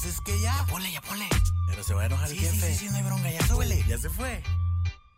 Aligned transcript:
Pues 0.00 0.14
es 0.14 0.20
que 0.20 0.40
ya. 0.40 0.64
Ponle, 0.70 0.92
ya 0.92 1.00
ponle. 1.00 1.28
Pero 1.66 1.82
se 1.82 1.92
va 1.92 2.02
a 2.02 2.06
enojar 2.06 2.28
Sí, 2.28 2.38
el 2.38 2.52
sí, 2.52 2.60
jefe. 2.60 2.72
sí, 2.72 2.78
sí, 2.78 2.88
no 2.90 2.96
hay 2.98 3.02
bronca, 3.02 3.30
ya 3.32 3.44
súbele. 3.48 3.84
Ya 3.88 3.98
se 3.98 4.08
fue. 4.08 4.44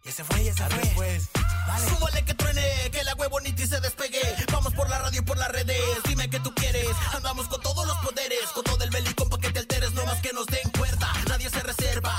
Ya 0.05 0.13
se 0.13 0.25
fue, 0.25 0.43
ya 0.45 0.55
se 0.55 0.63
Arre, 0.63 0.77
fue. 0.79 0.91
pues. 0.95 1.29
Dale. 1.67 1.87
Súbale 1.91 2.25
que 2.25 2.33
truene, 2.35 2.91
que 2.91 3.05
la 3.05 3.15
huevo 3.17 3.39
ni 3.41 3.51
se 3.59 3.79
despegue. 3.81 4.21
Vamos 4.51 4.73
por 4.73 4.89
la 4.89 4.99
radio 5.01 5.21
y 5.21 5.25
por 5.25 5.37
las 5.37 5.49
redes. 5.49 5.83
Dime 6.09 6.31
que 6.31 6.41
tú 6.41 6.55
quieres. 6.55 6.89
Andamos 7.15 7.47
con 7.49 7.61
todos 7.61 7.87
los 7.87 7.97
poderes. 7.99 8.41
Con 8.55 8.65
todo 8.65 8.83
el 8.83 8.89
belicón 8.89 9.29
pa' 9.29 9.39
que 9.39 9.51
te 9.53 9.59
alteres. 9.59 9.93
No 9.93 10.07
más 10.07 10.19
que 10.23 10.33
nos 10.33 10.47
den 10.47 10.71
cuerda. 10.71 11.13
Nadie 11.29 11.51
se 11.51 11.61
reserva. 11.61 12.17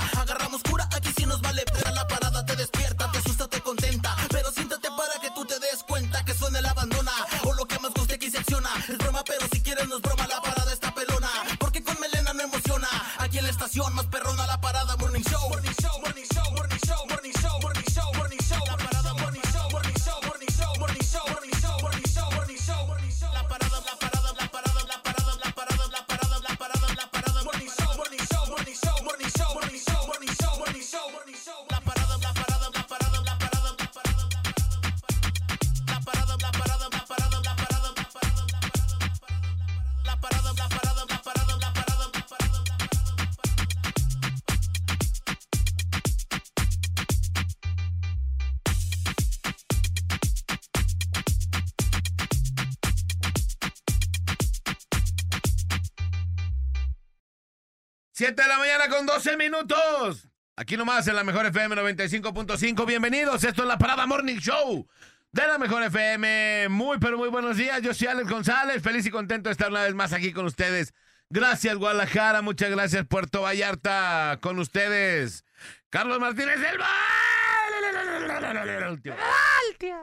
12 59.22 59.36
minutos. 59.36 60.28
Aquí 60.56 60.76
nomás 60.76 61.06
en 61.06 61.14
la 61.14 61.22
Mejor 61.22 61.46
FM 61.46 61.76
95.5. 61.76 62.84
Bienvenidos. 62.84 63.44
Esto 63.44 63.62
es 63.62 63.68
la 63.68 63.78
Parada 63.78 64.04
Morning 64.04 64.38
Show 64.38 64.88
de 65.30 65.46
la 65.46 65.58
Mejor 65.58 65.84
FM. 65.84 66.68
Muy, 66.68 66.98
pero 66.98 67.16
muy 67.18 67.28
buenos 67.28 67.56
días. 67.56 67.80
Yo 67.82 67.94
soy 67.94 68.08
Alex 68.08 68.28
González. 68.28 68.82
Feliz 68.82 69.06
y 69.06 69.10
contento 69.10 69.48
de 69.48 69.52
estar 69.52 69.70
una 69.70 69.84
vez 69.84 69.94
más 69.94 70.12
aquí 70.12 70.32
con 70.32 70.46
ustedes. 70.46 70.92
Gracias, 71.30 71.76
Guadalajara. 71.76 72.42
Muchas 72.42 72.72
gracias, 72.72 73.06
Puerto 73.06 73.42
Vallarta. 73.42 74.40
Con 74.42 74.58
ustedes, 74.58 75.44
Carlos 75.88 76.18
Martínez 76.18 76.58
del 76.58 76.80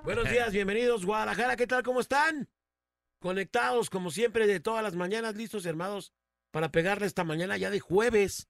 Buenos 0.06 0.30
días, 0.30 0.54
bienvenidos 0.54 1.06
Guadalajara, 1.06 1.58
¿qué 1.58 1.68
tal? 1.68 1.84
¿Cómo 1.84 2.00
están? 2.00 2.48
Conectados 3.20 3.90
como 3.90 4.12
siempre 4.12 4.48
de 4.48 4.62
todas 4.62 4.82
las 4.82 4.96
mañanas, 4.96 5.36
listos 5.36 5.66
hermanos 5.66 6.14
para 6.52 6.72
pegarle 6.72 7.06
esta 7.06 7.26
mañana 7.26 7.58
ya 7.58 7.70
de 7.70 7.82
jueves. 7.82 8.49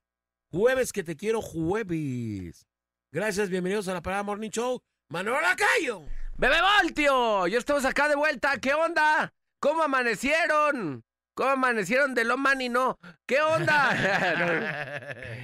Jueves 0.52 0.92
que 0.92 1.04
te 1.04 1.16
quiero 1.16 1.40
jueves. 1.40 2.66
Gracias, 3.12 3.48
bienvenidos 3.50 3.86
a 3.88 3.94
la 3.94 4.02
Parada 4.02 4.22
Morning 4.24 4.50
Show. 4.50 4.80
Manuel 5.08 5.42
Lacayo. 5.42 6.02
Bebé 6.36 6.56
Voltio, 6.82 7.46
ya 7.46 7.58
estamos 7.58 7.84
acá 7.84 8.08
de 8.08 8.16
vuelta. 8.16 8.58
¿Qué 8.58 8.74
onda? 8.74 9.32
¿Cómo 9.60 9.82
amanecieron? 9.84 11.04
¿Cómo 11.36 11.50
amanecieron 11.50 12.14
de 12.14 12.24
lo 12.24 12.36
man 12.36 12.60
y 12.60 12.68
no? 12.68 12.98
¿Qué 13.26 13.40
onda? 13.40 13.90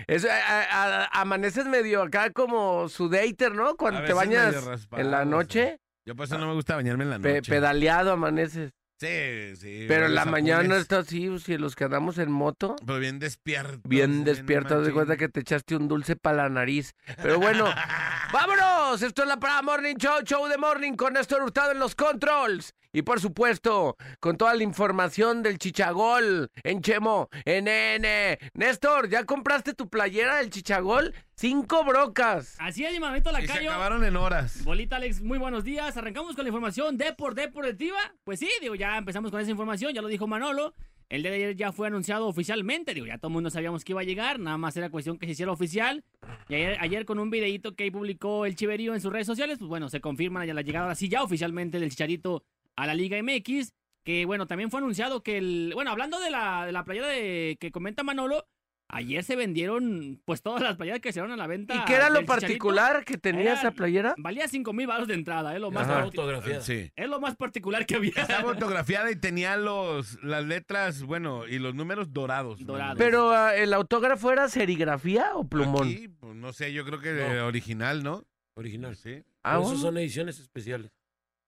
Eso, 0.08 0.28
a- 0.28 0.62
a- 0.62 1.04
a- 1.04 1.20
amaneces 1.20 1.66
medio 1.66 2.02
acá 2.02 2.30
como 2.30 2.88
sudater, 2.88 3.52
¿no? 3.54 3.76
Cuando 3.76 4.00
A 4.00 4.04
te 4.04 4.12
veces 4.12 4.16
bañas 4.16 4.54
medio 4.56 4.68
raspado, 4.68 5.02
en 5.02 5.10
la 5.12 5.24
noche. 5.24 5.78
Yo 6.04 6.16
por 6.16 6.26
eso 6.26 6.36
no 6.38 6.48
me 6.48 6.54
gusta 6.54 6.74
bañarme 6.76 7.04
en 7.04 7.10
la 7.10 7.18
pe- 7.20 7.34
noche. 7.36 7.50
pedaleado 7.50 8.10
amaneces. 8.12 8.72
Sí, 8.98 9.56
sí. 9.56 9.84
Pero 9.88 10.06
en 10.06 10.14
la 10.14 10.24
mañana 10.24 10.76
está 10.76 10.98
así, 11.00 11.38
si 11.38 11.58
los 11.58 11.76
que 11.76 11.84
andamos 11.84 12.16
en 12.16 12.30
moto, 12.32 12.76
Pero 12.86 12.98
bien 12.98 13.18
despierto. 13.18 13.80
bien 13.86 14.24
despiertos, 14.24 14.86
de 14.86 14.92
cuenta 14.92 15.16
que 15.18 15.28
te 15.28 15.40
echaste 15.40 15.76
un 15.76 15.86
dulce 15.86 16.16
para 16.16 16.44
la 16.44 16.48
nariz. 16.48 16.94
Pero 17.22 17.38
bueno, 17.38 17.66
¡vámonos! 18.32 19.02
Esto 19.02 19.22
es 19.22 19.28
la 19.28 19.38
Parada 19.38 19.60
Morning 19.62 19.96
Show, 19.96 20.22
Show 20.24 20.46
de 20.48 20.56
Morning 20.56 20.92
con 20.92 21.12
Néstor 21.12 21.42
Hurtado 21.42 21.72
en 21.72 21.78
los 21.78 21.94
controls. 21.94 22.72
Y 22.96 23.02
por 23.02 23.20
supuesto, 23.20 23.98
con 24.20 24.38
toda 24.38 24.54
la 24.54 24.62
información 24.62 25.42
del 25.42 25.58
Chichagol 25.58 26.50
en 26.64 26.80
Chemo, 26.80 27.28
en 27.44 27.68
N. 27.68 28.38
Néstor, 28.54 29.10
¿ya 29.10 29.24
compraste 29.24 29.74
tu 29.74 29.90
playera 29.90 30.36
del 30.36 30.48
Chichagol? 30.48 31.12
Cinco 31.34 31.84
brocas. 31.84 32.56
Así 32.58 32.86
es, 32.86 32.94
mi 32.94 33.00
manito 33.00 33.30
Y 33.38 33.46
se 33.48 33.68
acabaron 33.68 34.02
en 34.02 34.16
horas. 34.16 34.64
Bolita 34.64 34.96
Alex, 34.96 35.20
muy 35.20 35.36
buenos 35.36 35.62
días. 35.62 35.94
Arrancamos 35.98 36.34
con 36.36 36.46
la 36.46 36.48
información 36.48 36.96
de 36.96 37.12
por 37.12 37.34
deportiva. 37.34 37.98
Pues 38.24 38.40
sí, 38.40 38.48
digo, 38.62 38.74
ya 38.74 38.96
empezamos 38.96 39.30
con 39.30 39.42
esa 39.42 39.50
información, 39.50 39.92
ya 39.92 40.00
lo 40.00 40.08
dijo 40.08 40.26
Manolo. 40.26 40.72
El 41.10 41.20
día 41.22 41.32
de 41.32 41.36
ayer 41.36 41.54
ya 41.54 41.72
fue 41.72 41.88
anunciado 41.88 42.26
oficialmente, 42.26 42.94
digo, 42.94 43.06
ya 43.06 43.18
todo 43.18 43.28
el 43.28 43.34
mundo 43.34 43.50
sabíamos 43.50 43.84
que 43.84 43.92
iba 43.92 44.00
a 44.00 44.04
llegar, 44.04 44.40
nada 44.40 44.56
más 44.56 44.76
era 44.76 44.90
cuestión 44.90 45.18
que 45.18 45.26
se 45.26 45.32
hiciera 45.32 45.52
oficial. 45.52 46.02
Y 46.48 46.54
ayer, 46.54 46.78
ayer 46.80 47.04
con 47.04 47.18
un 47.18 47.28
videíto 47.30 47.76
que 47.76 47.92
publicó 47.92 48.46
el 48.46 48.56
Chiverío 48.56 48.94
en 48.94 49.00
sus 49.00 49.12
redes 49.12 49.26
sociales, 49.26 49.58
pues 49.58 49.68
bueno, 49.68 49.90
se 49.90 50.00
confirma 50.00 50.46
ya 50.46 50.54
la 50.54 50.62
llegada 50.62 50.90
así 50.90 51.08
ya 51.08 51.22
oficialmente 51.22 51.78
del 51.78 51.90
Chicharito 51.90 52.42
a 52.76 52.86
la 52.86 52.94
Liga 52.94 53.16
MX. 53.22 53.72
Que 54.04 54.24
bueno, 54.24 54.46
también 54.46 54.70
fue 54.70 54.78
anunciado 54.78 55.22
que 55.22 55.38
el. 55.38 55.72
Bueno, 55.74 55.90
hablando 55.90 56.20
de 56.20 56.30
la, 56.30 56.64
de 56.66 56.70
la 56.72 56.84
playera 56.84 57.08
de, 57.08 57.56
que 57.58 57.72
comenta 57.72 58.04
Manolo, 58.04 58.46
ayer 58.88 59.24
se 59.24 59.34
vendieron 59.34 60.22
pues 60.24 60.42
todas 60.42 60.62
las 60.62 60.76
playeras 60.76 61.00
que 61.00 61.12
se 61.12 61.18
dieron 61.18 61.32
a 61.32 61.36
la 61.36 61.48
venta. 61.48 61.74
¿Y 61.74 61.84
qué 61.86 61.94
era 61.94 62.08
lo 62.08 62.24
particular 62.24 63.04
que 63.04 63.18
tenía 63.18 63.42
Era- 63.42 63.54
esa 63.54 63.70
playera? 63.72 64.14
Valía 64.16 64.46
5 64.46 64.72
mil 64.72 64.86
baros 64.86 65.08
de 65.08 65.14
entrada, 65.14 65.54
es 65.56 65.60
lo 65.60 65.72
más, 65.72 65.88
Autografía. 65.88 66.60
Sí. 66.60 66.92
es 66.94 67.08
lo 67.08 67.18
más 67.20 67.34
particular 67.34 67.84
que 67.84 67.96
había. 67.96 68.12
Estaba 68.14 68.50
autografiada 68.52 69.10
y 69.10 69.16
tenía 69.16 69.56
los, 69.56 70.22
las 70.22 70.44
letras, 70.44 71.02
bueno, 71.02 71.48
y 71.48 71.58
los 71.58 71.74
números 71.74 72.12
dorados. 72.12 72.64
Dorados. 72.64 72.98
Pero 72.98 73.30
ah, 73.32 73.56
el 73.56 73.74
autógrafo 73.74 74.30
era 74.30 74.48
serigrafía 74.48 75.32
o 75.34 75.48
plumón. 75.48 75.88
Aquí, 75.88 76.06
pues, 76.06 76.36
no 76.36 76.52
sé, 76.52 76.72
yo 76.72 76.84
creo 76.84 77.00
que 77.00 77.12
No. 77.12 77.46
original, 77.46 78.04
¿no? 78.04 78.24
Original. 78.54 78.94
Sí. 78.94 79.24
Ah, 79.42 79.58
bueno. 79.58 79.76
son 79.78 79.98
ediciones 79.98 80.38
especiales. 80.38 80.92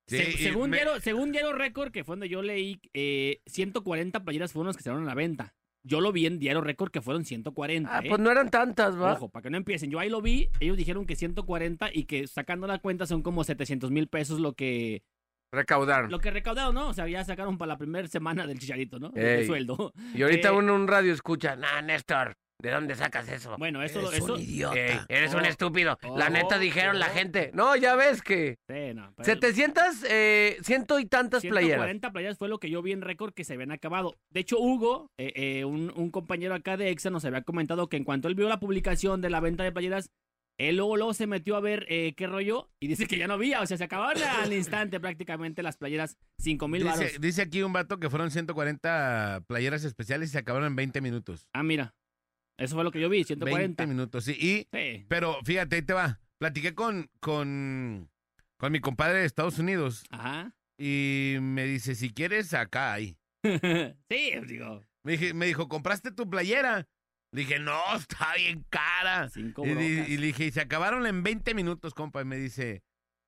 Sí, 0.08 0.32
según, 0.38 0.70
me- 0.70 0.78
Diario, 0.78 1.00
según 1.00 1.30
Diario 1.32 1.52
Record, 1.52 1.92
que 1.92 2.02
fue 2.04 2.14
donde 2.14 2.28
yo 2.28 2.42
leí, 2.42 2.80
eh, 2.94 3.40
140 3.46 4.24
playeras 4.24 4.52
fueron 4.52 4.68
las 4.68 4.76
que 4.76 4.82
se 4.82 4.90
dieron 4.90 5.04
a 5.04 5.06
la 5.06 5.14
venta. 5.14 5.54
Yo 5.84 6.00
lo 6.00 6.10
vi 6.12 6.26
en 6.26 6.38
Diario 6.38 6.60
Record 6.60 6.90
que 6.90 7.00
fueron 7.00 7.24
140. 7.24 7.88
Ah, 7.96 8.00
¿eh? 8.02 8.08
pues 8.08 8.20
no 8.20 8.30
eran 8.30 8.50
tantas, 8.50 9.00
¿va? 9.00 9.12
Ojo, 9.14 9.28
para 9.28 9.42
que 9.44 9.50
no 9.50 9.56
empiecen. 9.56 9.90
Yo 9.90 9.98
ahí 10.00 10.10
lo 10.10 10.20
vi, 10.20 10.48
ellos 10.60 10.76
dijeron 10.76 11.06
que 11.06 11.14
140 11.16 11.90
y 11.92 12.04
que 12.04 12.26
sacando 12.26 12.66
la 12.66 12.78
cuenta 12.78 13.06
son 13.06 13.22
como 13.22 13.44
700 13.44 13.90
mil 13.90 14.08
pesos 14.08 14.40
lo 14.40 14.54
que, 14.54 15.02
Recaudaron. 15.52 16.10
lo 16.10 16.18
que 16.18 16.30
recaudaron, 16.30 16.74
¿no? 16.74 16.88
O 16.88 16.92
sea, 16.94 17.08
ya 17.08 17.24
sacaron 17.24 17.56
para 17.56 17.68
la 17.70 17.78
primera 17.78 18.06
semana 18.08 18.46
del 18.46 18.58
chicharito, 18.58 18.98
¿no? 18.98 19.12
Ey. 19.14 19.46
sueldo. 19.46 19.92
Y 20.14 20.22
ahorita 20.22 20.48
Eh, 20.48 20.52
uno 20.52 20.74
en 20.74 20.80
un 20.82 20.88
radio 20.88 21.12
escucha, 21.12 21.56
nah, 21.56 21.80
Néstor, 21.80 22.36
¿de 22.60 22.70
dónde 22.70 22.94
sacas 22.94 23.28
eso? 23.28 23.56
Bueno, 23.58 23.82
eso... 23.82 24.00
Eres 24.00 24.22
eso 24.24 24.34
un 24.34 24.40
idiota. 24.40 24.76
Ey, 24.78 24.98
eres 25.08 25.34
un 25.34 25.40
Oh. 25.40 25.44
estúpido. 25.44 25.98
la 26.16 26.26
Oh, 26.26 26.30
neta 26.30 26.58
dijeron 26.58 26.98
la 26.98 27.06
oh. 27.06 27.14
gente. 27.14 27.50
No, 27.54 27.76
ya 27.76 27.94
ves 27.96 28.22
que 28.22 28.58
Sí, 28.68 28.94
no, 28.94 29.12
pero- 29.16 29.24
700, 29.24 29.84
eh, 30.08 30.58
ciento 30.62 30.98
y 30.98 31.06
tantas 31.06 31.42
playeras. 31.42 31.76
140 31.86 32.12
playeras 32.12 32.38
fue 32.38 32.48
lo 32.48 32.58
que 32.58 32.70
yo 32.70 32.82
vi 32.82 32.92
en 32.92 33.02
récord 33.02 33.32
que 33.32 33.44
se 33.44 33.54
habían 33.54 33.70
acabado. 33.72 34.16
De 34.30 34.40
hecho, 34.40 34.58
Hugo, 34.58 35.10
eh, 35.18 35.32
eh, 35.36 35.64
un, 35.64 35.92
un 35.94 36.10
compañero 36.10 36.54
acá 36.54 36.76
de 36.76 36.90
EXA, 36.90 37.10
nos 37.10 37.24
había 37.24 37.42
comentado 37.42 37.88
que 37.88 37.96
en 37.96 38.04
cuanto 38.04 38.28
él 38.28 38.34
vio 38.34 38.48
la 38.48 38.60
publicación 38.60 39.20
de 39.20 39.30
la 39.30 39.40
venta 39.40 39.62
de 39.64 39.72
playeras, 39.72 40.10
él 40.60 40.76
luego, 40.76 40.96
luego 40.96 41.14
se 41.14 41.28
metió 41.28 41.54
a 41.54 41.60
ver 41.60 41.86
eh, 41.88 42.14
qué 42.16 42.26
rollo 42.26 42.68
y 42.80 42.88
dice 42.88 43.06
que 43.06 43.16
ya 43.16 43.28
no 43.28 43.34
había. 43.34 43.60
O 43.62 43.66
sea, 43.66 43.76
se 43.76 43.84
acabaron 43.84 44.20
al 44.24 44.52
instante 44.52 44.98
prácticamente 45.00 45.62
las 45.62 45.76
playeras 45.76 46.16
5 46.40 46.66
mil 46.66 46.82
Dice, 46.82 47.18
dice 47.20 47.42
aquí 47.42 47.62
un 47.62 47.72
vato 47.72 48.00
que 48.00 48.10
fueron 48.10 48.32
140 48.32 49.44
playeras 49.46 49.84
especiales 49.84 50.30
y 50.30 50.32
se 50.32 50.38
acabaron 50.38 50.66
en 50.66 50.74
20 50.74 51.00
minutos. 51.00 51.46
Ah, 51.54 51.62
mira. 51.62 51.94
Eso 52.58 52.74
fue 52.74 52.84
lo 52.84 52.90
que 52.90 53.00
yo 53.00 53.08
vi, 53.08 53.18
20 53.18 53.34
140. 53.34 53.86
minutos, 53.86 54.24
sí. 54.24 54.32
Y, 54.32 54.68
Sí. 54.76 55.06
pero 55.08 55.38
fíjate, 55.44 55.76
ahí 55.76 55.82
te 55.82 55.92
va. 55.94 56.20
Platiqué 56.38 56.74
con, 56.74 57.08
con, 57.20 58.10
con 58.58 58.72
mi 58.72 58.80
compadre 58.80 59.20
de 59.20 59.24
Estados 59.26 59.58
Unidos 59.58 60.04
Ajá. 60.10 60.52
y 60.78 61.36
me 61.40 61.64
dice, 61.64 61.94
si 61.94 62.12
quieres, 62.12 62.52
acá 62.54 62.92
hay. 62.94 63.16
sí, 64.08 64.32
digo. 64.46 64.84
Me, 65.04 65.12
dije- 65.12 65.34
me 65.34 65.46
dijo, 65.46 65.68
¿compraste 65.68 66.10
tu 66.10 66.28
playera? 66.28 66.86
Le 67.32 67.40
dije, 67.42 67.58
no, 67.58 67.80
está 67.96 68.34
bien 68.36 68.64
cara. 68.68 69.28
Cinco 69.30 69.64
Y, 69.66 69.70
y 69.70 70.16
le 70.16 70.26
dije, 70.26 70.46
y 70.46 70.50
se 70.50 70.60
acabaron 70.60 71.06
en 71.06 71.22
20 71.22 71.54
minutos, 71.54 71.94
compa. 71.94 72.22
Y 72.22 72.24
me 72.24 72.36
dice, 72.36 72.82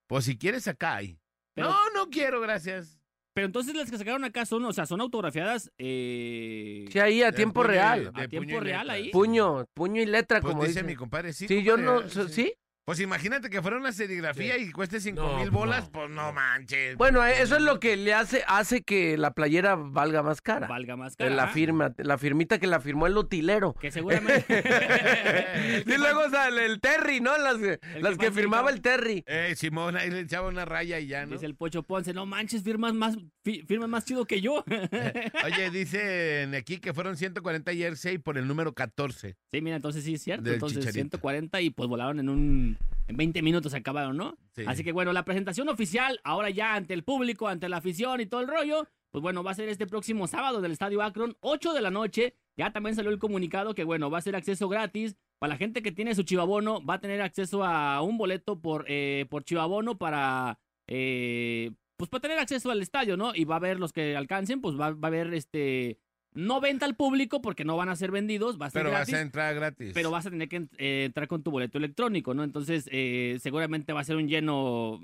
pues 0.09 0.25
si 0.25 0.37
quieres, 0.37 0.67
acá 0.69 0.97
hay. 0.97 1.19
Pero- 1.55 1.69
No, 1.71 1.91
no 1.95 2.11
quiero, 2.11 2.41
gracias. 2.41 3.00
Pero 3.41 3.47
entonces 3.47 3.75
las 3.75 3.91
que 3.91 3.97
sacaron 3.97 4.23
acá 4.23 4.45
son, 4.45 4.63
o 4.67 4.73
sea, 4.75 4.85
son 4.85 5.01
autografiadas 5.01 5.73
eh, 5.79 6.85
Sí, 6.91 6.99
ahí 6.99 7.23
a 7.23 7.31
De 7.31 7.33
tiempo 7.33 7.63
puño 7.63 7.69
real. 7.69 8.13
de 8.13 8.23
A 8.23 8.29
tiempo 8.29 8.49
puño 8.49 8.57
y 8.59 8.61
real 8.61 8.81
letra. 8.87 8.93
ahí. 8.93 9.11
Puño, 9.13 9.65
puño 9.73 10.03
y 10.03 10.05
letra, 10.05 10.43
Pues 10.43 10.53
como 10.53 10.67
dice 10.67 10.83
mi 10.83 10.95
compadre, 10.95 11.33
sí. 11.33 11.49
Sí, 11.49 11.63
yo 11.63 11.79
no, 11.79 12.07
sí. 12.07 12.21
¿sí? 12.29 12.55
Pues 12.91 12.99
imagínate 12.99 13.51
que 13.51 13.63
fuera 13.63 13.77
una 13.77 13.93
serigrafía 13.93 14.57
Sí. 14.57 14.65
y 14.65 14.73
cueste 14.73 14.99
cinco 14.99 15.23
No, 15.23 15.29
mil 15.37 15.43
pues 15.43 15.51
bolas, 15.53 15.85
no, 15.85 15.91
pues 15.93 16.11
no 16.11 16.33
manches. 16.33 16.97
Bueno, 16.97 17.25
eh, 17.25 17.41
eso 17.41 17.55
es 17.55 17.63
lo 17.63 17.79
que 17.79 17.97
le 17.97 18.13
hace, 18.15 18.43
hace 18.49 18.83
que 18.83 19.17
la 19.17 19.31
playera 19.33 19.77
valga 19.77 20.25
más 20.25 20.41
cara. 20.41 20.67
Valga 20.67 20.97
más 20.97 21.13
Eh, 21.13 21.17
cara. 21.19 21.31
La 21.37 21.47
firma, 21.47 21.95
la 21.99 22.19
firmita 22.19 22.59
que 22.59 22.67
la 22.67 22.81
firmó 22.81 23.07
el 23.07 23.17
utilero. 23.17 23.75
Que 23.75 23.93
seguramente. 23.93 24.45
y 25.87 25.99
luego 25.99 26.29
sale 26.31 26.67
el 26.67 26.81
Terry, 26.81 27.21
¿no? 27.21 27.39
Las, 27.39 27.59
las 28.01 28.19
que 28.19 28.33
firmaba 28.33 28.71
el 28.71 28.81
Terry. 28.81 29.23
Eh, 29.29 29.55
Simón, 29.57 29.97
ahí 29.97 30.11
le 30.11 30.19
echaba 30.21 30.49
una 30.49 30.65
raya 30.65 30.99
y 30.99 31.07
ya, 31.07 31.27
¿no? 31.27 31.35
Dice 31.35 31.47
el 31.47 31.55
Pocho 31.55 31.85
Ponce, 31.85 32.13
no 32.13 32.27
manches, 32.27 32.65
firmas 32.65 32.93
más, 32.93 33.17
fi- 33.45 33.63
firmas 33.69 33.89
más 33.89 34.05
chido 34.05 34.25
que 34.25 34.41
yo. 34.41 34.65
Oye, 35.45 35.71
dicen 35.71 36.57
aquí 36.57 36.79
que 36.79 36.93
fueron 36.93 37.17
140 37.17 37.73
jersey 37.73 38.19
por 38.19 38.37
el 38.37 38.49
número 38.49 38.73
14. 38.75 39.37
Sí, 39.53 39.61
mira, 39.61 39.77
entonces 39.77 40.03
sí 40.03 40.15
es 40.15 40.23
cierto. 40.23 40.51
Entonces 40.51 40.79
Chicharito. 40.79 41.19
140 41.19 41.61
y 41.61 41.71
pues 41.71 41.89
volaron 41.89 42.19
en 42.19 42.29
un 42.29 42.79
en 43.09 43.17
20 43.17 43.43
minutos 43.43 43.73
se 43.73 43.79
acabaron, 43.79 44.17
¿no? 44.17 44.39
Sí. 44.55 44.63
Así 44.67 44.85
que 44.85 44.93
bueno, 44.93 45.13
la 45.13 45.25
presentación 45.25 45.69
oficial, 45.69 46.21
ahora 46.23 46.51
ya 46.51 46.75
ante 46.75 46.95
el 46.95 47.03
público, 47.03 47.49
ante 47.49 47.69
la 47.69 47.79
afición 47.79 48.21
y 48.21 48.27
todo 48.27 48.41
el 48.41 48.49
rollo, 48.49 48.87
pues 49.11 49.23
bueno, 49.23 49.43
va 49.43 49.51
a 49.51 49.55
ser 49.55 49.69
este 49.69 49.87
próximo 49.87 50.29
sábado 50.29 50.59
en 50.59 50.65
el 50.65 50.73
Estadio 50.73 51.03
Akron, 51.03 51.37
8 51.41 51.73
de 51.73 51.81
la 51.81 51.91
noche. 51.91 52.37
Ya 52.57 52.73
también 52.73 52.95
salió 52.95 53.11
el 53.11 53.19
comunicado 53.19 53.75
que 53.75 53.85
bueno, 53.85 54.11
va 54.11 54.19
a 54.19 54.23
ser 54.23 54.37
acceso 54.37 54.69
gratis. 54.69 55.17
Para 55.39 55.55
la 55.55 55.57
gente 55.57 55.83
que 55.83 55.91
tiene 55.91 56.15
su 56.15 56.23
chivabono, 56.23 56.85
va 56.85 56.95
a 56.95 57.01
tener 57.01 57.21
acceso 57.23 57.65
a 57.65 58.03
un 58.03 58.19
boleto 58.19 58.61
por, 58.61 58.85
eh, 58.89 59.27
por 59.29 59.43
chivabono 59.43 59.99
para, 59.99 60.61
eh, 60.87 61.73
pues 61.97 62.09
para 62.11 62.21
tener 62.23 62.39
acceso 62.39 62.71
al 62.71 62.83
estadio, 62.83 63.17
¿no? 63.17 63.35
Y 63.35 63.45
va 63.45 63.57
a 63.57 63.59
haber 63.59 63.81
los 63.81 63.93
que 63.93 64.17
alcancen, 64.17 64.61
pues 64.61 64.79
va, 64.79 64.91
va 64.91 64.99
a 65.03 65.07
haber 65.09 65.35
este, 65.35 65.99
no 66.33 66.61
venta 66.61 66.87
al 66.87 66.95
público 66.97 67.43
porque 67.43 67.65
no 67.65 67.77
van 67.77 67.89
a 67.89 67.97
ser 67.97 68.11
vendidos, 68.11 68.61
va 68.61 68.67
a 68.67 68.71
ser 68.71 68.81
Pero 68.83 68.91
gratis. 68.91 69.13
vas 69.13 69.19
a 69.19 69.23
entrar 69.23 69.55
gratis. 69.55 69.91
Pero 69.95 70.11
vas 70.11 70.27
a 70.27 70.31
tener 70.31 70.49
que 70.49 70.67
eh, 70.79 71.05
entrar 71.07 71.29
con 71.29 71.43
tu 71.43 71.51
boleto 71.51 71.79
electrónico, 71.79 72.35
¿no? 72.35 72.45
Entonces, 72.45 72.89
eh, 72.93 73.39
seguramente 73.41 73.93
va 73.93 74.01
a 74.01 74.05
ser 74.05 74.17
un 74.17 74.29
lleno, 74.29 75.01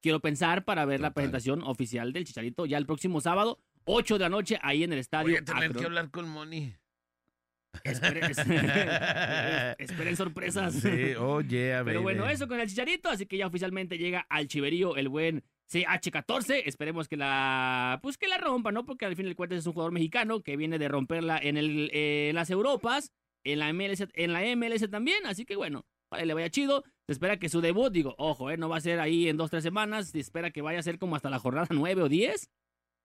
quiero 0.00 0.20
pensar, 0.20 0.64
para 0.64 0.84
ver 0.84 1.00
la 1.00 1.12
presentación 1.12 1.62
oficial 1.62 2.12
del 2.12 2.24
Chicharito 2.24 2.66
ya 2.66 2.78
el 2.78 2.86
próximo 2.86 3.20
sábado, 3.20 3.60
8 3.84 4.14
de 4.14 4.20
la 4.20 4.28
noche, 4.28 4.58
ahí 4.62 4.84
en 4.84 4.92
el 4.92 4.98
estadio. 4.98 5.28
Voy 5.28 5.36
a 5.36 5.44
tener 5.44 5.74
que 5.74 5.84
hablar 5.84 6.10
con 6.10 6.28
Moni. 6.28 6.74
Esperen, 7.84 8.24
esperen 9.78 10.16
sorpresas. 10.16 10.74
Sí, 10.74 11.14
oye, 11.18 11.74
a 11.74 11.82
ver. 11.82 11.94
Pero 11.94 12.02
bueno, 12.02 12.28
eso 12.28 12.48
con 12.48 12.60
el 12.60 12.68
Chicharito, 12.68 13.08
así 13.08 13.26
que 13.26 13.38
ya 13.38 13.46
oficialmente 13.46 13.98
llega 13.98 14.26
al 14.28 14.48
chiverío 14.48 14.96
el 14.96 15.08
buen 15.08 15.44
CH14. 15.70 16.62
Esperemos 16.66 17.08
que 17.08 17.16
la 17.16 17.98
pues 18.02 18.16
que 18.18 18.28
la 18.28 18.38
rompa, 18.38 18.72
¿no? 18.72 18.84
Porque 18.84 19.04
al 19.06 19.16
fin 19.16 19.26
del 19.26 19.36
cuentas 19.36 19.58
es 19.58 19.66
un 19.66 19.72
jugador 19.72 19.92
mexicano 19.92 20.42
que 20.42 20.56
viene 20.56 20.78
de 20.78 20.88
romperla 20.88 21.38
en 21.38 21.56
el 21.56 21.90
eh, 21.92 22.28
en 22.30 22.34
las 22.34 22.50
Europas, 22.50 23.12
en 23.44 23.58
la 23.58 23.72
MLS, 23.72 24.04
en 24.14 24.32
la 24.32 24.42
MLS 24.56 24.88
también, 24.90 25.24
así 25.26 25.44
que 25.44 25.56
bueno, 25.56 25.84
para 26.08 26.24
le 26.24 26.34
vaya 26.34 26.50
chido. 26.50 26.84
Se 27.06 27.12
espera 27.12 27.38
que 27.38 27.48
su 27.48 27.60
debut, 27.62 27.90
digo, 27.92 28.14
ojo, 28.18 28.50
eh, 28.50 28.56
no 28.58 28.68
va 28.68 28.76
a 28.76 28.80
ser 28.82 29.00
ahí 29.00 29.28
en 29.28 29.36
dos, 29.38 29.50
tres 29.50 29.62
semanas, 29.62 30.10
se 30.10 30.20
espera 30.20 30.50
que 30.50 30.60
vaya 30.62 30.78
a 30.78 30.82
ser 30.82 30.98
como 30.98 31.16
hasta 31.16 31.30
la 31.30 31.38
jornada 31.38 31.66
9 31.70 32.02
o 32.02 32.08
10. 32.08 32.50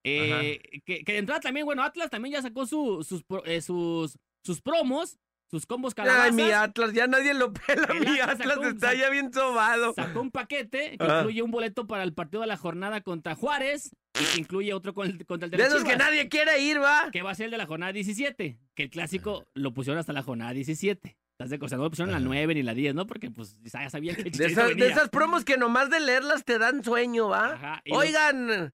Eh, 0.05 0.59
que, 0.85 1.03
que 1.05 1.13
de 1.13 1.19
entrada 1.19 1.39
también, 1.39 1.65
bueno, 1.65 1.83
Atlas 1.83 2.09
también 2.09 2.33
ya 2.33 2.41
sacó 2.41 2.65
su- 2.65 3.03
sus, 3.03 3.23
eh, 3.45 3.61
sus, 3.61 4.17
sus 4.43 4.61
promos, 4.61 5.17
sus 5.53 5.67
combos 5.67 5.93
calabazas. 5.93 6.25
Ay, 6.25 6.31
mi 6.31 6.49
Atlas, 6.51 6.93
ya 6.93 7.05
nadie 7.05 7.35
lo 7.35 7.53
pela. 7.53 7.87
El 7.93 7.99
Mi 7.99 8.19
Atlas 8.19 8.39
Atlas 8.39 8.47
sacó 8.55 8.61
un- 8.61 8.67
está 8.73 8.93
ya 8.95 9.09
bien 9.11 9.31
sobado. 9.31 9.93
Sacó 9.93 10.21
un 10.21 10.31
paquete 10.31 10.97
que 10.97 11.05
Ah. 11.05 11.19
incluye 11.19 11.43
un 11.43 11.51
boleto 11.51 11.85
para 11.85 12.01
el 12.01 12.13
partido 12.15 12.41
de 12.41 12.47
la 12.47 12.57
jornada 12.57 13.01
contra 13.01 13.35
Juárez 13.35 13.91
y 14.19 14.25
que 14.33 14.39
incluye 14.39 14.73
otro 14.73 14.95
con 14.95 15.07
el- 15.07 15.25
contra 15.27 15.45
el 15.45 15.51
de, 15.51 15.57
De 15.57 15.63
esos 15.65 15.83
que 15.83 15.95
nadie 15.95 16.27
quiere 16.27 16.59
ir, 16.59 16.81
¿va? 16.81 17.11
que 17.11 17.21
va 17.21 17.29
a 17.31 17.35
ser 17.35 17.45
el 17.45 17.51
de 17.51 17.57
la 17.59 17.67
jornada 17.67 17.93
17, 17.93 18.57
que 18.73 18.83
el 18.83 18.89
clásico 18.89 19.45
lo 19.53 19.71
pusieron 19.73 19.99
hasta 19.99 20.11
la 20.11 20.23
jornada 20.23 20.53
17. 20.53 21.15
¿Estás 21.33 21.49
de 21.51 21.59
cosa? 21.59 21.77
No 21.77 21.83
lo 21.83 21.89
pusieron 21.91 22.11
la 22.11 22.19
9 22.19 22.53
ni 22.55 22.63
la 22.63 22.73
10, 22.73 22.95
¿no? 22.95 23.05
Porque 23.05 23.29
pues 23.29 23.55
ya 23.61 23.89
sabían 23.91 24.15
que 24.15 24.23
el 24.23 24.31
De 24.31 24.45
esas, 24.47 24.67
de 24.69 24.73
venía. 24.75 24.87
esas 24.89 25.09
promos 25.09 25.45
que 25.45 25.57
nomás 25.57 25.89
de 25.91 25.99
leerlas 25.99 26.43
te 26.45 26.57
dan 26.59 26.83
sueño, 26.83 27.27
¿va? 27.29 27.53
Ajá, 27.53 27.81
los- 27.85 27.97
Oigan, 27.99 28.71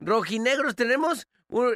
rojinegros, 0.00 0.74
tenemos, 0.76 1.26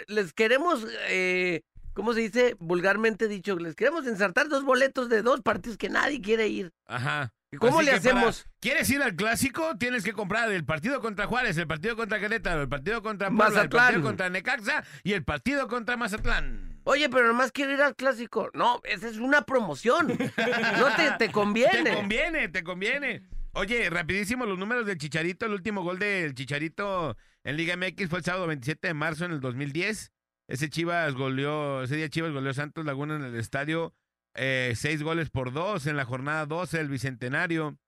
les 0.06 0.32
queremos, 0.32 0.86
eh, 1.08 1.62
¿cómo 1.94 2.12
se 2.14 2.20
dice? 2.20 2.56
Vulgarmente 2.58 3.28
dicho, 3.28 3.56
les 3.56 3.74
queremos 3.74 4.06
ensartar 4.06 4.48
dos 4.48 4.64
boletos 4.64 5.08
de 5.08 5.22
dos 5.22 5.40
partidos 5.42 5.76
que 5.78 5.88
nadie 5.88 6.20
quiere 6.20 6.48
ir. 6.48 6.72
Ajá. 6.86 7.32
¿Y 7.50 7.58
cómo 7.58 7.80
Así 7.80 7.86
le 7.86 7.92
que 7.92 8.00
para- 8.00 8.16
hacemos? 8.20 8.46
¿Quieres 8.60 8.88
ir 8.88 9.02
al 9.02 9.14
clásico? 9.14 9.76
Tienes 9.78 10.04
que 10.04 10.12
comprar 10.14 10.50
el 10.50 10.64
partido 10.64 11.00
contra 11.00 11.26
Juárez, 11.26 11.58
el 11.58 11.66
partido 11.66 11.96
contra 11.96 12.18
Querétaro, 12.18 12.62
el 12.62 12.68
partido 12.68 13.02
contra 13.02 13.28
Puebla, 13.28 13.46
el 13.48 13.52
Mazatlán. 13.54 13.84
partido 13.84 14.02
contra 14.02 14.30
Necaxa 14.30 14.84
y 15.02 15.12
el 15.12 15.22
partido 15.24 15.68
contra 15.68 15.96
Mazatlán. 15.98 16.80
Oye, 16.84 17.08
pero 17.10 17.26
nomás 17.26 17.52
quiero 17.52 17.72
ir 17.72 17.82
al 17.82 17.94
clásico. 17.94 18.50
No, 18.54 18.80
esa 18.84 19.08
es 19.08 19.18
una 19.18 19.42
promoción. 19.42 20.08
No 20.08 20.96
te, 20.96 21.10
te 21.18 21.30
conviene. 21.32 21.82
Te 21.90 21.94
conviene, 21.94 22.48
te 22.48 22.62
conviene. 22.64 23.22
Oye, 23.52 23.90
rapidísimo 23.90 24.46
los 24.46 24.58
números 24.58 24.86
del 24.86 24.96
Chicharito. 24.96 25.44
El 25.44 25.52
último 25.52 25.82
gol 25.82 25.98
del 25.98 26.34
Chicharito 26.34 27.16
en 27.44 27.56
Liga 27.58 27.76
MX 27.76 28.08
fue 28.08 28.20
el 28.20 28.24
sábado 28.24 28.46
27 28.46 28.88
de 28.88 28.94
marzo 28.94 29.26
en 29.26 29.32
el 29.32 29.40
2010. 29.40 30.10
Ese 30.52 30.68
Chivas 30.68 31.14
goleó, 31.14 31.82
ese 31.82 31.96
día 31.96 32.10
Chivas 32.10 32.30
goleó 32.30 32.50
a 32.50 32.54
Santos 32.54 32.84
Laguna 32.84 33.16
en 33.16 33.24
el 33.24 33.36
estadio. 33.36 33.94
eh, 34.34 34.74
seis 34.76 35.02
goles 35.02 35.30
por 35.30 35.50
dos 35.50 35.86
en 35.86 35.96
la 35.96 36.04
jornada 36.04 36.44
12 36.44 36.76
del 36.76 36.90
Bicentenario. 36.90 37.78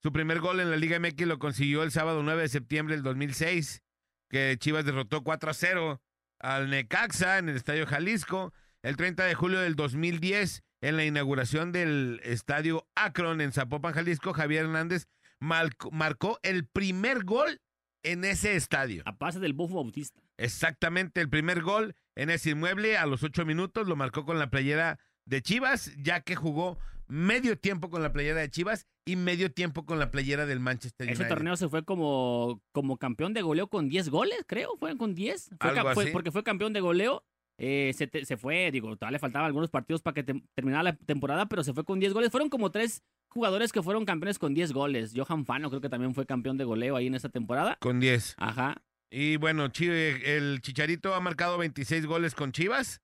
Su 0.00 0.12
primer 0.12 0.38
gol 0.38 0.60
en 0.60 0.70
la 0.70 0.76
Liga 0.76 0.96
MX 1.00 1.26
lo 1.26 1.40
consiguió 1.40 1.82
el 1.82 1.90
sábado 1.90 2.22
9 2.22 2.42
de 2.42 2.48
septiembre 2.48 2.94
del 2.94 3.02
2006, 3.02 3.82
que 4.30 4.56
Chivas 4.60 4.84
derrotó 4.84 5.24
4 5.24 5.50
a 5.50 5.54
0 5.54 6.02
al 6.38 6.70
Necaxa 6.70 7.38
en 7.38 7.48
el 7.48 7.56
Estadio 7.56 7.84
Jalisco. 7.84 8.54
El 8.84 8.96
30 8.96 9.24
de 9.24 9.34
julio 9.34 9.58
del 9.58 9.74
2010, 9.74 10.62
en 10.82 10.96
la 10.96 11.04
inauguración 11.04 11.72
del 11.72 12.20
Estadio 12.22 12.86
Akron 12.94 13.40
en 13.40 13.50
Zapopan, 13.50 13.92
Jalisco, 13.92 14.32
Javier 14.32 14.66
Hernández 14.66 15.08
marcó 15.40 16.38
el 16.44 16.64
primer 16.68 17.24
gol 17.24 17.60
en 18.04 18.24
ese 18.24 18.54
estadio. 18.54 19.02
A 19.04 19.16
pase 19.18 19.40
del 19.40 19.52
Bufo 19.52 19.74
Bautista. 19.74 20.20
Exactamente, 20.36 21.20
el 21.20 21.28
primer 21.28 21.62
gol 21.62 21.96
en 22.16 22.30
ese 22.30 22.50
inmueble 22.50 22.96
a 22.96 23.06
los 23.06 23.22
ocho 23.22 23.44
minutos 23.44 23.86
lo 23.88 23.96
marcó 23.96 24.24
con 24.24 24.38
la 24.38 24.50
playera 24.50 24.98
de 25.26 25.42
Chivas, 25.42 25.92
ya 25.96 26.20
que 26.20 26.36
jugó 26.36 26.78
medio 27.06 27.58
tiempo 27.58 27.90
con 27.90 28.02
la 28.02 28.12
playera 28.12 28.40
de 28.40 28.50
Chivas 28.50 28.86
y 29.06 29.16
medio 29.16 29.52
tiempo 29.52 29.84
con 29.84 29.98
la 29.98 30.10
playera 30.10 30.46
del 30.46 30.60
Manchester 30.60 31.08
Ese 31.08 31.20
United. 31.22 31.34
torneo 31.36 31.56
se 31.56 31.68
fue 31.68 31.84
como, 31.84 32.62
como 32.72 32.96
campeón 32.96 33.34
de 33.34 33.42
goleo 33.42 33.68
con 33.68 33.88
10 33.88 34.08
goles, 34.08 34.38
creo. 34.46 34.70
Fue 34.78 34.96
con 34.96 35.14
10. 35.14 35.50
Fue 35.60 35.70
Algo 35.70 35.84
ca- 35.84 35.94
fue- 35.94 36.04
así. 36.04 36.12
porque 36.12 36.30
fue 36.30 36.42
campeón 36.42 36.72
de 36.72 36.80
goleo. 36.80 37.24
eh, 37.56 37.92
se, 37.96 38.08
te- 38.08 38.24
se 38.24 38.36
fue, 38.36 38.70
digo, 38.72 38.96
todavía 38.96 39.12
le 39.12 39.18
faltaban 39.20 39.46
algunos 39.46 39.70
partidos 39.70 40.02
para 40.02 40.14
que 40.14 40.24
te- 40.24 40.42
terminara 40.56 40.82
la 40.82 40.96
temporada, 40.96 41.46
pero 41.46 41.62
se 41.62 41.72
fue 41.72 41.84
con 41.84 42.00
10 42.00 42.12
goles. 42.12 42.32
Fueron 42.32 42.48
como 42.48 42.72
tres 42.72 43.04
jugadores 43.28 43.70
que 43.70 43.80
fueron 43.80 44.04
campeones 44.04 44.40
con 44.40 44.54
10 44.54 44.72
goles. 44.72 45.12
Johan 45.14 45.44
Fano 45.46 45.68
creo 45.70 45.80
que 45.80 45.88
también 45.88 46.14
fue 46.14 46.26
campeón 46.26 46.56
de 46.56 46.64
goleo 46.64 46.96
ahí 46.96 47.06
en 47.06 47.14
esa 47.14 47.28
temporada. 47.28 47.76
Con 47.80 48.00
10. 48.00 48.34
Ajá. 48.38 48.82
Y 49.16 49.36
bueno, 49.36 49.66
el 49.78 50.60
Chicharito 50.60 51.14
ha 51.14 51.20
marcado 51.20 51.56
26 51.56 52.04
goles 52.06 52.34
con 52.34 52.50
Chivas 52.50 53.00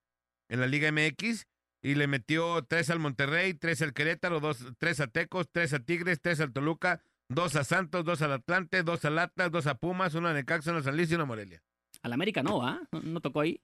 en 0.49 0.59
la 0.59 0.67
Liga 0.67 0.91
MX 0.91 1.45
y 1.81 1.95
le 1.95 2.07
metió 2.07 2.63
3 2.65 2.89
al 2.89 2.99
Monterrey, 2.99 3.53
3 3.53 3.81
al 3.83 3.93
Querétaro, 3.93 4.41
3 4.77 4.99
a 4.99 5.07
Tecos, 5.07 5.47
3 5.53 5.73
a 5.73 5.79
Tigres, 5.79 6.19
3 6.21 6.41
al 6.41 6.51
Toluca, 6.51 7.01
2 7.29 7.55
a 7.55 7.63
Santos, 7.63 8.03
2 8.03 8.21
al 8.23 8.33
Atlante, 8.33 8.83
2 8.83 9.05
al 9.05 9.19
Atlas, 9.19 9.51
2 9.51 9.67
a 9.67 9.75
Pumas, 9.75 10.13
1 10.13 10.27
a 10.27 10.33
Necaxa, 10.33 10.71
1 10.71 10.79
a 10.79 10.83
San 10.83 10.97
Luis 10.97 11.09
y 11.09 11.15
1 11.15 11.23
a 11.23 11.27
Morelia. 11.27 11.63
Al 12.03 12.11
América 12.11 12.43
no, 12.43 12.59
¿va? 12.59 12.81
¿No, 12.91 12.99
no 12.99 13.21
tocó 13.21 13.39
ahí? 13.39 13.61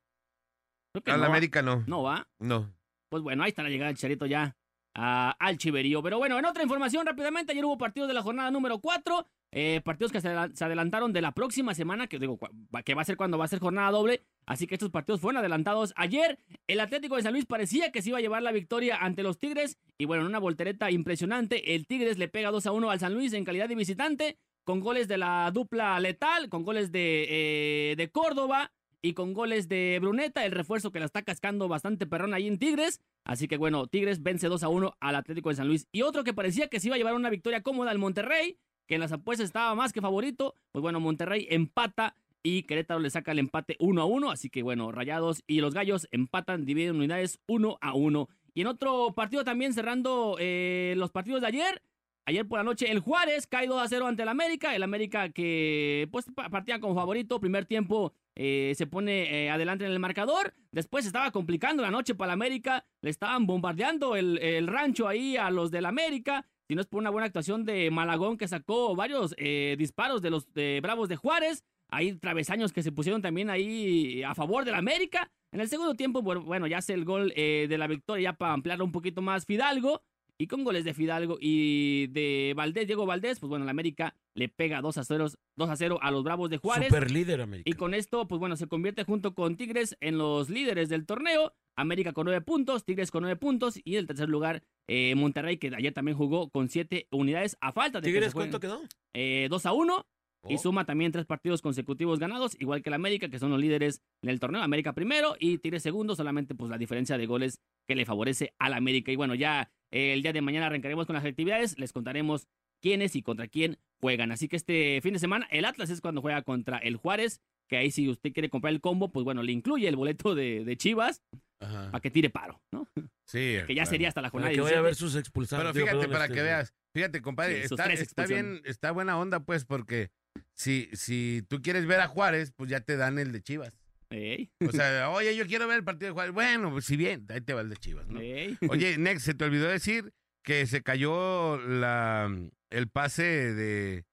Creo 0.94 1.04
que 1.04 1.12
Al 1.12 1.20
no. 1.20 1.26
América 1.26 1.62
no. 1.62 1.84
No, 1.86 2.04
¿va? 2.04 2.30
No. 2.40 2.74
Pues 3.10 3.24
bueno, 3.24 3.44
ahí 3.44 3.50
está 3.50 3.62
la 3.62 3.70
llegada 3.70 3.88
del 3.88 3.98
Chicharito 3.98 4.26
ya 4.26 4.56
a- 4.96 5.36
al 5.38 5.58
Chiverío. 5.58 6.02
Pero 6.02 6.18
bueno, 6.18 6.40
en 6.40 6.46
otra 6.46 6.64
información 6.64 7.06
rápidamente, 7.06 7.52
ayer 7.52 7.66
hubo 7.66 7.78
partidos 7.78 8.08
de 8.08 8.14
la 8.14 8.22
jornada 8.24 8.52
número 8.52 8.80
4, 8.80 9.28
eh, 9.52 9.82
partidos 9.84 10.12
que 10.12 10.22
se, 10.22 10.28
adela- 10.30 10.52
se 10.54 10.66
adelantaron 10.66 11.14
de 11.14 11.22
la 11.22 11.32
próxima 11.34 11.74
semana, 11.74 12.08
que 12.08 12.20
digo, 12.20 12.38
que 12.86 12.94
va 12.94 13.02
a 13.02 13.06
ser 13.06 13.18
cuando 13.18 13.38
va 13.38 13.46
a 13.46 13.48
ser 13.48 13.60
jornada 13.60 13.92
doble, 13.92 14.24
así 14.46 14.68
que 14.68 14.76
estos 14.76 14.90
partidos 14.92 15.22
fueron 15.22 15.38
adelantados 15.40 15.94
ayer. 15.96 16.40
El 16.68 16.80
Atlético 16.80 17.16
de 17.16 17.22
San 17.24 17.34
Luis 17.34 17.46
parecía 17.46 17.92
que 17.92 18.02
se 18.02 18.10
iba 18.10 18.18
a 18.18 18.22
llevar 18.22 18.44
la 18.44 18.52
victoria 18.52 18.98
ante 18.98 19.24
los 19.24 19.40
Tigres, 19.40 19.78
y 19.98 20.06
bueno, 20.06 20.22
en 20.24 20.28
una 20.30 20.40
voltereta 20.40 20.92
impresionante, 20.92 21.76
el 21.76 21.88
Tigres 21.88 22.18
le 22.18 22.28
pega 22.28 22.52
2 22.52 22.66
a 22.68 22.72
1 22.72 22.90
al 22.92 23.00
San 23.00 23.14
Luis 23.14 23.34
en 23.34 23.46
calidad 23.46 23.70
de 23.70 23.76
visitante, 23.76 24.38
con 24.66 24.82
goles 24.82 25.08
de 25.08 25.18
la 25.18 25.50
dupla 25.54 25.98
letal, 26.00 26.50
con 26.50 26.64
goles 26.64 26.92
de, 26.92 27.26
eh, 27.30 27.96
de 27.96 28.10
Córdoba, 28.12 28.72
y 29.00 29.14
con 29.14 29.32
goles 29.34 29.70
de 29.70 30.00
Bruneta, 30.02 30.44
el 30.44 30.52
refuerzo 30.52 30.92
que 30.92 31.00
la 31.00 31.06
está 31.06 31.22
cascando 31.22 31.68
bastante 31.68 32.08
perrón 32.08 32.34
ahí 32.34 32.48
en 32.48 32.58
Tigres. 32.58 33.00
Así 33.24 33.48
que 33.48 33.56
bueno, 33.56 33.86
Tigres 33.88 34.24
vence 34.24 34.48
2 34.48 34.64
a 34.64 34.70
1 34.70 34.98
al 35.00 35.16
Atlético 35.16 35.50
de 35.50 35.56
San 35.56 35.68
Luis. 35.68 35.88
Y 35.92 36.02
otro 36.02 36.24
que 36.24 36.34
parecía 36.34 36.68
que 36.68 36.80
se 36.80 36.88
iba 36.88 36.96
a 36.96 36.98
llevar 36.98 37.14
una 37.14 37.30
victoria 37.30 37.62
cómoda 37.62 37.92
al 37.92 38.00
Monterrey, 38.00 38.58
que 38.88 38.96
en 38.96 39.02
las 39.02 39.12
apuestas 39.12 39.46
estaba 39.46 39.76
más 39.76 39.94
que 39.94 40.02
favorito. 40.02 40.56
Pues 40.72 40.82
bueno, 40.82 41.00
Monterrey 41.00 41.48
empata 41.50 42.16
y 42.44 42.64
Querétaro 42.64 43.00
le 43.00 43.10
saca 43.10 43.32
el 43.34 43.40
empate 43.40 43.76
1 43.80 44.02
a 44.02 44.06
1. 44.06 44.32
Así 44.32 44.50
que 44.50 44.64
bueno, 44.64 44.92
Rayados 44.92 45.44
y 45.48 45.60
los 45.62 45.74
Gallos 45.74 46.08
empatan, 46.12 46.66
dividen 46.66 46.96
unidades 46.96 47.40
1 47.48 47.78
a 47.82 47.94
1. 47.94 48.30
Y 48.54 48.62
en 48.62 48.68
otro 48.68 49.14
partido 49.14 49.44
también 49.44 49.74
cerrando 49.74 50.38
eh, 50.40 50.96
los 50.98 51.12
partidos 51.12 51.42
de 51.42 51.48
ayer. 51.48 51.82
Ayer 52.26 52.46
por 52.46 52.58
la 52.60 52.64
noche 52.64 52.92
el 52.92 53.00
Juárez 53.00 53.48
cae 53.48 53.68
2 53.68 53.82
a 53.82 53.88
0 53.88 54.08
ante 54.08 54.24
el 54.24 54.30
América. 54.30 54.76
El 54.76 54.84
América 54.84 55.30
que 55.30 56.10
pues 56.12 56.26
pa- 56.36 56.50
partía 56.50 56.80
como 56.80 56.96
favorito. 56.96 57.40
Primer 57.40 57.66
tiempo 57.66 58.14
eh, 58.36 58.74
se 58.76 58.86
pone 58.88 59.46
eh, 59.46 59.50
adelante 59.50 59.86
en 59.86 59.92
el 59.92 60.00
marcador. 60.00 60.54
Después 60.72 61.06
estaba 61.06 61.32
complicando 61.32 61.84
la 61.84 61.92
noche 61.92 62.16
para 62.16 62.32
el 62.32 62.34
América. 62.34 62.86
Le 63.02 63.12
estaban 63.12 63.46
bombardeando 63.48 64.16
el, 64.18 64.40
el 64.40 64.68
rancho 64.68 65.08
ahí 65.08 65.38
a 65.38 65.50
los 65.52 65.72
del 65.72 65.86
América. 65.86 66.46
Si 66.68 66.76
no 66.76 66.82
es 66.82 66.88
por 66.88 67.00
una 67.00 67.10
buena 67.10 67.28
actuación 67.28 67.64
de 67.64 67.90
Malagón 67.92 68.38
que 68.38 68.48
sacó 68.48 68.96
varios 68.96 69.34
eh, 69.38 69.76
disparos 69.78 70.22
de 70.22 70.30
los 70.30 70.54
de 70.54 70.80
Bravos 70.82 71.08
de 71.08 71.16
Juárez. 71.16 71.64
Hay 71.90 72.14
travesaños 72.14 72.74
que 72.74 72.84
se 72.84 72.92
pusieron 72.92 73.22
también 73.22 73.50
ahí 73.50 74.22
a 74.24 74.36
favor 74.36 74.66
del 74.66 74.76
América. 74.76 75.32
En 75.54 75.62
el 75.62 75.70
segundo 75.70 75.96
tiempo, 75.96 76.22
bueno, 76.22 76.68
ya 76.68 76.80
hace 76.80 76.94
el 76.94 77.06
gol 77.06 77.32
eh, 77.38 77.68
de 77.70 77.78
la 77.78 77.88
victoria 77.88 78.32
ya 78.32 78.38
para 78.38 78.52
ampliarlo 78.52 78.84
un 78.84 78.92
poquito 78.92 79.22
más 79.22 79.46
Fidalgo. 79.46 80.02
Y 80.40 80.46
con 80.46 80.64
goles 80.64 80.84
de 80.84 80.94
Fidalgo 80.94 81.38
y 81.42 82.08
de 82.08 82.54
Valdés, 82.56 82.86
Diego 82.86 83.08
Valdés, 83.08 83.40
pues 83.40 83.50
bueno, 83.50 83.66
el 83.66 83.70
América 83.70 84.14
le 84.36 84.50
pega 84.50 84.82
2 84.82 84.98
a 85.00 85.04
0, 85.04 85.28
2 85.56 85.70
a 85.70 85.76
0 85.76 85.98
a 86.00 86.12
los 86.12 86.24
Bravos 86.24 86.52
de 86.52 86.58
Juárez. 86.58 86.90
Super 86.90 87.10
líder 87.10 87.42
América. 87.42 87.68
Y 87.68 87.74
con 87.74 87.96
esto, 87.96 88.28
pues 88.28 88.38
bueno, 88.38 88.56
se 88.56 88.68
convierte 88.68 89.04
junto 89.04 89.34
con 89.34 89.58
Tigres 89.58 89.98
en 90.00 90.20
los 90.20 90.50
líderes 90.50 90.90
del 90.90 91.08
torneo. 91.08 91.54
América 91.78 92.12
con 92.12 92.26
9 92.26 92.42
puntos, 92.42 92.84
Tigres 92.84 93.12
con 93.12 93.22
9 93.22 93.38
puntos 93.38 93.80
y 93.84 93.94
en 93.94 94.00
el 94.00 94.08
tercer 94.08 94.28
lugar 94.28 94.64
eh, 94.88 95.16
Monterrey, 95.16 95.58
que 95.58 95.72
ayer 95.76 95.94
también 95.94 96.18
jugó 96.18 96.50
con 96.50 96.70
7 96.70 97.08
unidades 97.12 97.56
a 97.62 97.72
falta 97.72 98.02
de 98.02 98.08
¿Tigres 98.08 98.34
cuánto 98.34 98.60
quedó? 98.60 98.82
Eh, 99.14 99.48
2 99.50 99.66
a 99.66 99.74
1. 99.74 100.06
Y 100.50 100.56
Oh. 100.56 100.58
suma 100.60 100.86
también 100.86 101.12
tres 101.12 101.26
partidos 101.26 101.62
consecutivos 101.62 102.20
ganados, 102.20 102.56
igual 102.60 102.82
que 102.82 102.90
el 102.90 102.94
América, 102.94 103.28
que 103.28 103.40
son 103.40 103.50
los 103.50 103.60
líderes 103.60 104.02
del 104.22 104.40
torneo. 104.40 104.62
América 104.62 104.94
primero 104.94 105.36
y 105.40 105.58
Tigres 105.58 105.84
segundo, 105.84 106.16
solamente 106.16 106.56
pues 106.56 106.70
la 106.70 106.78
diferencia 106.78 107.18
de 107.18 107.26
goles 107.26 107.60
que 107.86 107.96
le 107.96 108.06
favorece 108.06 108.54
al 108.58 108.74
América. 108.74 109.12
Y 109.12 109.18
bueno, 109.18 109.36
ya 109.36 109.72
eh, 109.92 110.14
el 110.14 110.22
día 110.22 110.32
de 110.32 110.42
mañana 110.42 110.68
arrancaremos 110.68 111.06
con 111.06 111.16
las 111.16 111.26
actividades, 111.26 111.78
les 111.78 111.92
contaremos 111.92 112.48
quiénes 112.82 113.16
y 113.16 113.24
contra 113.24 113.48
quién 113.48 113.78
juegan. 114.00 114.32
Así 114.32 114.48
que 114.48 114.56
este 114.56 115.02
fin 115.02 115.14
de 115.14 115.20
semana 115.20 115.48
el 115.52 115.66
Atlas 115.66 115.90
es 115.90 116.00
cuando 116.00 116.22
juega 116.22 116.42
contra 116.44 116.78
el 116.78 116.96
Juárez, 116.96 117.42
que 117.68 117.76
ahí 117.78 117.92
si 117.92 118.08
usted 118.08 118.32
quiere 118.32 118.50
comprar 118.50 118.74
el 118.74 118.80
combo, 118.80 119.12
pues 119.12 119.26
bueno, 119.26 119.44
le 119.44 119.52
incluye 119.52 119.88
el 119.88 119.96
boleto 119.98 120.34
de, 120.34 120.64
de 120.64 120.78
Chivas 120.78 121.24
Ajá. 121.60 121.92
para 121.92 122.02
que 122.02 122.12
tire 122.12 122.30
paro, 122.30 122.62
¿no? 122.72 122.88
Sí. 123.26 123.58
Que 123.68 123.74
ya 123.76 123.84
claro. 123.84 123.90
sería 123.90 124.08
hasta 124.10 124.22
la 124.22 124.30
Para 124.30 124.32
jornada 124.32 124.54
que 124.54 124.62
vaya 124.62 124.80
a 124.80 124.82
17. 124.82 124.84
ver 124.84 124.96
sus 124.96 125.16
expulsados. 125.16 125.74
Pero 125.74 125.86
fíjate, 125.86 126.08
para 126.08 126.26
este, 126.26 126.36
que 126.36 126.42
veas, 126.44 126.74
fíjate, 126.94 127.22
compadre, 127.22 127.68
Sí, 127.68 127.74
está, 127.74 128.26
bien, 128.26 128.62
está 128.66 128.92
buena 128.92 129.18
onda, 129.18 129.40
pues, 129.42 129.66
porque 129.66 130.12
si, 130.54 130.90
si 130.94 131.44
tú 131.50 131.62
quieres 131.62 131.86
ver 131.86 132.00
a 132.00 132.08
Juárez, 132.08 132.52
pues 132.56 132.70
ya 132.70 132.80
te 132.82 132.96
dan 132.98 133.20
el 133.20 133.32
de 133.32 133.42
Chivas. 133.42 133.74
Ey, 134.10 134.50
O 134.66 134.72
sea, 134.72 135.10
oye, 135.10 135.36
yo 135.36 135.46
quiero 135.48 135.68
ver 135.68 135.78
el 135.78 135.84
partido 135.84 136.08
de 136.10 136.14
Juárez. 136.14 136.34
Bueno, 136.34 136.72
pues 136.72 136.86
si 136.86 136.96
bien, 136.96 137.26
ahí 137.30 137.42
te 137.42 137.54
va 137.54 137.62
el 137.62 137.70
de 137.70 137.76
Chivas, 137.78 138.08
¿no? 138.08 138.20
ey. 138.22 138.58
Oye, 138.70 138.98
Next, 138.98 139.26
se 139.26 139.34
te 139.34 139.44
olvidó 139.46 139.68
decir 139.68 140.14
que 140.44 140.66
se 140.66 140.82
cayó 140.82 141.58
la, 141.58 142.32
el 142.70 142.88
pase 142.88 143.24
de, 143.24 144.06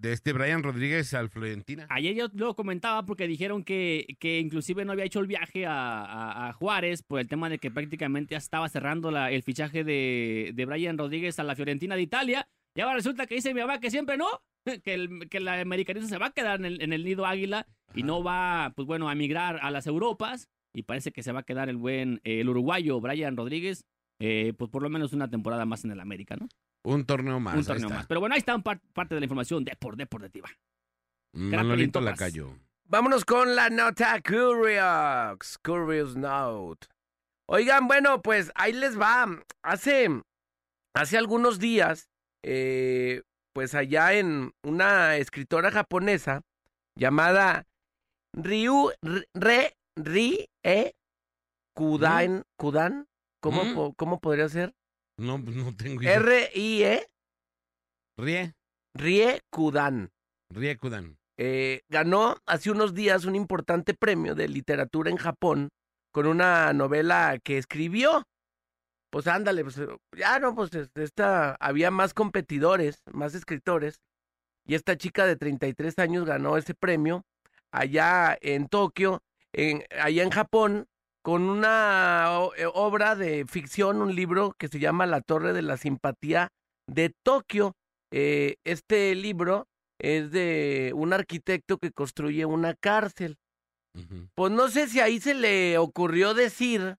de 0.00 0.12
este 0.12 0.32
Brian 0.32 0.62
Rodríguez 0.62 1.12
al 1.14 1.28
Florentina. 1.28 1.86
Ayer 1.90 2.14
yo 2.14 2.28
lo 2.32 2.54
comentaba 2.54 3.04
porque 3.04 3.28
dijeron 3.28 3.64
que, 3.64 4.16
que 4.18 4.38
inclusive 4.40 4.84
no 4.84 4.92
había 4.92 5.04
hecho 5.04 5.20
el 5.20 5.26
viaje 5.26 5.66
a, 5.66 6.02
a- 6.04 6.48
a 6.48 6.52
Juárez 6.54 7.02
por 7.02 7.20
el 7.20 7.28
tema 7.28 7.48
de 7.50 7.58
que 7.58 7.70
prácticamente 7.70 8.32
ya 8.32 8.38
estaba 8.38 8.68
cerrando 8.68 9.10
la- 9.10 9.30
el 9.30 9.42
fichaje 9.42 9.84
de, 9.84 10.52
de 10.54 10.64
Brian 10.64 10.96
Rodríguez 10.96 11.38
a 11.38 11.44
la 11.44 11.54
Fiorentina 11.54 11.96
de 11.96 12.02
Italia. 12.02 12.48
Y 12.74 12.80
ahora 12.80 12.94
resulta 12.94 13.26
que 13.26 13.34
dice 13.34 13.52
mi 13.52 13.60
mamá 13.60 13.78
que 13.80 13.90
siempre 13.90 14.16
no, 14.16 14.26
que 14.84 14.94
el, 14.94 15.28
que 15.28 15.38
el 15.38 15.48
americanista 15.48 16.08
se 16.08 16.18
va 16.18 16.26
a 16.26 16.32
quedar 16.32 16.60
en 16.60 16.64
el, 16.66 16.82
en 16.82 16.92
el 16.92 17.04
nido 17.04 17.26
águila 17.26 17.66
y 17.94 18.02
no 18.02 18.22
va, 18.22 18.72
pues 18.74 18.86
bueno, 18.86 19.10
a 19.10 19.14
migrar 19.14 19.58
a 19.62 19.70
las 19.70 19.86
Europas. 19.86 20.48
Y 20.72 20.84
parece 20.84 21.10
que 21.12 21.22
se 21.22 21.32
va 21.32 21.40
a 21.40 21.42
quedar 21.42 21.68
el 21.68 21.76
buen, 21.76 22.20
eh, 22.24 22.40
el 22.40 22.48
uruguayo 22.48 23.00
Brian 23.00 23.36
Rodríguez, 23.36 23.84
eh, 24.20 24.52
pues 24.56 24.70
por 24.70 24.82
lo 24.82 24.88
menos 24.88 25.12
una 25.12 25.28
temporada 25.28 25.66
más 25.66 25.84
en 25.84 25.90
el 25.90 25.98
América, 26.00 26.36
¿no? 26.36 26.46
Un 26.84 27.04
torneo 27.04 27.38
más. 27.40 27.56
Un 27.56 27.64
torneo 27.64 27.90
más. 27.90 28.06
Pero 28.06 28.20
bueno, 28.20 28.34
ahí 28.34 28.38
está 28.38 28.54
un 28.54 28.62
par- 28.62 28.80
parte 28.94 29.14
de 29.14 29.20
la 29.20 29.24
información 29.26 29.64
de 29.64 29.76
por 29.76 29.96
deportiva. 29.96 30.48
Manolito 31.34 32.00
Topas. 32.00 32.18
Lacayo. 32.18 32.56
Vámonos 32.84 33.24
con 33.24 33.54
la 33.54 33.70
nota 33.70 34.20
Curious. 34.22 35.58
Curious 35.62 36.16
Note. 36.16 36.88
Oigan, 37.48 37.86
bueno, 37.86 38.20
pues 38.22 38.50
ahí 38.54 38.72
les 38.72 38.98
va. 38.98 39.26
Hace, 39.62 40.08
hace 40.94 41.18
algunos 41.18 41.58
días, 41.58 42.08
eh, 42.44 43.22
pues 43.52 43.74
allá 43.74 44.14
en 44.14 44.52
una 44.64 45.16
escritora 45.16 45.70
japonesa 45.70 46.42
llamada 46.96 47.66
Ryu 48.34 48.90
Re 49.34 49.76
Rie 49.96 50.48
Kudan. 51.76 52.44
Kudan. 52.56 53.06
¿Cómo, 53.42 53.64
Mm. 53.64 53.74
po- 53.74 53.94
¿Cómo 53.94 54.20
podría 54.20 54.48
ser? 54.48 54.74
No, 55.20 55.42
pues 55.42 55.54
no 55.56 55.74
tengo 55.76 56.02
idea. 56.02 56.14
R-I-E 56.16 57.06
Rie, 58.18 58.54
Rie 58.94 59.40
Kudan. 59.50 60.10
Rie 60.50 60.76
Kudan. 60.76 61.18
Eh, 61.38 61.82
ganó 61.88 62.36
hace 62.46 62.70
unos 62.70 62.94
días 62.94 63.24
un 63.24 63.34
importante 63.36 63.94
premio 63.94 64.34
de 64.34 64.48
literatura 64.48 65.10
en 65.10 65.16
Japón 65.16 65.68
con 66.12 66.26
una 66.26 66.72
novela 66.72 67.38
que 67.42 67.58
escribió. 67.58 68.24
Pues 69.10 69.26
ándale, 69.26 69.62
pues 69.64 69.80
ya 70.16 70.38
no, 70.38 70.54
pues 70.54 70.72
es- 70.74 70.90
esta, 70.94 71.54
había 71.60 71.90
más 71.90 72.14
competidores, 72.14 73.02
más 73.12 73.34
escritores, 73.34 74.00
y 74.66 74.74
esta 74.74 74.96
chica 74.96 75.26
de 75.26 75.36
33 75.36 75.98
años 75.98 76.24
ganó 76.24 76.56
ese 76.56 76.74
premio 76.74 77.24
allá 77.72 78.38
en 78.40 78.68
Tokio, 78.68 79.22
en, 79.52 79.84
allá 80.00 80.22
en 80.22 80.30
Japón, 80.30 80.86
con 81.22 81.42
una 81.42 82.30
eh, 82.56 82.66
obra 82.72 83.14
de 83.14 83.44
ficción, 83.46 84.00
un 84.00 84.14
libro 84.14 84.54
que 84.58 84.68
se 84.68 84.78
llama 84.78 85.06
La 85.06 85.20
Torre 85.20 85.52
de 85.52 85.62
la 85.62 85.76
Simpatía 85.76 86.48
de 86.88 87.12
Tokio. 87.24 87.74
Eh, 88.12 88.56
este 88.64 89.14
libro 89.14 89.66
es 89.98 90.30
de 90.30 90.92
un 90.94 91.12
arquitecto 91.12 91.78
que 91.78 91.92
construye 91.92 92.44
una 92.44 92.74
cárcel. 92.74 93.36
Pues 94.36 94.52
no 94.52 94.68
sé 94.68 94.86
si 94.86 95.00
ahí 95.00 95.20
se 95.20 95.34
le 95.34 95.76
ocurrió 95.76 96.32
decir, 96.32 96.96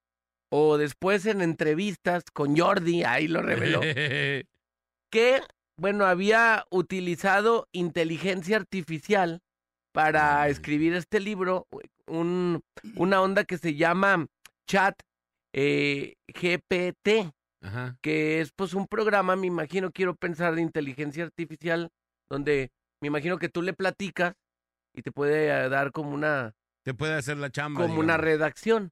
o 0.51 0.77
después 0.77 1.25
en 1.25 1.41
entrevistas 1.41 2.23
con 2.33 2.57
Jordi, 2.57 3.05
ahí 3.05 3.29
lo 3.29 3.41
reveló, 3.41 3.79
que, 5.09 5.41
bueno, 5.79 6.05
había 6.05 6.65
utilizado 6.69 7.69
inteligencia 7.71 8.57
artificial 8.57 9.39
para 9.93 10.47
escribir 10.49 10.93
este 10.93 11.21
libro, 11.21 11.65
un, 12.07 12.61
una 12.95 13.21
onda 13.21 13.43
que 13.43 13.57
se 13.57 13.75
llama 13.75 14.27
Chat 14.67 15.01
eh, 15.53 16.15
GPT 16.27 17.33
Ajá. 17.61 17.97
que 18.01 18.41
es 18.41 18.51
pues 18.55 18.73
un 18.73 18.87
programa, 18.87 19.35
me 19.35 19.47
imagino, 19.47 19.91
quiero 19.91 20.15
pensar 20.15 20.55
de 20.55 20.61
inteligencia 20.61 21.23
artificial, 21.23 21.89
donde 22.29 22.71
me 23.01 23.07
imagino 23.07 23.37
que 23.37 23.49
tú 23.49 23.61
le 23.61 23.73
platicas 23.73 24.33
y 24.95 25.01
te 25.01 25.11
puede 25.11 25.47
eh, 25.47 25.69
dar 25.69 25.91
como 25.91 26.11
una, 26.11 26.53
Te 26.83 26.93
puede 26.93 27.13
hacer 27.13 27.37
la 27.37 27.49
chamba. 27.51 27.81
como 27.81 27.99
una 27.99 28.17
redacción. 28.17 28.91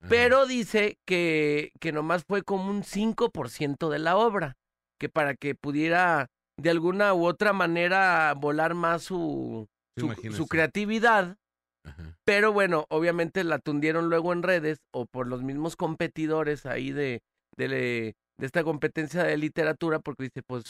Ajá. 0.00 0.08
Pero 0.08 0.46
dice 0.46 0.98
que, 1.06 1.72
que 1.80 1.92
nomás 1.92 2.24
fue 2.24 2.42
como 2.42 2.70
un 2.70 2.82
5% 2.82 3.88
de 3.88 3.98
la 3.98 4.16
obra, 4.16 4.56
que 4.98 5.08
para 5.08 5.34
que 5.34 5.54
pudiera 5.54 6.26
de 6.56 6.70
alguna 6.70 7.14
u 7.14 7.24
otra 7.24 7.52
manera 7.52 8.34
volar 8.34 8.74
más 8.74 9.02
su, 9.02 9.68
su 9.96 10.46
creatividad. 10.48 11.36
Ajá. 11.84 12.18
Pero 12.24 12.52
bueno, 12.52 12.86
obviamente 12.90 13.44
la 13.44 13.58
tundieron 13.58 14.08
luego 14.08 14.32
en 14.32 14.42
redes 14.42 14.78
o 14.92 15.06
por 15.06 15.26
los 15.26 15.42
mismos 15.42 15.76
competidores 15.76 16.66
ahí 16.66 16.92
de, 16.92 17.22
de, 17.56 17.68
de 17.68 18.14
esta 18.46 18.62
competencia 18.64 19.24
de 19.24 19.36
literatura, 19.36 19.98
porque 19.98 20.24
dice, 20.24 20.42
pues 20.42 20.64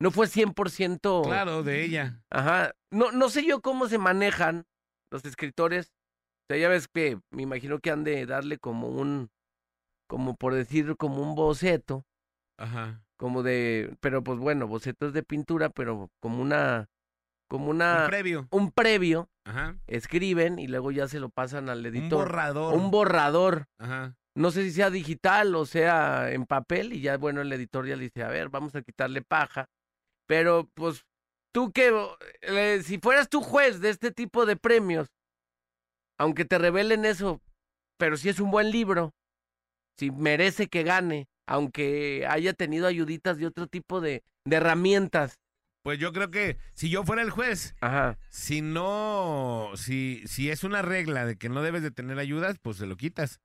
no 0.00 0.10
fue 0.10 0.26
100%. 0.26 1.24
Claro, 1.24 1.62
de 1.62 1.84
ella. 1.84 2.22
Ajá. 2.30 2.72
No, 2.92 3.10
no 3.12 3.28
sé 3.30 3.44
yo 3.44 3.60
cómo 3.60 3.88
se 3.88 3.98
manejan 3.98 4.64
los 5.10 5.24
escritores. 5.24 5.86
O 5.86 6.52
sea, 6.52 6.58
ya 6.58 6.68
ves 6.68 6.88
que 6.88 7.18
me 7.30 7.42
imagino 7.42 7.78
que 7.80 7.90
han 7.90 8.04
de 8.04 8.24
darle 8.26 8.58
como 8.58 8.88
un, 8.88 9.30
como 10.08 10.36
por 10.36 10.54
decir, 10.54 10.96
como 10.96 11.22
un 11.22 11.34
boceto, 11.34 12.04
Ajá. 12.58 13.02
como 13.18 13.42
de, 13.42 13.96
pero 14.00 14.22
pues 14.22 14.38
bueno, 14.38 14.66
bocetos 14.66 15.12
de 15.12 15.22
pintura, 15.22 15.68
pero 15.68 16.10
como 16.20 16.40
una, 16.40 16.88
como 17.48 17.70
una, 17.70 18.02
Un 18.04 18.08
previo. 18.10 18.48
un 18.50 18.70
previo, 18.70 19.28
Ajá. 19.44 19.76
escriben 19.86 20.58
y 20.58 20.66
luego 20.68 20.90
ya 20.90 21.08
se 21.08 21.18
lo 21.20 21.30
pasan 21.30 21.68
al 21.68 21.80
Un 21.80 21.86
editor. 21.86 22.18
borrador. 22.26 22.74
Un 22.74 22.90
borrador. 22.90 23.66
Ajá. 23.78 24.14
No 24.36 24.50
sé 24.52 24.62
si 24.64 24.70
sea 24.70 24.90
digital 24.90 25.54
o 25.56 25.66
sea 25.66 26.30
en 26.30 26.46
papel 26.46 26.92
y 26.92 27.00
ya, 27.00 27.16
bueno, 27.16 27.40
el 27.40 27.52
editor 27.52 27.86
ya 27.86 27.96
le 27.96 28.04
dice, 28.04 28.22
a 28.22 28.28
ver, 28.28 28.50
vamos 28.50 28.74
a 28.76 28.82
quitarle 28.82 29.22
paja. 29.22 29.66
Pero, 30.28 30.68
pues, 30.74 31.04
tú 31.52 31.72
que, 31.72 31.92
eh, 32.42 32.82
si 32.84 32.98
fueras 32.98 33.28
tú 33.28 33.40
juez 33.40 33.80
de 33.80 33.88
este 33.90 34.12
tipo 34.12 34.46
de 34.46 34.56
premios, 34.56 35.08
aunque 36.18 36.44
te 36.44 36.58
revelen 36.58 37.04
eso, 37.04 37.40
pero 37.98 38.16
si 38.16 38.28
es 38.28 38.38
un 38.38 38.50
buen 38.50 38.70
libro, 38.70 39.12
si 39.96 40.10
merece 40.10 40.68
que 40.68 40.82
gane, 40.82 41.26
aunque 41.48 42.26
haya 42.28 42.52
tenido 42.52 42.86
ayuditas 42.86 43.38
de 43.38 43.46
otro 43.46 43.66
tipo 43.66 44.00
de, 44.00 44.22
de 44.44 44.56
herramientas. 44.56 45.38
Pues 45.88 45.98
yo 45.98 46.12
creo 46.12 46.30
que 46.30 46.58
si 46.74 46.90
yo 46.90 47.02
fuera 47.02 47.22
el 47.22 47.30
juez, 47.30 47.74
Ajá. 47.80 48.18
si 48.28 48.60
no, 48.60 49.70
si, 49.74 50.22
si 50.26 50.50
es 50.50 50.62
una 50.62 50.82
regla 50.82 51.24
de 51.24 51.38
que 51.38 51.48
no 51.48 51.62
debes 51.62 51.80
de 51.80 51.90
tener 51.90 52.18
ayudas, 52.18 52.58
pues 52.60 52.76
se 52.76 52.84
lo 52.84 52.98
quitas. 52.98 53.40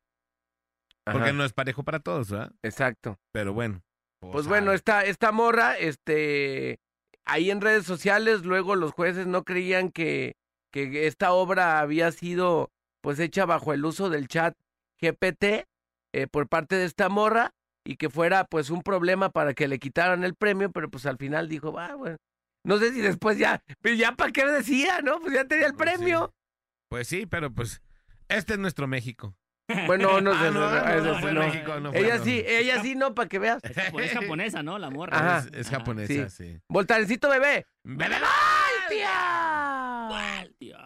Porque 1.06 1.32
no 1.32 1.46
es 1.46 1.54
parejo 1.54 1.84
para 1.84 2.02
todos, 2.02 2.32
¿verdad? 2.32 2.52
Exacto. 2.62 3.18
Pero 3.32 3.54
bueno. 3.54 3.82
Pues 4.20 4.46
bueno, 4.46 4.74
esta, 4.74 5.06
esta 5.06 5.32
morra, 5.32 5.78
este, 5.78 6.82
ahí 7.24 7.50
en 7.50 7.62
redes 7.62 7.86
sociales, 7.86 8.44
luego 8.44 8.76
los 8.76 8.92
jueces 8.92 9.26
no 9.26 9.46
creían 9.46 9.90
que, 9.90 10.36
que 10.70 11.08
esta 11.08 11.32
obra 11.32 11.80
había 11.80 12.12
sido, 12.12 12.74
pues, 13.00 13.20
hecha 13.20 13.46
bajo 13.46 13.72
el 13.72 13.86
uso 13.86 14.10
del 14.10 14.28
chat 14.28 14.54
GPT 15.00 15.66
eh, 16.12 16.28
por 16.30 16.50
parte 16.50 16.76
de 16.76 16.84
esta 16.84 17.08
morra, 17.08 17.54
y 17.86 17.96
que 17.96 18.10
fuera 18.10 18.44
pues 18.44 18.70
un 18.70 18.82
problema 18.82 19.30
para 19.30 19.54
que 19.54 19.70
le 19.70 19.80
quitaran 19.80 20.26
el 20.26 20.36
premio, 20.36 20.74
pero 20.74 20.90
pues 20.90 21.06
al 21.06 21.18
final 21.18 21.48
dijo, 21.48 21.80
ah, 21.80 21.96
bueno. 21.96 22.18
No 22.66 22.78
sé 22.78 22.94
si 22.94 23.02
después 23.02 23.38
ya, 23.38 23.62
pues 23.82 23.98
ya 23.98 24.14
para 24.14 24.32
qué 24.32 24.46
decía, 24.46 25.02
¿no? 25.02 25.20
Pues 25.20 25.34
ya 25.34 25.46
tenía 25.46 25.68
el 25.68 25.74
Pues 25.76 25.90
sí. 25.92 25.96
premio. 25.98 26.34
Pues 26.90 27.08
sí, 27.08 27.26
pero 27.26 27.52
pues 27.54 27.82
este 28.30 28.54
es 28.54 28.60
nuestro 28.60 28.88
México. 28.88 29.36
Bueno, 29.88 30.22
no 30.22 30.32
sé. 30.34 30.48
Ah, 30.48 30.96
no, 30.98 31.20
no, 31.20 31.32
no. 31.34 31.40
México, 31.42 31.80
no 31.80 31.92
fue, 31.92 32.02
ella 32.02 32.20
sí, 32.20 32.44
ella 32.46 32.82
sí 32.82 32.96
no, 32.96 33.16
para 33.16 33.28
que 33.30 33.40
veas. 33.40 33.64
Es, 33.64 33.76
japo- 33.76 34.02
es 34.02 34.12
japonesa, 34.14 34.62
¿no? 34.64 34.78
La 34.78 34.90
morra. 34.90 35.18
Ajá. 35.18 35.40
Es, 35.40 35.54
es 35.60 35.68
Ajá. 35.68 35.78
japonesa, 35.80 36.30
sí. 36.30 36.60
Voltarencito 36.70 37.30
bebé. 37.30 37.66
¡Bebé! 37.84 38.16
¡Ay, 38.16 38.74
tía! 38.90 40.06
¡Guau, 40.10 40.48
tío! 40.60 40.78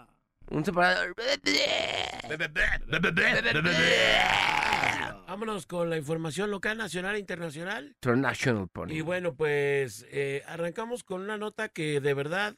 Un 0.50 0.64
separador. 0.64 1.14
¡Bebé! 1.16 1.40
¡Bebé! 2.30 2.50
¡Bebé! 2.88 3.22
Vámonos 5.38 5.68
con 5.68 5.92
la 5.92 5.98
información 5.98 6.50
local, 6.50 6.80
nacional 6.80 7.16
e 7.16 7.20
internacional. 7.20 7.90
International 8.02 8.68
Pony. 8.70 8.94
Y 8.94 9.02
bueno, 9.02 9.36
pues 9.36 10.04
eh, 10.10 10.42
arrancamos 10.48 11.04
con 11.04 11.22
una 11.22 11.38
nota 11.38 11.70
que 11.70 12.02
de 12.02 12.16
verdad 12.16 12.56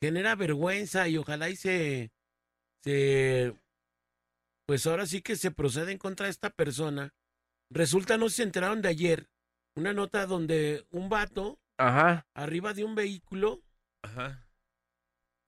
genera 0.00 0.36
vergüenza 0.36 1.08
y 1.08 1.16
ojalá 1.16 1.50
y 1.50 1.56
se, 1.56 2.12
se, 2.84 3.56
pues 4.68 4.86
ahora 4.86 5.06
sí 5.06 5.20
que 5.20 5.34
se 5.34 5.50
procede 5.50 5.90
en 5.90 5.98
contra 5.98 6.26
de 6.26 6.30
esta 6.30 6.50
persona. 6.50 7.12
Resulta, 7.72 8.16
no 8.16 8.28
se 8.28 8.44
enteraron 8.44 8.82
de 8.82 8.88
ayer, 8.88 9.28
una 9.74 9.92
nota 9.92 10.26
donde 10.26 10.86
un 10.92 11.08
vato 11.08 11.58
Ajá. 11.76 12.24
arriba 12.34 12.72
de 12.72 12.84
un 12.84 12.94
vehículo, 12.94 13.64
Ajá. 14.04 14.46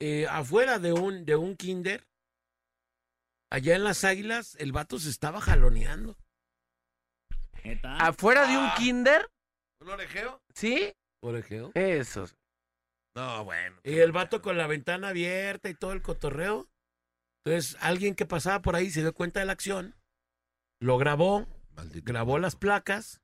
eh, 0.00 0.26
afuera 0.28 0.80
de 0.80 0.92
un, 0.92 1.24
de 1.24 1.36
un 1.36 1.56
kinder, 1.56 2.08
allá 3.48 3.76
en 3.76 3.84
las 3.84 4.02
águilas, 4.02 4.56
el 4.56 4.72
vato 4.72 4.98
se 4.98 5.08
estaba 5.08 5.40
jaloneando. 5.40 6.18
Neta. 7.68 7.96
Afuera 7.98 8.46
de 8.46 8.56
un 8.56 8.64
Ah. 8.64 8.74
kinder, 8.76 9.30
¿Un 9.80 9.90
orejeo? 9.90 10.40
¿sí? 10.54 10.92
Por 11.20 11.36
ejemplo. 11.36 11.70
Eso. 11.74 12.26
No, 13.14 13.44
bueno. 13.44 13.76
Y 13.84 13.98
el 13.98 14.12
vato 14.12 14.42
con 14.42 14.56
la 14.56 14.66
ventana 14.66 15.08
abierta 15.08 15.68
y 15.68 15.74
todo 15.74 15.92
el 15.92 16.02
cotorreo. 16.02 16.68
Entonces, 17.44 17.76
alguien 17.80 18.14
que 18.14 18.26
pasaba 18.26 18.60
por 18.62 18.74
ahí 18.76 18.90
se 18.90 19.00
dio 19.00 19.12
cuenta 19.14 19.40
de 19.40 19.46
la 19.46 19.52
acción, 19.52 19.94
lo 20.80 20.98
grabó, 20.98 21.46
Maldito. 21.76 22.04
grabó 22.12 22.38
las 22.38 22.56
placas 22.56 23.20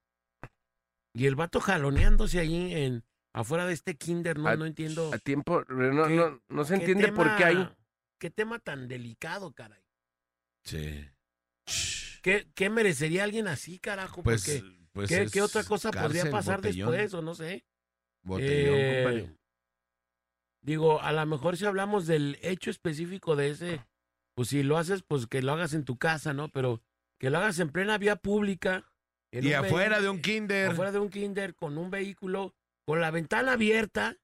y 1.14 1.26
el 1.26 1.34
vato 1.36 1.60
jaloneándose 1.60 2.38
ahí 2.40 2.72
en 2.74 3.04
afuera 3.34 3.66
de 3.66 3.72
este 3.74 3.96
kinder, 3.96 4.38
no, 4.38 4.48
A- 4.48 4.56
no 4.56 4.66
entiendo. 4.66 5.12
A 5.12 5.18
tiempo, 5.18 5.62
no, 5.68 6.06
¿Qué- 6.08 6.14
no, 6.16 6.40
no 6.48 6.64
se 6.64 6.74
entiende 6.76 7.12
por 7.12 7.36
qué 7.36 7.44
hay. 7.44 7.68
Qué 8.20 8.30
tema 8.30 8.58
tan 8.60 8.88
delicado, 8.88 9.52
caray. 9.52 9.82
Sí. 10.64 11.08
¿Qué, 12.24 12.46
qué 12.54 12.70
merecería 12.70 13.22
alguien 13.24 13.46
así, 13.48 13.78
carajo? 13.78 14.22
Pues, 14.22 14.44
Porque, 14.46 14.76
pues 14.94 15.10
¿qué, 15.10 15.26
qué 15.30 15.42
otra 15.42 15.62
cosa 15.62 15.90
podría 15.90 16.30
pasar 16.30 16.56
botellón. 16.62 16.90
después 16.90 17.12
o 17.12 17.20
no 17.20 17.34
sé? 17.34 17.66
Botellón, 18.22 18.74
Eh, 18.78 19.02
compadre. 19.04 19.36
Digo, 20.62 21.02
a 21.02 21.12
lo 21.12 21.26
mejor 21.26 21.58
si 21.58 21.66
hablamos 21.66 22.06
del 22.06 22.38
hecho 22.40 22.70
específico 22.70 23.36
de 23.36 23.50
ese, 23.50 23.84
pues 24.34 24.48
si 24.48 24.62
lo 24.62 24.78
haces, 24.78 25.02
pues 25.06 25.26
que 25.26 25.42
lo 25.42 25.52
hagas 25.52 25.74
en 25.74 25.84
tu 25.84 25.98
casa, 25.98 26.32
¿no? 26.32 26.48
Pero 26.48 26.80
que 27.20 27.28
lo 27.28 27.36
hagas 27.36 27.58
en 27.58 27.68
plena 27.70 27.98
vía 27.98 28.16
pública. 28.16 28.90
Y 29.30 29.52
afuera 29.52 30.00
de 30.00 30.08
un 30.08 30.22
kinder. 30.22 30.70
Afuera 30.70 30.92
de 30.92 31.00
un 31.00 31.10
kinder, 31.10 31.54
con 31.54 31.76
un 31.76 31.90
vehículo, 31.90 32.54
con 32.86 33.02
la 33.02 33.10
ventana 33.10 33.52
abierta. 33.52 34.16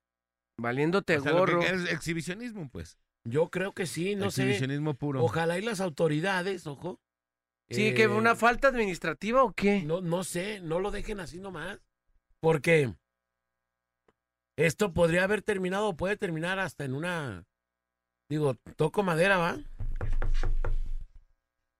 Valiéndote 0.58 1.18
O 1.18 1.22
sea, 1.22 1.32
gorro. 1.32 1.60
es 1.60 1.92
exhibicionismo, 1.92 2.70
pues. 2.70 2.98
Yo 3.24 3.50
creo 3.50 3.72
que 3.74 3.84
sí, 3.84 4.14
no 4.16 4.30
sé. 4.30 4.44
exhibicionismo 4.44 4.94
puro. 4.94 5.22
Ojalá 5.22 5.58
y 5.58 5.62
las 5.62 5.80
autoridades, 5.82 6.66
ojo. 6.66 6.98
Sí, 7.70 7.94
que 7.94 8.02
eh, 8.04 8.08
una 8.08 8.34
falta 8.34 8.68
administrativa 8.68 9.42
o 9.44 9.52
qué? 9.52 9.82
No, 9.82 10.00
no 10.00 10.24
sé, 10.24 10.60
no 10.60 10.80
lo 10.80 10.90
dejen 10.90 11.20
así 11.20 11.38
nomás. 11.38 11.80
Porque 12.40 12.92
esto 14.56 14.92
podría 14.92 15.24
haber 15.24 15.42
terminado, 15.42 15.96
puede 15.96 16.16
terminar 16.16 16.58
hasta 16.58 16.84
en 16.84 16.94
una. 16.94 17.44
Digo, 18.28 18.54
toco 18.76 19.02
madera, 19.02 19.36
¿va? 19.38 19.58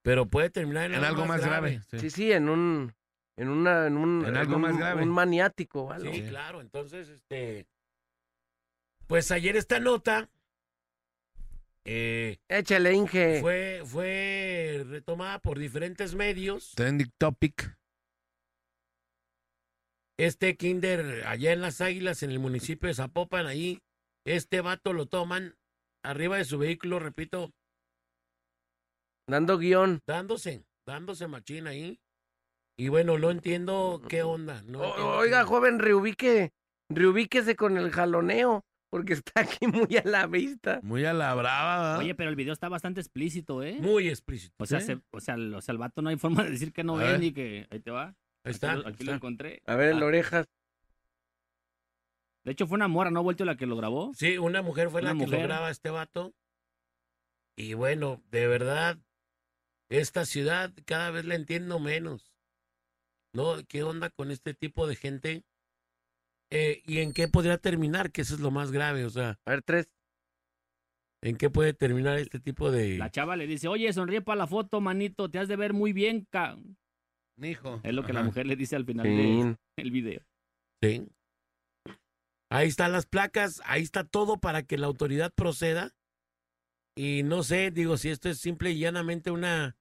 Pero 0.03 0.27
puede 0.27 0.51
terminar 0.51 0.87
en, 0.91 0.99
en 0.99 1.05
algo 1.05 1.27
más 1.27 1.45
grave. 1.45 1.81
sí. 1.91 1.99
Sí, 2.01 2.11
sí, 2.11 2.33
en 2.33 2.49
un. 2.49 2.95
En 3.37 3.49
una. 3.49 3.87
En, 3.87 3.97
un, 3.97 4.25
En 4.27 4.37
algo 4.37 4.57
un- 4.57 4.63
más 4.63 4.77
grave. 4.77 5.03
Un 5.03 5.11
maniático, 5.11 5.93
algo. 5.93 6.13
Sí, 6.13 6.23
Sí. 6.23 6.29
claro. 6.29 6.61
Entonces, 6.61 7.09
este. 7.09 7.67
Pues 9.07 9.31
ayer 9.33 9.57
esta 9.57 9.81
nota 9.81 10.31
eh, 11.85 12.39
Échale, 12.49 12.93
Inge. 12.95 13.41
fue, 13.41 13.83
fue 13.85 14.85
retomada 14.89 15.39
por 15.39 15.59
diferentes 15.59 16.15
medios. 16.15 16.73
Trending 16.77 17.11
topic. 17.19 17.77
Este 20.19 20.57
kinder 20.57 21.27
allá 21.27 21.53
en 21.53 21.63
Las 21.63 21.81
Águilas, 21.81 22.23
en 22.23 22.31
el 22.31 22.39
municipio 22.39 22.89
de 22.89 22.95
Zapopan, 22.95 23.47
ahí, 23.47 23.81
este 24.27 24.61
vato 24.61 24.93
lo 24.93 25.07
toman 25.07 25.57
arriba 26.05 26.37
de 26.37 26.45
su 26.45 26.59
vehículo, 26.59 26.99
repito, 26.99 27.51
Dando 29.27 29.57
guion. 29.59 30.01
dándose, 30.07 30.65
dándose 30.87 31.27
machín 31.27 31.67
ahí. 31.67 32.01
Y 32.79 32.89
bueno, 32.89 33.19
no 33.19 33.31
entiendo 33.31 34.03
qué 34.09 34.23
onda. 34.23 34.63
No 34.63 34.81
O- 34.81 34.85
entiendo 34.89 35.17
oiga, 35.17 35.41
qué- 35.41 35.47
joven, 35.47 35.79
reubique. 35.79 36.51
Reubíquese 36.91 37.55
con 37.57 37.77
el 37.77 37.91
jaloneo. 37.91 38.65
Porque 38.91 39.13
está 39.15 39.33
aquí 39.43 39.67
muy 39.67 39.97
a 39.97 40.03
la 40.05 40.27
vista. 40.27 40.81
Muy 40.83 41.05
a 41.05 41.13
la 41.13 41.35
brava, 41.35 41.83
¿verdad? 41.83 41.99
Oye, 41.99 42.15
pero 42.15 42.29
el 42.31 42.37
video 42.37 42.53
está 42.53 42.69
bastante 42.69 43.01
explícito, 43.01 43.63
¿eh? 43.63 43.79
Muy 43.81 44.09
explícito. 44.09 44.55
O 44.59 44.67
sea, 44.67 44.81
¿sí? 44.81 44.87
se- 44.87 45.01
o 45.13 45.21
sea, 45.21 45.35
el, 45.37 45.55
o 45.55 45.61
sea, 45.61 45.73
el 45.73 45.79
vato 45.79 46.03
no 46.03 46.11
hay 46.11 46.17
forma 46.19 46.43
de 46.45 46.51
decir 46.51 46.73
que 46.73 46.83
no 46.85 46.97
A 46.97 46.99
ve 46.99 47.05
ver. 47.13 47.21
ni 47.21 47.33
que 47.33 47.67
ahí 47.71 47.81
te 47.81 47.91
va. 47.91 48.17
Ahí 48.45 48.53
está. 48.53 48.75
lo- 48.77 48.87
Aquí 48.89 49.05
lo 49.05 49.13
encontré. 49.15 49.63
A 49.67 49.77
ver, 49.77 49.91
el 49.95 50.03
Ah, 50.03 50.07
orejas. 50.07 50.47
De 52.45 52.53
hecho, 52.53 52.67
fue 52.67 52.77
una 52.77 52.89
mora, 52.89 53.11
¿no? 53.11 53.23
Vuelto 53.23 53.45
la 53.45 53.57
que 53.57 53.67
lo 53.67 53.77
grabó. 53.77 54.13
Sí, 54.15 54.39
una 54.39 54.63
mujer 54.63 54.89
fue 54.91 55.03
la 55.03 55.11
que 55.11 55.15
mujer. 55.17 55.41
lograba 55.41 55.69
a 55.69 55.71
este 55.71 55.91
vato. 55.91 56.35
Y 57.57 57.75
bueno, 57.75 58.23
de 58.31 58.47
verdad, 58.47 58.99
esta 59.91 60.25
ciudad 60.25 60.73
cada 60.87 61.11
vez 61.11 61.27
la 61.27 61.35
entiendo 61.35 61.79
menos. 61.79 62.33
¿No? 63.35 63.57
¿Qué 63.69 63.83
onda 63.85 64.11
con 64.11 64.31
este 64.31 64.55
tipo 64.55 64.87
de 64.87 64.97
gente? 64.97 65.45
Eh, 66.51 66.83
¿Y 66.87 66.99
en 66.99 67.13
qué 67.13 67.29
podría 67.29 67.59
terminar? 67.59 68.11
Que 68.11 68.23
eso 68.23 68.35
es 68.35 68.41
lo 68.41 68.51
más 68.51 68.73
grave. 68.73 69.05
O 69.05 69.11
sea, 69.11 69.39
A 69.47 69.51
ver, 69.51 69.63
tres. 69.63 69.89
¿en 71.23 71.37
qué 71.37 71.51
puede 71.51 71.75
terminar 71.75 72.19
este 72.19 72.41
tipo 72.41 72.71
de... 72.71 72.97
La 72.97 73.11
chava 73.11 73.37
le 73.37 73.47
dice, 73.47 73.69
oye, 73.69 73.93
sonríe 73.93 74.23
para 74.23 74.39
la 74.39 74.47
foto, 74.47 74.81
manito, 74.81 75.31
te 75.31 75.39
has 75.39 75.49
de 75.49 75.57
ver 75.57 75.75
muy 75.75 75.93
bien, 75.93 76.27
ca-". 76.31 76.59
Hijo. 77.43 77.81
Es 77.85 77.93
lo 77.93 78.05
que 78.05 78.13
la 78.15 78.23
mujer 78.23 78.47
le 78.47 78.57
dice 78.57 78.75
al 78.77 78.87
final 78.87 79.07
del 79.07 79.57
video. 79.93 80.23
Sí. 80.83 81.07
Ahí 82.51 82.69
están 82.69 82.93
las 82.93 83.07
placas, 83.07 83.61
ahí 83.65 83.83
está 83.83 84.05
todo 84.05 84.39
para 84.41 84.63
que 84.63 84.79
la 84.79 84.87
autoridad 84.87 85.33
proceda. 85.35 85.95
Y 86.97 87.23
no 87.23 87.43
sé, 87.43 87.71
digo, 87.71 87.97
si 87.97 88.09
esto 88.09 88.29
es 88.29 88.39
simple 88.39 88.73
y 88.73 88.79
llanamente 88.79 89.31
una, 89.31 89.77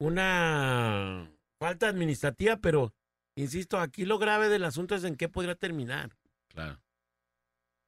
una 0.00 1.32
falta 1.60 1.88
administrativa, 1.88 2.56
pero 2.58 2.92
insisto, 3.36 3.78
aquí 3.78 4.04
lo 4.04 4.18
grave 4.18 4.48
del 4.48 4.64
asunto 4.64 4.94
es 4.94 5.04
en 5.04 5.16
qué 5.16 5.28
podría 5.28 5.54
terminar. 5.54 6.16
Claro. 6.48 6.80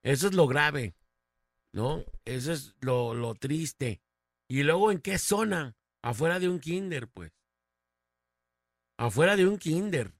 Eso 0.02 0.28
es 0.28 0.34
lo 0.34 0.46
grave, 0.46 0.94
¿no? 1.72 2.04
Eso 2.24 2.52
es 2.52 2.74
lo, 2.80 3.14
lo 3.14 3.34
triste. 3.34 4.00
Y 4.48 4.62
luego, 4.62 4.92
¿en 4.92 5.00
qué 5.00 5.18
zona? 5.18 5.76
Afuera 6.02 6.38
de 6.38 6.48
un 6.48 6.60
kinder, 6.60 7.08
pues. 7.08 7.32
Afuera 8.96 9.36
de 9.36 9.46
un 9.46 9.58
kinder. 9.58 10.14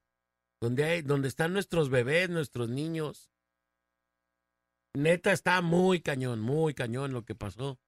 Donde, 0.61 0.85
hay, 0.85 1.03
donde 1.03 1.29
están 1.29 1.53
nuestros 1.53 1.91
bebés, 1.91 2.31
nuestros 2.31 2.69
niños. 2.69 3.31
Neta, 4.95 5.33
está 5.33 5.61
muy 5.61 6.01
cañón, 6.01 6.41
muy 6.41 6.75
cañón 6.75 7.13
lo 7.13 7.25
que 7.25 7.35
pasó. 7.35 7.79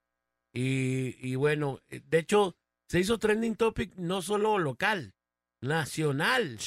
Y, 0.53 1.15
y 1.27 1.35
bueno, 1.35 1.81
de 1.89 2.19
hecho, 2.19 2.55
se 2.87 2.99
hizo 2.99 3.17
trending 3.17 3.55
topic 3.55 3.95
no 3.97 4.21
solo 4.21 4.57
local, 4.57 5.13
nacional. 5.61 6.59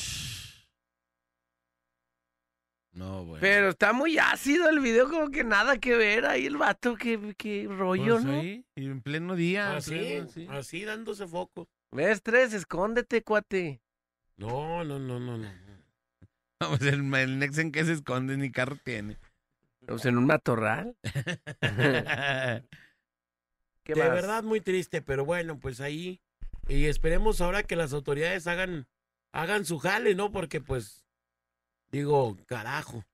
No, 2.92 3.24
bueno. 3.24 3.40
Pero 3.40 3.70
está 3.70 3.92
muy 3.92 4.18
ácido 4.18 4.68
el 4.68 4.80
video, 4.80 5.08
como 5.08 5.30
que 5.30 5.44
nada 5.44 5.78
que 5.78 5.96
ver. 5.96 6.26
Ahí 6.26 6.46
el 6.46 6.56
vato, 6.58 6.94
qué, 6.96 7.34
qué 7.38 7.66
rollo, 7.68 8.14
Pues 8.14 8.24
¿no? 8.24 8.32
ahí, 8.38 8.64
y 8.76 8.84
en 8.86 9.00
pleno 9.00 9.34
día. 9.34 9.76
Así, 9.76 9.92
pleno- 9.92 10.28
sí. 10.28 10.46
así 10.50 10.84
dándose 10.84 11.26
foco. 11.26 11.68
¿Ves, 11.90 12.22
tres? 12.22 12.52
Escóndete, 12.52 13.22
cuate. 13.22 13.80
No, 14.36 14.84
no, 14.84 14.98
no, 14.98 15.18
no, 15.20 15.38
no. 15.38 15.48
Vamos, 16.60 16.80
el, 16.82 17.14
el 17.14 17.38
Nex 17.38 17.58
en 17.58 17.72
que 17.72 17.84
se 17.84 17.92
esconde 17.92 18.36
ni 18.36 18.50
carro 18.52 18.76
tiene. 18.84 19.18
Pues 19.86 20.04
en 20.06 20.18
un 20.18 20.26
matorral. 20.26 20.94
¿Qué 23.84 23.94
de 23.94 24.00
más? 24.00 24.10
verdad 24.10 24.42
muy 24.44 24.60
triste, 24.60 25.02
pero 25.02 25.24
bueno, 25.24 25.58
pues 25.58 25.80
ahí 25.80 26.20
y 26.68 26.84
esperemos 26.86 27.40
ahora 27.40 27.62
que 27.64 27.74
las 27.76 27.92
autoridades 27.92 28.46
hagan 28.46 28.86
hagan 29.32 29.64
su 29.64 29.78
jale, 29.78 30.14
¿no? 30.14 30.30
Porque 30.30 30.60
pues 30.60 31.01
digo, 31.92 32.36
carajo. 32.46 33.04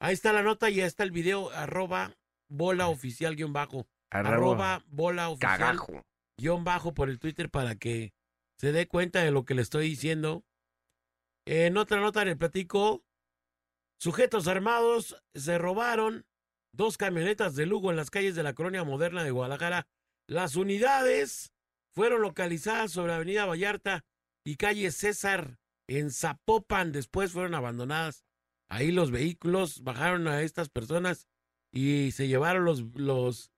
Ahí 0.00 0.14
está 0.14 0.32
la 0.32 0.42
nota 0.42 0.70
y 0.70 0.80
ahí 0.80 0.86
está 0.86 1.04
el 1.04 1.12
video 1.12 1.50
arroba 1.50 2.16
bola 2.48 2.88
oficial 2.88 3.36
guion 3.36 3.52
bajo. 3.52 3.86
Arroba 4.10 4.34
Arroba 4.34 4.84
bola 4.88 5.28
oficial 5.28 5.58
Cagajo. 5.58 6.02
guion 6.38 6.64
bajo 6.64 6.94
por 6.94 7.08
el 7.08 7.18
Twitter 7.18 7.50
para 7.50 7.76
que 7.76 8.12
se 8.58 8.72
dé 8.72 8.88
cuenta 8.88 9.22
de 9.22 9.30
lo 9.30 9.44
que 9.44 9.54
le 9.54 9.62
estoy 9.62 9.88
diciendo. 9.88 10.44
En 11.46 11.76
otra 11.76 12.00
nota 12.00 12.24
le 12.24 12.36
platico, 12.36 13.04
sujetos 13.98 14.48
armados 14.48 15.22
se 15.34 15.58
robaron 15.58 16.26
dos 16.72 16.96
camionetas 16.96 17.54
de 17.54 17.66
Lugo 17.66 17.90
en 17.90 17.96
las 17.96 18.10
calles 18.10 18.34
de 18.34 18.42
la 18.42 18.54
colonia 18.54 18.84
moderna 18.84 19.24
de 19.24 19.30
Guadalajara. 19.30 19.86
Las 20.28 20.56
unidades 20.56 21.52
fueron 21.94 22.22
localizadas 22.22 22.92
sobre 22.92 23.12
Avenida 23.12 23.44
Vallarta 23.46 24.04
y 24.44 24.56
calle 24.56 24.90
César 24.90 25.58
en 25.86 26.10
Zapopan. 26.10 26.92
Después 26.92 27.32
fueron 27.32 27.54
abandonadas. 27.54 28.24
Ahí 28.68 28.90
los 28.90 29.10
vehículos 29.10 29.82
bajaron 29.82 30.28
a 30.28 30.42
estas 30.42 30.68
personas 30.68 31.28
y 31.70 32.12
se 32.12 32.28
llevaron 32.28 32.64
los, 32.64 32.82
los, 32.94 33.50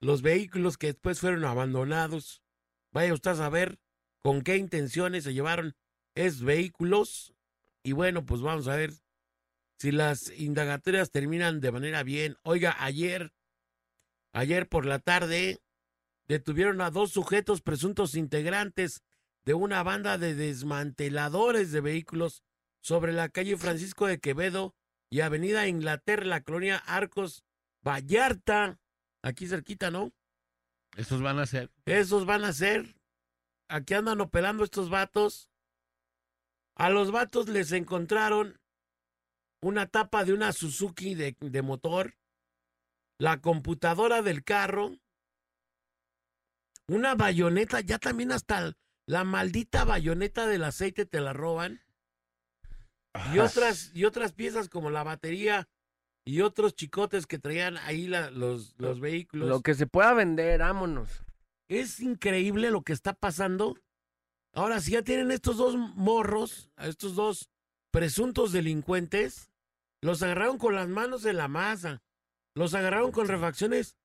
los 0.00 0.22
vehículos 0.22 0.76
que 0.76 0.88
después 0.88 1.20
fueron 1.20 1.44
abandonados. 1.44 2.42
Vaya 2.92 3.14
usted 3.14 3.32
a 3.32 3.36
saber 3.36 3.78
con 4.18 4.42
qué 4.42 4.56
intenciones 4.56 5.24
se 5.24 5.34
llevaron 5.34 5.76
esos 6.14 6.42
vehículos. 6.42 7.34
Y 7.82 7.92
bueno, 7.92 8.26
pues 8.26 8.40
vamos 8.40 8.68
a 8.68 8.76
ver 8.76 8.92
si 9.78 9.92
las 9.92 10.30
indagatorias 10.36 11.10
terminan 11.10 11.60
de 11.60 11.72
manera 11.72 12.02
bien. 12.02 12.36
Oiga, 12.42 12.76
ayer, 12.78 13.32
ayer 14.32 14.68
por 14.68 14.86
la 14.86 14.98
tarde, 14.98 15.60
detuvieron 16.26 16.80
a 16.80 16.90
dos 16.90 17.12
sujetos 17.12 17.62
presuntos 17.62 18.14
integrantes 18.14 19.02
de 19.44 19.54
una 19.54 19.82
banda 19.82 20.18
de 20.18 20.34
desmanteladores 20.34 21.72
de 21.72 21.80
vehículos 21.80 22.42
sobre 22.80 23.12
la 23.12 23.28
calle 23.28 23.56
Francisco 23.56 24.06
de 24.06 24.20
Quevedo 24.20 24.74
y 25.10 25.20
Avenida 25.20 25.66
Inglaterra, 25.66 26.24
la 26.24 26.42
colonia 26.42 26.76
Arcos 26.76 27.44
Vallarta, 27.82 28.78
aquí 29.22 29.46
cerquita, 29.46 29.90
¿no? 29.90 30.12
Estos 30.96 31.22
van 31.22 31.38
a 31.38 31.46
ser. 31.46 31.70
Esos 31.86 32.26
van 32.26 32.44
a 32.44 32.52
ser. 32.52 32.96
Aquí 33.68 33.94
andan 33.94 34.20
operando 34.20 34.64
estos 34.64 34.90
vatos. 34.90 35.50
A 36.76 36.90
los 36.90 37.10
vatos 37.10 37.48
les 37.48 37.72
encontraron 37.72 38.58
una 39.60 39.86
tapa 39.86 40.24
de 40.24 40.32
una 40.32 40.52
Suzuki 40.52 41.14
de, 41.14 41.36
de 41.40 41.62
motor, 41.62 42.16
la 43.18 43.40
computadora 43.40 44.22
del 44.22 44.44
carro, 44.44 44.96
una 46.86 47.14
bayoneta, 47.14 47.80
ya 47.80 47.98
también 47.98 48.32
hasta 48.32 48.76
la 49.08 49.24
maldita 49.24 49.84
bayoneta 49.84 50.46
del 50.46 50.64
aceite 50.64 51.06
te 51.06 51.20
la 51.20 51.32
roban. 51.32 51.80
Y 53.34 53.38
otras, 53.38 53.90
y 53.94 54.04
otras 54.04 54.32
piezas 54.32 54.68
como 54.68 54.90
la 54.90 55.02
batería 55.02 55.66
y 56.26 56.42
otros 56.42 56.74
chicotes 56.74 57.26
que 57.26 57.38
traían 57.38 57.78
ahí 57.78 58.06
la- 58.06 58.30
los, 58.30 58.74
los 58.78 59.00
vehículos. 59.00 59.48
Lo 59.48 59.62
que 59.62 59.74
se 59.74 59.86
pueda 59.86 60.12
vender, 60.12 60.60
vámonos. 60.60 61.08
Es 61.68 62.00
increíble 62.00 62.70
lo 62.70 62.82
que 62.82 62.92
está 62.92 63.14
pasando. 63.14 63.76
Ahora, 64.54 64.80
si 64.80 64.92
ya 64.92 65.02
tienen 65.02 65.30
estos 65.30 65.56
dos 65.56 65.74
morros, 65.76 66.70
a 66.76 66.86
estos 66.86 67.14
dos 67.14 67.48
presuntos 67.90 68.52
delincuentes, 68.52 69.50
los 70.02 70.22
agarraron 70.22 70.58
con 70.58 70.74
las 70.74 70.88
manos 70.88 71.24
en 71.24 71.38
la 71.38 71.48
masa, 71.48 72.02
los 72.54 72.74
agarraron 72.74 73.10
con 73.10 73.26
refacciones. 73.26 73.96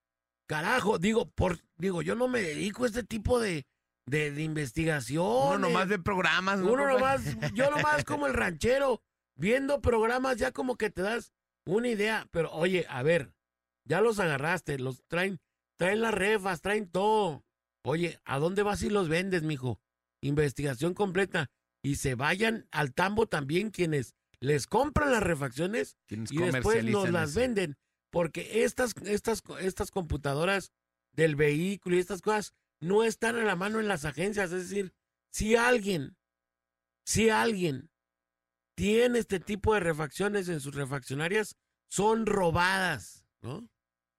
Carajo, 0.47 0.97
digo, 0.97 1.29
por, 1.29 1.59
digo, 1.77 2.01
yo 2.01 2.15
no 2.15 2.27
me 2.29 2.41
dedico 2.41 2.83
a 2.83 2.87
este 2.87 3.03
tipo 3.03 3.39
de, 3.39 3.65
de, 4.05 4.31
de 4.31 4.43
investigación. 4.43 5.25
Uno 5.25 5.57
nomás 5.59 5.89
de 5.89 5.99
programas. 5.99 6.59
¿no, 6.59 6.73
Uno 6.73 6.87
nomás, 6.87 7.21
yo 7.53 7.69
nomás 7.69 8.03
como 8.03 8.27
el 8.27 8.33
ranchero, 8.33 9.01
viendo 9.35 9.81
programas 9.81 10.37
ya 10.37 10.51
como 10.51 10.75
que 10.75 10.89
te 10.89 11.01
das 11.01 11.31
una 11.65 11.87
idea. 11.87 12.27
Pero 12.31 12.51
oye, 12.51 12.85
a 12.89 13.03
ver, 13.03 13.33
ya 13.85 14.01
los 14.01 14.19
agarraste, 14.19 14.79
los 14.79 15.03
traen, 15.07 15.39
traen 15.77 16.01
las 16.01 16.13
refas, 16.13 16.61
traen 16.61 16.89
todo. 16.89 17.43
Oye, 17.85 18.19
¿a 18.23 18.39
dónde 18.39 18.63
vas 18.63 18.81
y 18.83 18.89
los 18.89 19.09
vendes, 19.09 19.43
mijo? 19.43 19.79
Investigación 20.21 20.93
completa. 20.93 21.51
Y 21.81 21.95
se 21.95 22.15
vayan 22.15 22.65
al 22.71 22.93
tambo 22.93 23.27
también 23.27 23.69
quienes 23.69 24.15
les 24.39 24.67
compran 24.67 25.11
las 25.11 25.23
refacciones 25.23 25.97
Quienes 26.07 26.31
y 26.31 26.37
después 26.37 26.83
nos 26.85 27.09
las 27.09 27.31
eso. 27.31 27.39
venden. 27.41 27.77
Porque 28.09 28.63
estas, 28.63 28.93
estas, 29.05 29.41
estas 29.59 29.89
computadoras 29.91 30.71
del 31.13 31.35
vehículo 31.35 31.95
y 31.95 31.99
estas 31.99 32.21
cosas 32.21 32.53
no 32.83 33.03
están 33.03 33.37
a 33.37 33.43
la 33.43 33.55
mano 33.55 33.79
en 33.79 33.87
las 33.87 34.05
agencias. 34.05 34.51
Es 34.51 34.69
decir, 34.69 34.93
si 35.31 35.55
alguien, 35.55 36.17
si 37.05 37.29
alguien 37.29 37.89
tiene 38.75 39.19
este 39.19 39.39
tipo 39.39 39.73
de 39.73 39.79
refacciones 39.79 40.49
en 40.49 40.59
sus 40.59 40.75
refaccionarias, 40.75 41.57
son 41.89 42.25
robadas, 42.25 43.25
¿no? 43.41 43.69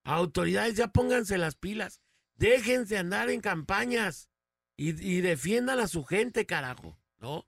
Autoridades, 0.05 0.77
ya 0.77 0.89
pónganse 0.89 1.39
las 1.39 1.57
pilas. 1.57 2.01
Déjense 2.37 2.99
andar 2.99 3.31
en 3.31 3.41
campañas 3.41 4.29
y, 4.77 5.21
defiendan 5.21 5.79
a 5.79 5.89
su 5.89 6.05
gente, 6.05 6.47
carajo, 6.47 6.99
¿no? 7.19 7.47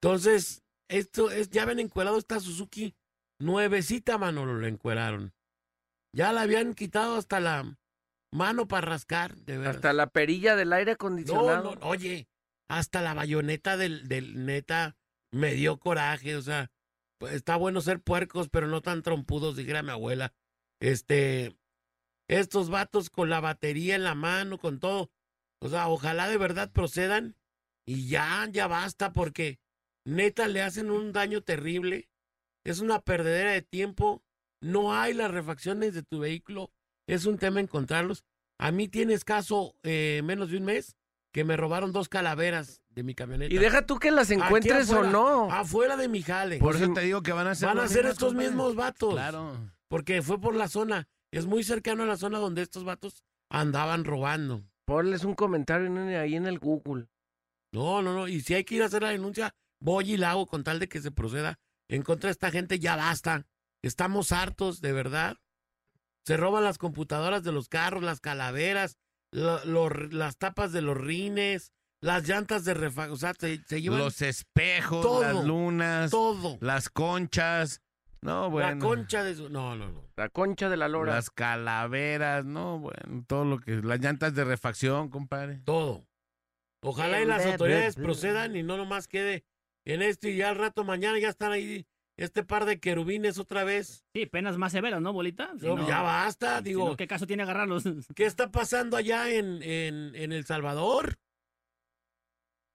Entonces, 0.00 0.62
esto 0.88 1.30
es, 1.30 1.50
ya 1.50 1.64
ven 1.64 1.80
encuerado 1.80 2.18
esta 2.18 2.40
Suzuki 2.40 2.96
nuevecita, 3.38 4.16
Manolo, 4.16 4.58
la 4.58 4.68
encueraron. 4.68 5.34
Ya 6.12 6.32
la 6.32 6.42
habían 6.42 6.74
quitado 6.74 7.16
hasta 7.16 7.40
la 7.40 7.78
mano 8.32 8.68
para 8.68 8.86
rascar, 8.86 9.36
de 9.36 9.58
verdad. 9.58 9.76
Hasta 9.76 9.92
la 9.92 10.08
perilla 10.08 10.56
del 10.56 10.72
aire 10.72 10.92
No, 10.92 10.94
acondicionado. 10.94 11.74
no, 11.76 11.86
oye, 11.86 12.28
hasta 12.68 13.00
la 13.02 13.14
bayoneta 13.14 13.76
del, 13.76 14.08
del 14.08 14.44
neta 14.44 14.96
me 15.32 15.54
dio 15.54 15.78
coraje, 15.78 16.36
o 16.36 16.42
sea, 16.42 16.70
pues, 17.18 17.34
está 17.34 17.56
bueno 17.56 17.80
ser 17.80 18.00
puercos, 18.00 18.48
pero 18.48 18.66
no 18.66 18.80
tan 18.80 19.02
trompudos, 19.02 19.56
dijera 19.56 19.82
mi 19.82 19.90
abuela. 19.90 20.32
Este, 20.80 21.56
estos 22.28 22.70
vatos 22.70 23.10
con 23.10 23.30
la 23.30 23.40
batería 23.40 23.94
en 23.94 24.04
la 24.04 24.14
mano, 24.14 24.58
con 24.58 24.78
todo, 24.78 25.10
o 25.60 25.68
sea, 25.68 25.88
ojalá 25.88 26.28
de 26.28 26.38
verdad 26.38 26.70
procedan 26.70 27.36
y 27.86 28.08
ya, 28.08 28.46
ya 28.50 28.66
basta, 28.66 29.12
porque 29.12 29.58
neta 30.06 30.46
le 30.46 30.62
hacen 30.62 30.90
un 30.90 31.12
daño 31.12 31.42
terrible, 31.42 32.08
es 32.64 32.80
una 32.80 33.00
perdedera 33.00 33.52
de 33.52 33.62
tiempo, 33.62 34.22
no 34.62 34.94
hay 34.94 35.14
las 35.14 35.30
refacciones 35.30 35.94
de 35.94 36.02
tu 36.02 36.20
vehículo, 36.20 36.70
es 37.08 37.26
un 37.26 37.38
tema 37.38 37.58
encontrarlos. 37.60 38.24
A 38.60 38.70
mí 38.70 38.86
tiene 38.88 39.14
escaso 39.14 39.74
eh, 39.82 40.20
menos 40.24 40.50
de 40.50 40.58
un 40.58 40.64
mes 40.64 40.96
que 41.32 41.44
me 41.44 41.56
robaron 41.56 41.92
dos 41.92 42.08
calaveras 42.08 42.82
de 42.90 43.02
mi 43.02 43.14
camioneta. 43.14 43.54
Y 43.54 43.58
deja 43.58 43.86
tú 43.86 43.98
que 43.98 44.10
las 44.10 44.30
encuentres 44.30 44.90
o 44.90 45.04
no. 45.04 45.50
Afuera 45.52 45.96
de 45.96 46.08
mi 46.08 46.22
jale. 46.22 46.58
Por 46.58 46.76
eso 46.76 46.92
te 46.92 47.00
digo 47.02 47.22
que 47.22 47.32
van 47.32 47.46
a 47.46 47.54
ser 47.54 47.68
Van 47.68 47.78
a 47.78 47.82
los 47.82 47.90
ser 47.92 48.04
mismos, 48.04 48.12
estos 48.14 48.34
mismos 48.34 48.74
vatos. 48.74 49.14
Claro. 49.14 49.70
Porque 49.88 50.22
fue 50.22 50.40
por 50.40 50.54
la 50.54 50.68
zona. 50.68 51.08
Es 51.30 51.46
muy 51.46 51.62
cercano 51.64 52.02
a 52.02 52.06
la 52.06 52.16
zona 52.16 52.38
donde 52.38 52.62
estos 52.62 52.84
vatos 52.84 53.22
andaban 53.50 54.04
robando. 54.04 54.64
Ponles 54.86 55.24
un 55.24 55.34
comentario 55.34 55.86
en- 55.86 55.98
ahí 56.16 56.34
en 56.34 56.46
el 56.46 56.58
Google. 56.58 57.08
No, 57.72 58.00
no, 58.02 58.14
no. 58.14 58.28
Y 58.28 58.40
si 58.40 58.54
hay 58.54 58.64
que 58.64 58.76
ir 58.76 58.82
a 58.82 58.86
hacer 58.86 59.02
la 59.02 59.10
denuncia, 59.10 59.54
voy 59.80 60.12
y 60.12 60.16
la 60.16 60.30
hago 60.32 60.46
con 60.46 60.64
tal 60.64 60.78
de 60.78 60.88
que 60.88 61.00
se 61.00 61.10
proceda 61.10 61.58
en 61.88 62.02
contra 62.02 62.28
de 62.28 62.32
esta 62.32 62.50
gente. 62.50 62.78
Ya 62.78 62.96
basta. 62.96 63.46
Estamos 63.82 64.32
hartos, 64.32 64.80
de 64.80 64.92
verdad. 64.92 65.36
Se 66.28 66.36
roban 66.36 66.62
las 66.62 66.78
computadoras 66.78 67.42
de 67.42 67.52
los 67.52 67.68
carros, 67.68 68.02
las 68.02 68.20
calaveras, 68.20 68.98
lo- 69.32 69.64
lo- 69.64 69.88
las 69.88 70.36
tapas 70.36 70.72
de 70.72 70.82
los 70.82 70.96
rines, 70.96 71.72
las 72.02 72.28
llantas 72.28 72.64
de 72.64 72.74
refa... 72.74 73.10
O 73.10 73.16
sea, 73.16 73.32
se, 73.38 73.62
se 73.64 73.80
llevan 73.82 73.98
Los 73.98 74.20
espejos, 74.22 75.00
todo, 75.02 75.22
las 75.22 75.44
lunas, 75.44 76.10
todo. 76.10 76.58
las 76.60 76.90
conchas. 76.90 77.80
No, 78.20 78.50
bueno. 78.50 78.68
La 78.68 78.78
concha 78.78 79.24
de 79.24 79.34
su... 79.36 79.48
No, 79.48 79.74
no, 79.74 79.90
no. 79.90 80.04
La 80.16 80.28
concha 80.28 80.68
de 80.68 80.76
la 80.76 80.86
lora. 80.88 81.14
Las 81.14 81.30
calaveras, 81.30 82.44
no, 82.44 82.78
bueno, 82.78 83.24
todo 83.26 83.44
lo 83.44 83.58
que. 83.58 83.76
Las 83.82 84.00
llantas 84.00 84.34
de 84.34 84.44
refacción, 84.44 85.08
compadre. 85.08 85.62
Todo. 85.64 86.06
Ojalá 86.82 87.20
y 87.22 87.24
las 87.26 87.44
autoridades 87.46 87.96
procedan 87.96 88.54
y 88.54 88.62
no 88.62 88.76
nomás 88.76 89.08
quede 89.08 89.44
en 89.86 90.02
esto 90.02 90.28
y 90.28 90.36
ya 90.36 90.50
al 90.50 90.56
rato 90.56 90.84
mañana 90.84 91.18
ya 91.18 91.28
están 91.28 91.52
ahí 91.52 91.86
este 92.18 92.42
par 92.42 92.64
de 92.66 92.80
querubines 92.80 93.38
otra 93.38 93.64
vez. 93.64 94.04
Sí, 94.12 94.26
penas 94.26 94.58
más 94.58 94.72
severas, 94.72 95.00
¿no, 95.00 95.12
bolita? 95.12 95.52
Si 95.58 95.66
No, 95.66 95.76
no- 95.76 95.88
ya 95.88 96.02
basta, 96.02 96.58
si 96.58 96.64
digo, 96.64 96.90
no, 96.90 96.96
¿qué 96.96 97.06
caso 97.06 97.26
tiene 97.26 97.44
agarrarlos? 97.44 97.84
¿qué 98.14 98.26
está 98.26 98.50
pasando 98.50 98.96
allá 98.96 99.30
en, 99.30 99.62
en, 99.62 100.14
en 100.14 100.32
El 100.32 100.44
Salvador? 100.44 101.18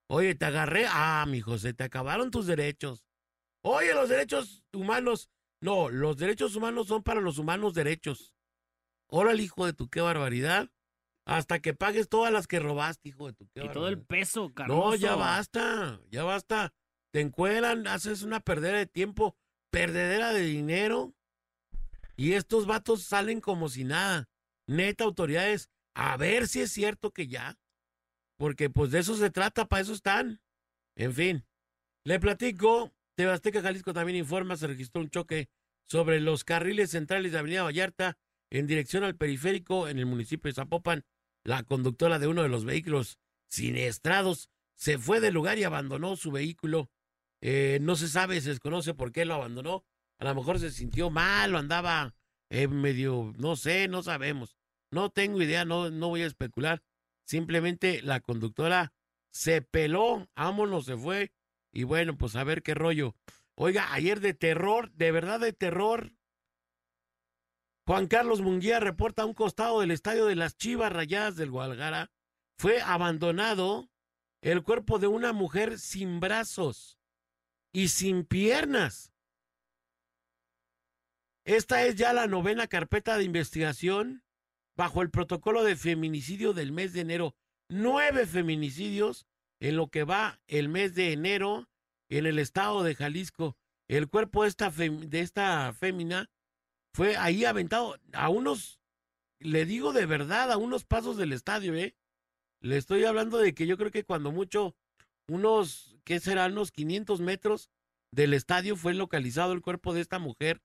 Oye, 0.10 0.36
te 0.36 0.46
agarré. 0.46 0.86
Ah, 0.90 1.26
mijo, 1.28 1.58
se 1.58 1.74
te 1.74 1.84
acabaron 1.84 2.32
tus 2.32 2.46
derechos. 2.46 3.06
Oye, 3.64 3.94
los 3.94 4.10
derechos 4.10 4.64
humanos. 4.74 5.30
No, 5.62 5.90
los 5.90 6.18
derechos 6.18 6.56
humanos 6.56 6.88
son 6.88 7.04
para 7.04 7.22
los 7.22 7.38
humanos 7.38 7.74
derechos. 7.74 8.36
Órale, 9.08 9.44
hijo 9.44 9.66
de 9.66 9.74
tu 9.74 9.90
qué 9.90 10.02
barbaridad. 10.02 10.70
Hasta 11.26 11.60
que 11.60 11.74
pagues 11.74 12.10
todas 12.10 12.34
las 12.34 12.48
que 12.48 12.60
robaste, 12.60 13.10
hijo 13.10 13.28
de 13.28 13.34
tu 13.34 13.48
qué 13.54 13.64
y 13.66 13.70
todo 13.70 13.88
el 13.88 14.02
peso, 14.02 14.54
Carlos. 14.54 14.78
No, 14.78 14.96
ya 14.96 15.16
basta, 15.16 16.02
ya 16.12 16.24
basta. 16.26 16.74
Te 17.14 17.22
encueran, 17.22 17.86
haces 17.86 18.24
una 18.24 18.40
perdera 18.40 18.80
de 18.80 18.88
tiempo, 18.88 19.38
perdedera 19.70 20.34
de 20.34 20.42
dinero. 20.42 21.14
Y 22.16 22.34
estos 22.34 22.66
vatos 22.66 23.04
salen 23.04 23.40
como 23.40 23.70
si 23.70 23.84
nada. 23.84 24.30
Neta, 24.66 25.04
autoridades, 25.04 25.70
a 25.94 26.18
ver 26.18 26.48
si 26.48 26.62
es 26.62 26.72
cierto 26.72 27.12
que 27.12 27.28
ya. 27.28 27.60
Porque 28.36 28.72
pues 28.72 28.90
de 28.90 29.00
eso 29.00 29.16
se 29.16 29.30
trata, 29.30 29.68
para 29.68 29.84
eso 29.84 29.94
están. 29.94 30.42
En 30.96 31.14
fin, 31.14 31.46
le 32.04 32.20
platico, 32.20 32.92
Tebasteca 33.16 33.62
Jalisco 33.62 33.94
también 33.94 34.18
informa, 34.18 34.58
se 34.58 34.66
registró 34.66 35.00
un 35.02 35.12
choque 35.12 35.50
sobre 35.86 36.20
los 36.20 36.44
carriles 36.44 36.90
centrales 36.90 37.32
de 37.32 37.38
Avenida 37.38 37.62
Vallarta 37.62 38.18
en 38.50 38.66
dirección 38.66 39.04
al 39.04 39.18
periférico 39.18 39.88
en 39.88 40.00
el 40.00 40.08
municipio 40.08 40.50
de 40.50 40.56
Zapopan. 40.56 41.06
La 41.44 41.62
conductora 41.62 42.18
de 42.18 42.26
uno 42.26 42.42
de 42.42 42.50
los 42.50 42.66
vehículos 42.66 43.20
siniestrados 43.50 44.50
se 44.76 44.98
fue 44.98 45.20
del 45.20 45.36
lugar 45.36 45.60
y 45.60 45.64
abandonó 45.64 46.16
su 46.16 46.32
vehículo. 46.32 46.90
Eh, 47.46 47.80
no 47.82 47.98
se 47.98 48.08
sabe, 48.08 48.40
se 48.40 48.52
desconoce 48.52 48.94
por 48.94 49.12
qué 49.12 49.26
lo 49.26 49.34
abandonó. 49.34 49.84
A 50.18 50.24
lo 50.24 50.34
mejor 50.34 50.60
se 50.60 50.72
sintió 50.72 51.10
mal 51.10 51.54
o 51.54 51.58
andaba 51.58 52.16
eh, 52.50 52.70
medio, 52.70 53.34
no 53.38 53.58
sé, 53.58 53.90
no 53.90 54.02
sabemos. 54.02 54.56
No 54.92 55.10
tengo 55.10 55.42
idea, 55.42 55.66
no, 55.66 55.92
no 55.92 56.08
voy 56.08 56.22
a 56.22 56.26
especular. 56.26 56.82
Simplemente 57.26 58.02
la 58.02 58.22
conductora 58.22 58.94
se 59.34 59.62
peló, 59.62 60.30
vámonos, 60.38 60.86
se 60.86 60.96
fue. 60.96 61.34
Y 61.74 61.84
bueno, 61.84 62.18
pues 62.18 62.38
a 62.38 62.46
ver 62.46 62.64
qué 62.64 62.76
rollo. 62.76 63.14
Oiga, 63.56 63.94
ayer 63.94 64.22
de 64.22 64.34
terror, 64.34 64.94
de 64.94 65.12
verdad 65.12 65.42
de 65.42 65.52
terror. 65.52 66.14
Juan 67.86 68.08
Carlos 68.08 68.40
Munguía 68.40 68.80
reporta 68.80 69.24
a 69.24 69.26
un 69.26 69.34
costado 69.34 69.82
del 69.82 69.92
estadio 69.92 70.28
de 70.28 70.38
las 70.38 70.56
Chivas 70.56 70.94
Rayadas 70.94 71.36
del 71.36 71.52
Guadalajara. 71.52 72.10
Fue 72.58 72.80
abandonado 72.80 73.90
el 74.40 74.64
cuerpo 74.64 74.98
de 74.98 75.08
una 75.08 75.34
mujer 75.34 75.78
sin 75.78 76.22
brazos 76.22 76.98
y 77.74 77.90
sin 77.90 78.24
piernas. 78.24 79.12
Esta 81.46 81.84
es 81.86 81.96
ya 81.96 82.14
la 82.14 82.28
novena 82.28 82.68
carpeta 82.68 83.18
de 83.18 83.26
investigación 83.26 84.24
bajo 84.78 85.02
el 85.02 85.10
protocolo 85.10 85.64
de 85.64 85.76
feminicidio 85.76 86.54
del 86.54 86.72
mes 86.72 86.94
de 86.94 87.02
enero. 87.02 87.36
Nueve 87.68 88.26
feminicidios 88.26 89.28
en 89.60 89.76
lo 89.76 89.88
que 89.88 90.04
va 90.04 90.40
el 90.48 90.70
mes 90.70 90.96
de 90.96 91.12
enero 91.12 91.70
en 92.10 92.26
el 92.26 92.40
estado 92.40 92.84
de 92.84 92.96
Jalisco. 92.96 93.58
El 93.88 94.08
cuerpo 94.08 94.44
de 94.44 94.50
esta, 94.50 94.70
de 94.70 95.20
esta 95.20 95.74
fémina 95.74 96.30
fue 96.94 97.18
ahí 97.18 97.44
aventado 97.44 98.00
a 98.14 98.30
unos, 98.30 98.80
le 99.40 99.66
digo 99.66 99.94
de 99.94 100.06
verdad, 100.06 100.52
a 100.52 100.58
unos 100.58 100.86
pasos 100.86 101.18
del 101.18 101.34
estadio, 101.34 101.76
¿eh? 101.76 101.96
Le 102.62 102.78
estoy 102.78 103.04
hablando 103.04 103.40
de 103.40 103.54
que 103.54 103.68
yo 103.68 103.78
creo 103.78 103.92
que 103.92 104.06
cuando 104.06 104.32
mucho, 104.32 104.76
unos, 105.28 105.93
¿qué 106.04 106.20
serán? 106.20 106.54
Unos 106.54 106.72
500 106.72 107.22
metros 107.22 107.70
del 108.12 108.34
estadio 108.34 108.76
fue 108.76 108.94
localizado 108.94 109.54
el 109.54 109.62
cuerpo 109.62 109.94
de 109.94 110.02
esta 110.02 110.20
mujer, 110.20 110.62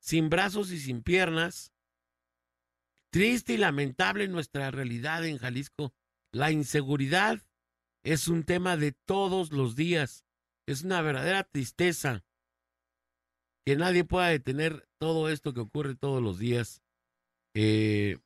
sin 0.00 0.30
brazos 0.30 0.70
y 0.70 0.78
sin 0.78 1.02
piernas. 1.02 1.72
Triste 3.10 3.54
y 3.54 3.56
lamentable 3.56 4.28
nuestra 4.28 4.70
realidad 4.70 5.24
en 5.26 5.38
Jalisco. 5.38 5.92
La 6.32 6.50
inseguridad 6.50 7.42
es 8.04 8.28
un 8.28 8.44
tema 8.44 8.76
de 8.76 8.92
todos 8.92 9.52
los 9.52 9.76
días. 9.76 10.24
Es 10.66 10.82
una 10.82 11.02
verdadera 11.02 11.44
tristeza 11.44 12.24
que 13.64 13.76
nadie 13.76 14.04
pueda 14.04 14.28
detener 14.28 14.88
todo 14.98 15.28
esto 15.28 15.52
que 15.52 15.60
ocurre 15.60 15.94
todos 15.94 16.22
los 16.22 16.38
días. 16.38 16.82
Eh, 17.54 18.18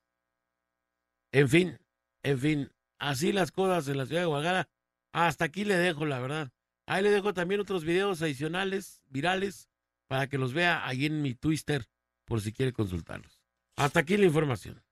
en 1.33 1.49
fin, 1.49 1.79
en 2.23 2.39
fin, 2.39 2.73
así 2.99 3.33
las 3.33 3.53
cosas 3.53 3.89
en 3.89 3.99
la 3.99 4.07
ciudad 4.07 4.23
de 4.23 4.27
Guadalajara. 4.27 4.69
Hasta 5.13 5.47
aquí 5.47 5.65
le 5.65 5.77
dejo, 5.77 6.07
la 6.07 6.21
verdad. 6.21 6.53
Ahí 6.87 7.03
le 7.03 7.11
dejo 7.11 7.35
también 7.35 7.61
otros 7.61 7.85
videos 7.85 8.23
adicionales, 8.23 9.03
virales, 9.09 9.69
para 10.07 10.29
que 10.29 10.39
los 10.39 10.53
vea 10.53 10.87
ahí 10.87 11.07
en 11.07 11.21
mi 11.21 11.35
Twitter, 11.35 11.89
por 12.25 12.41
si 12.41 12.53
quiere 12.53 12.73
consultarlos. 12.73 13.41
Hasta 13.77 14.01
aquí 14.01 14.17
la 14.17 14.27
información. 14.27 14.83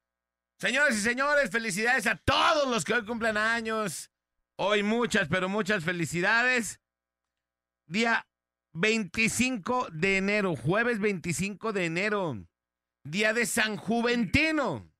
Señores 0.58 0.96
y 0.96 1.00
señores, 1.00 1.50
felicidades 1.50 2.06
a 2.06 2.16
todos 2.16 2.68
los 2.68 2.84
que 2.84 2.94
hoy 2.94 3.04
cumplen 3.04 3.36
años. 3.36 4.10
Hoy 4.56 4.82
muchas, 4.82 5.28
pero 5.28 5.48
muchas 5.48 5.84
felicidades. 5.84 6.80
Día 7.86 8.26
25 8.72 9.88
de 9.92 10.16
enero, 10.16 10.56
jueves 10.56 10.98
25 10.98 11.72
de 11.72 11.84
enero. 11.84 12.46
Día 13.04 13.32
de 13.32 13.46
San 13.46 13.76
Juventino. 13.76 14.90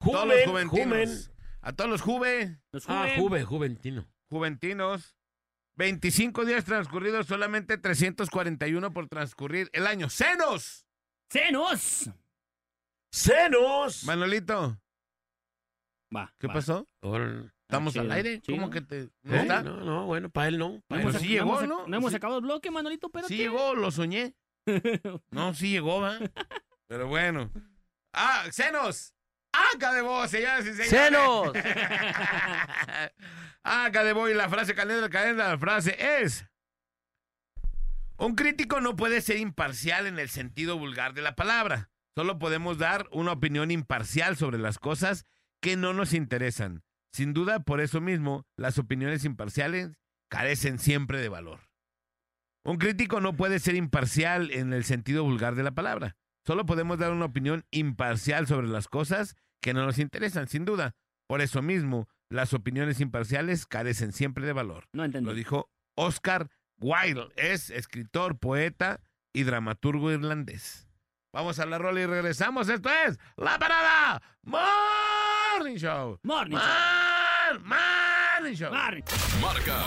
todos 0.00 0.26
los 0.26 0.44
juventinos. 0.44 1.30
A 1.60 1.72
todos 1.72 1.90
los 1.90 2.02
juve. 2.02 2.58
Los 2.72 2.84
juve. 2.84 2.96
Ah, 2.96 3.14
juve, 3.16 3.44
juventino. 3.44 4.06
Juventinos. 4.28 5.16
25 5.76 6.44
días 6.44 6.64
transcurridos, 6.64 7.26
solamente 7.26 7.78
341 7.78 8.92
por 8.92 9.08
transcurrir 9.08 9.70
el 9.72 9.86
año. 9.86 10.08
¡Senos! 10.08 10.86
¡Senos! 11.30 12.10
¡Senos! 13.10 14.04
Manolito. 14.04 14.80
Va. 16.14 16.34
¿Qué 16.38 16.48
pasó? 16.48 16.88
¿Estamos 17.62 17.96
al 17.96 18.12
aire? 18.12 18.40
¿Cómo 18.46 18.70
que 18.70 18.80
te.? 18.82 19.10
¿No, 19.22 19.34
¿Eh? 19.34 19.40
está? 19.42 19.62
no, 19.62 19.80
no, 19.84 20.06
bueno, 20.06 20.30
para 20.30 20.48
él 20.48 20.58
no. 20.58 20.82
Pero 20.86 21.12
sí 21.12 21.28
llegó, 21.28 21.62
¿no? 21.62 21.86
No 21.86 21.96
hemos 21.96 22.10
Sí. 22.10 22.14
sacado 22.16 22.36
el 22.36 22.42
bloque, 22.42 22.70
Manolito, 22.70 23.08
pero. 23.08 23.26
Sí 23.26 23.36
llegó, 23.36 23.74
lo 23.74 23.90
soñé. 23.90 24.34
No, 25.30 25.54
sí 25.54 25.70
llegó, 25.70 26.00
¿va? 26.00 26.18
Pero 26.86 27.08
bueno. 27.08 27.50
¡Ah, 28.12 28.44
Senos! 28.52 29.13
¡Acá 29.74 29.92
de 29.92 30.02
vos, 30.02 30.30
señoras 30.30 30.66
y 30.66 30.74
señores! 30.74 30.88
¡Senos! 30.90 31.52
Acá 33.62 34.04
de 34.04 34.12
vos, 34.12 34.30
y 34.30 34.34
la 34.34 34.48
frase 34.48 34.74
caliente 34.74 35.08
cadena, 35.10 35.48
la 35.48 35.58
frase 35.58 35.96
es... 36.20 36.46
Un 38.16 38.36
crítico 38.36 38.80
no 38.80 38.96
puede 38.96 39.20
ser 39.20 39.38
imparcial 39.38 40.06
en 40.06 40.18
el 40.18 40.28
sentido 40.28 40.78
vulgar 40.78 41.14
de 41.14 41.22
la 41.22 41.34
palabra. 41.34 41.90
Solo 42.16 42.38
podemos 42.38 42.78
dar 42.78 43.08
una 43.10 43.32
opinión 43.32 43.70
imparcial 43.70 44.36
sobre 44.36 44.58
las 44.58 44.78
cosas 44.78 45.26
que 45.60 45.76
no 45.76 45.92
nos 45.92 46.12
interesan. 46.12 46.84
Sin 47.12 47.32
duda, 47.32 47.60
por 47.60 47.80
eso 47.80 48.00
mismo, 48.00 48.46
las 48.56 48.78
opiniones 48.78 49.24
imparciales 49.24 49.98
carecen 50.28 50.78
siempre 50.78 51.20
de 51.20 51.28
valor. 51.28 51.60
Un 52.64 52.78
crítico 52.78 53.20
no 53.20 53.36
puede 53.36 53.58
ser 53.58 53.74
imparcial 53.74 54.50
en 54.52 54.72
el 54.72 54.84
sentido 54.84 55.24
vulgar 55.24 55.54
de 55.54 55.64
la 55.64 55.72
palabra. 55.72 56.16
Solo 56.46 56.66
podemos 56.66 56.98
dar 56.98 57.12
una 57.12 57.24
opinión 57.24 57.64
imparcial 57.70 58.46
sobre 58.46 58.68
las 58.68 58.88
cosas 58.88 59.34
que 59.62 59.72
no 59.74 59.84
nos 59.86 59.98
interesan, 59.98 60.46
sin 60.48 60.64
duda. 60.64 60.94
Por 61.26 61.40
eso 61.40 61.62
mismo, 61.62 62.06
las 62.28 62.52
opiniones 62.52 63.00
imparciales 63.00 63.66
carecen 63.66 64.12
siempre 64.12 64.44
de 64.46 64.52
valor. 64.52 64.86
No 64.92 65.04
entendí. 65.04 65.26
Lo 65.26 65.34
dijo 65.34 65.70
Oscar 65.96 66.50
Wilde. 66.78 67.28
Es 67.36 67.70
escritor, 67.70 68.38
poeta 68.38 69.00
y 69.32 69.44
dramaturgo 69.44 70.12
irlandés. 70.12 70.86
Vamos 71.32 71.58
a 71.58 71.66
la 71.66 71.78
rola 71.78 72.00
y 72.00 72.06
regresamos. 72.06 72.68
Esto 72.68 72.90
es 73.06 73.18
La 73.36 73.58
Parada 73.58 74.22
Morning 74.42 75.76
Show. 75.76 76.18
Morning. 76.22 76.56
Mar- 76.56 77.60
Morning 78.44 78.56
Show. 78.58 78.70
Mar- 78.70 79.02
Marca 79.40 79.84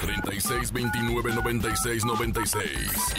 36 0.00 0.72
29 0.72 1.34
96 1.36 2.04
96 2.04 2.64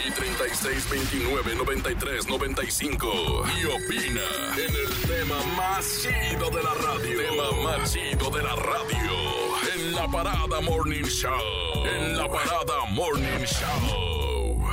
y 0.06 0.12
36 0.12 0.90
29 0.92 1.56
93 1.56 2.28
95 2.28 3.46
y 3.62 3.64
opina 3.64 4.22
en 4.58 4.76
el 4.76 5.08
tema 5.08 5.42
más 5.56 6.02
chido 6.02 6.50
de 6.50 6.64
la 6.64 6.74
radio. 6.74 7.18
Tema 7.18 7.52
más 7.64 7.94
chido 7.94 8.30
de 8.30 8.44
la 8.44 8.56
radio 8.58 9.74
en 9.74 9.96
la 9.96 10.06
parada 10.10 10.60
Morning 10.60 11.04
Show. 11.06 11.86
En 11.86 12.18
la 12.18 12.28
parada 12.28 12.86
Morning 12.90 13.46
Show. 13.46 14.68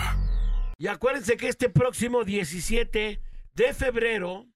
Y 0.76 0.88
acuérdense 0.88 1.37
que 1.37 1.46
este 1.46 1.68
próximo 1.68 2.24
17 2.24 3.20
de 3.52 3.74
febrero 3.74 4.48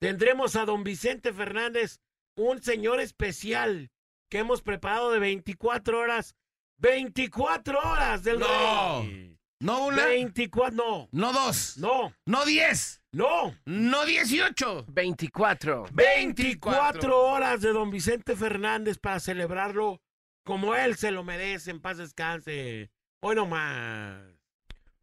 tendremos 0.00 0.56
a 0.56 0.64
don 0.64 0.82
Vicente 0.84 1.34
Fernández, 1.34 2.00
un 2.36 2.62
señor 2.62 3.00
especial 3.00 3.90
que 4.30 4.38
hemos 4.38 4.62
preparado 4.62 5.10
de 5.10 5.18
24 5.18 5.98
horas. 5.98 6.34
24 6.78 7.78
horas 7.78 8.24
del 8.24 8.38
No. 8.40 9.02
rey. 9.02 9.38
No 9.60 9.86
una, 9.86 10.06
24, 10.06 10.74
no, 10.76 11.08
no 11.12 11.32
dos, 11.32 11.76
no, 11.78 12.12
no 12.26 12.44
diez, 12.44 13.00
no. 13.12 13.54
no 13.64 14.04
dieciocho. 14.04 14.84
24. 14.88 15.86
24 15.92 17.16
horas 17.16 17.60
de 17.60 17.72
don 17.72 17.88
Vicente 17.92 18.34
Fernández 18.34 18.98
para 18.98 19.20
celebrarlo 19.20 20.02
como 20.44 20.74
él 20.74 20.96
se 20.96 21.12
lo 21.12 21.22
merece. 21.22 21.70
En 21.70 21.80
paz 21.80 21.98
descanse. 21.98 22.90
Hoy 23.20 23.36
no 23.36 23.46
más. 23.46 24.20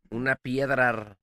Una 0.10 0.36
piedra. 0.36 1.18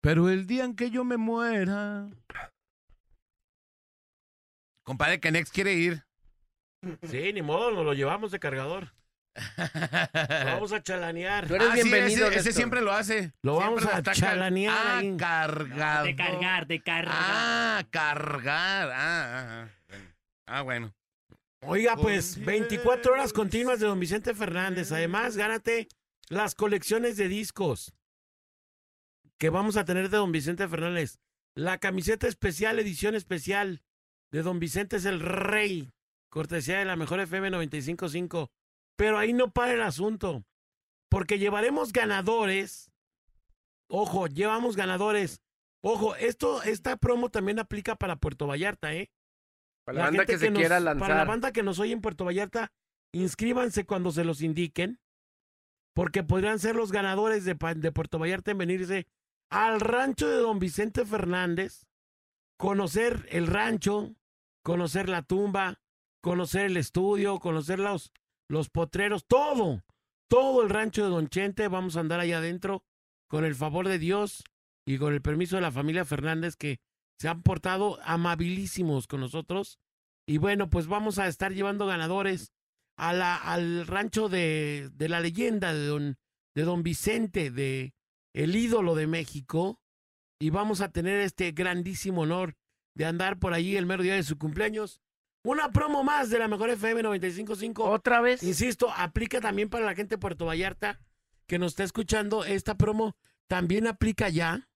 Pero 0.00 0.30
el 0.30 0.46
día 0.46 0.64
en 0.64 0.76
que 0.76 0.90
yo 0.90 1.04
me 1.04 1.18
muera. 1.18 2.08
Compadre, 4.86 5.18
que 5.18 5.32
Nex 5.32 5.50
quiere 5.50 5.74
ir. 5.74 6.04
Sí, 7.10 7.32
ni 7.32 7.42
modo, 7.42 7.72
nos 7.72 7.84
lo 7.84 7.92
llevamos 7.92 8.30
de 8.30 8.38
cargador. 8.38 8.92
Lo 9.34 10.44
vamos 10.46 10.72
a 10.72 10.82
chalanear. 10.82 11.46
Tú 11.46 11.56
eres 11.56 11.68
Ah, 11.68 11.76
sí, 11.76 11.82
bienvenido. 11.82 12.26
ese, 12.28 12.36
ese 12.38 12.48
Néstor. 12.48 12.52
siempre 12.54 12.80
lo 12.80 12.92
hace. 12.92 13.32
Lo 13.42 13.58
Siempre 13.58 13.66
vamos 13.66 13.84
a 13.84 13.98
está 13.98 14.02
car- 14.12 14.14
chalanear 14.14 14.74
Ah, 14.86 14.98
ahí. 14.98 15.16
cargado. 15.18 16.04
De 16.06 16.16
cargar, 16.16 16.66
de 16.66 16.80
cargar. 16.80 17.14
Ah, 17.14 17.84
cargar. 17.90 18.90
Ah, 18.94 18.96
ah, 18.96 19.68
ah. 19.68 19.68
Bueno. 19.88 20.14
Ah, 20.46 20.62
bueno. 20.62 20.94
Oiga, 21.66 21.96
pues 21.96 22.42
24 22.42 23.12
horas 23.12 23.32
continuas 23.34 23.78
de 23.80 23.86
don 23.88 24.00
Vicente 24.00 24.34
Fernández. 24.34 24.90
Además, 24.92 25.36
gánate 25.36 25.88
las 26.30 26.54
colecciones 26.54 27.16
de 27.18 27.28
discos 27.28 27.92
que 29.38 29.50
vamos 29.50 29.76
a 29.76 29.84
tener 29.84 30.08
de 30.08 30.16
don 30.16 30.32
Vicente 30.32 30.66
Fernández. 30.66 31.18
La 31.54 31.76
camiseta 31.76 32.26
especial, 32.26 32.78
edición 32.78 33.14
especial 33.14 33.82
de 34.32 34.42
don 34.42 34.58
Vicente 34.58 34.96
es 34.96 35.04
el 35.04 35.20
rey. 35.20 35.92
Cortesía 36.30 36.78
de 36.78 36.84
la 36.84 36.96
mejor 36.96 37.20
FM 37.20 37.50
955. 37.50 38.50
Pero 38.96 39.18
ahí 39.18 39.32
no 39.32 39.50
para 39.50 39.72
el 39.72 39.82
asunto. 39.82 40.44
Porque 41.08 41.38
llevaremos 41.38 41.92
ganadores. 41.92 42.90
Ojo, 43.88 44.26
llevamos 44.26 44.76
ganadores. 44.76 45.40
Ojo, 45.82 46.16
esto, 46.16 46.62
esta 46.62 46.96
promo 46.96 47.30
también 47.30 47.58
aplica 47.58 47.94
para 47.96 48.16
Puerto 48.16 48.46
Vallarta, 48.46 48.92
¿eh? 48.94 49.10
Para 49.84 49.98
la, 49.98 50.04
banda 50.06 50.26
que, 50.26 50.38
se 50.38 50.50
nos- 50.50 50.58
quiera 50.58 50.76
Para 50.78 50.80
la 50.80 50.94
lanzar. 50.94 51.26
banda 51.28 51.52
que 51.52 51.62
nos 51.62 51.78
oye 51.78 51.92
en 51.92 52.00
Puerto 52.00 52.24
Vallarta, 52.24 52.72
inscríbanse 53.14 53.86
cuando 53.86 54.10
se 54.10 54.24
los 54.24 54.42
indiquen, 54.42 54.98
porque 55.94 56.24
podrían 56.24 56.58
ser 56.58 56.74
los 56.74 56.90
ganadores 56.90 57.44
de, 57.44 57.54
de 57.76 57.92
Puerto 57.92 58.18
Vallarta 58.18 58.50
en 58.50 58.58
venirse 58.58 59.06
al 59.48 59.80
rancho 59.80 60.26
de 60.28 60.38
don 60.38 60.58
Vicente 60.58 61.04
Fernández, 61.06 61.86
conocer 62.58 63.26
el 63.30 63.46
rancho, 63.46 64.14
conocer 64.62 65.08
la 65.08 65.22
tumba, 65.22 65.80
conocer 66.22 66.66
el 66.66 66.76
estudio, 66.76 67.38
conocer 67.38 67.78
los, 67.78 68.12
los 68.48 68.68
potreros, 68.70 69.26
todo, 69.26 69.84
todo 70.28 70.62
el 70.62 70.70
rancho 70.70 71.04
de 71.04 71.10
don 71.10 71.28
Chente. 71.28 71.68
Vamos 71.68 71.96
a 71.96 72.00
andar 72.00 72.20
allá 72.20 72.38
adentro 72.38 72.84
con 73.28 73.44
el 73.44 73.54
favor 73.54 73.88
de 73.88 73.98
Dios 73.98 74.44
y 74.86 74.98
con 74.98 75.12
el 75.12 75.22
permiso 75.22 75.56
de 75.56 75.62
la 75.62 75.72
familia 75.72 76.04
Fernández 76.04 76.56
que 76.56 76.80
se 77.18 77.28
han 77.28 77.42
portado 77.42 77.98
amabilísimos 78.02 79.06
con 79.06 79.20
nosotros. 79.20 79.78
Y 80.26 80.38
bueno, 80.38 80.68
pues 80.68 80.86
vamos 80.86 81.18
a 81.18 81.28
estar 81.28 81.52
llevando 81.52 81.86
ganadores 81.86 82.52
a 82.98 83.12
la, 83.12 83.36
al 83.36 83.86
rancho 83.86 84.28
de, 84.28 84.90
de 84.92 85.08
la 85.08 85.20
leyenda 85.20 85.72
de 85.72 85.86
don, 85.86 86.18
de 86.54 86.62
don 86.62 86.82
Vicente, 86.82 87.50
de 87.50 87.94
el 88.34 88.56
ídolo 88.56 88.94
de 88.94 89.06
México. 89.06 89.80
Y 90.38 90.50
vamos 90.50 90.80
a 90.80 90.90
tener 90.90 91.20
este 91.20 91.52
grandísimo 91.52 92.22
honor 92.22 92.54
de 92.94 93.06
andar 93.06 93.38
por 93.38 93.54
allí 93.54 93.76
el 93.76 93.86
mero 93.86 94.02
día 94.02 94.14
de 94.14 94.22
su 94.22 94.38
cumpleaños. 94.38 95.00
Una 95.44 95.70
promo 95.70 96.02
más 96.02 96.28
de 96.28 96.38
la 96.38 96.48
mejor 96.48 96.70
FM 96.70 97.02
955. 97.02 97.84
Otra 97.84 98.20
vez. 98.20 98.42
Insisto, 98.42 98.90
aplica 98.96 99.40
también 99.40 99.68
para 99.68 99.86
la 99.86 99.94
gente 99.94 100.16
de 100.16 100.18
Puerto 100.18 100.46
Vallarta 100.46 100.98
que 101.46 101.58
nos 101.58 101.72
está 101.72 101.84
escuchando. 101.84 102.44
Esta 102.44 102.76
promo 102.76 103.16
también 103.46 103.86
aplica 103.86 104.28
ya. 104.28 104.68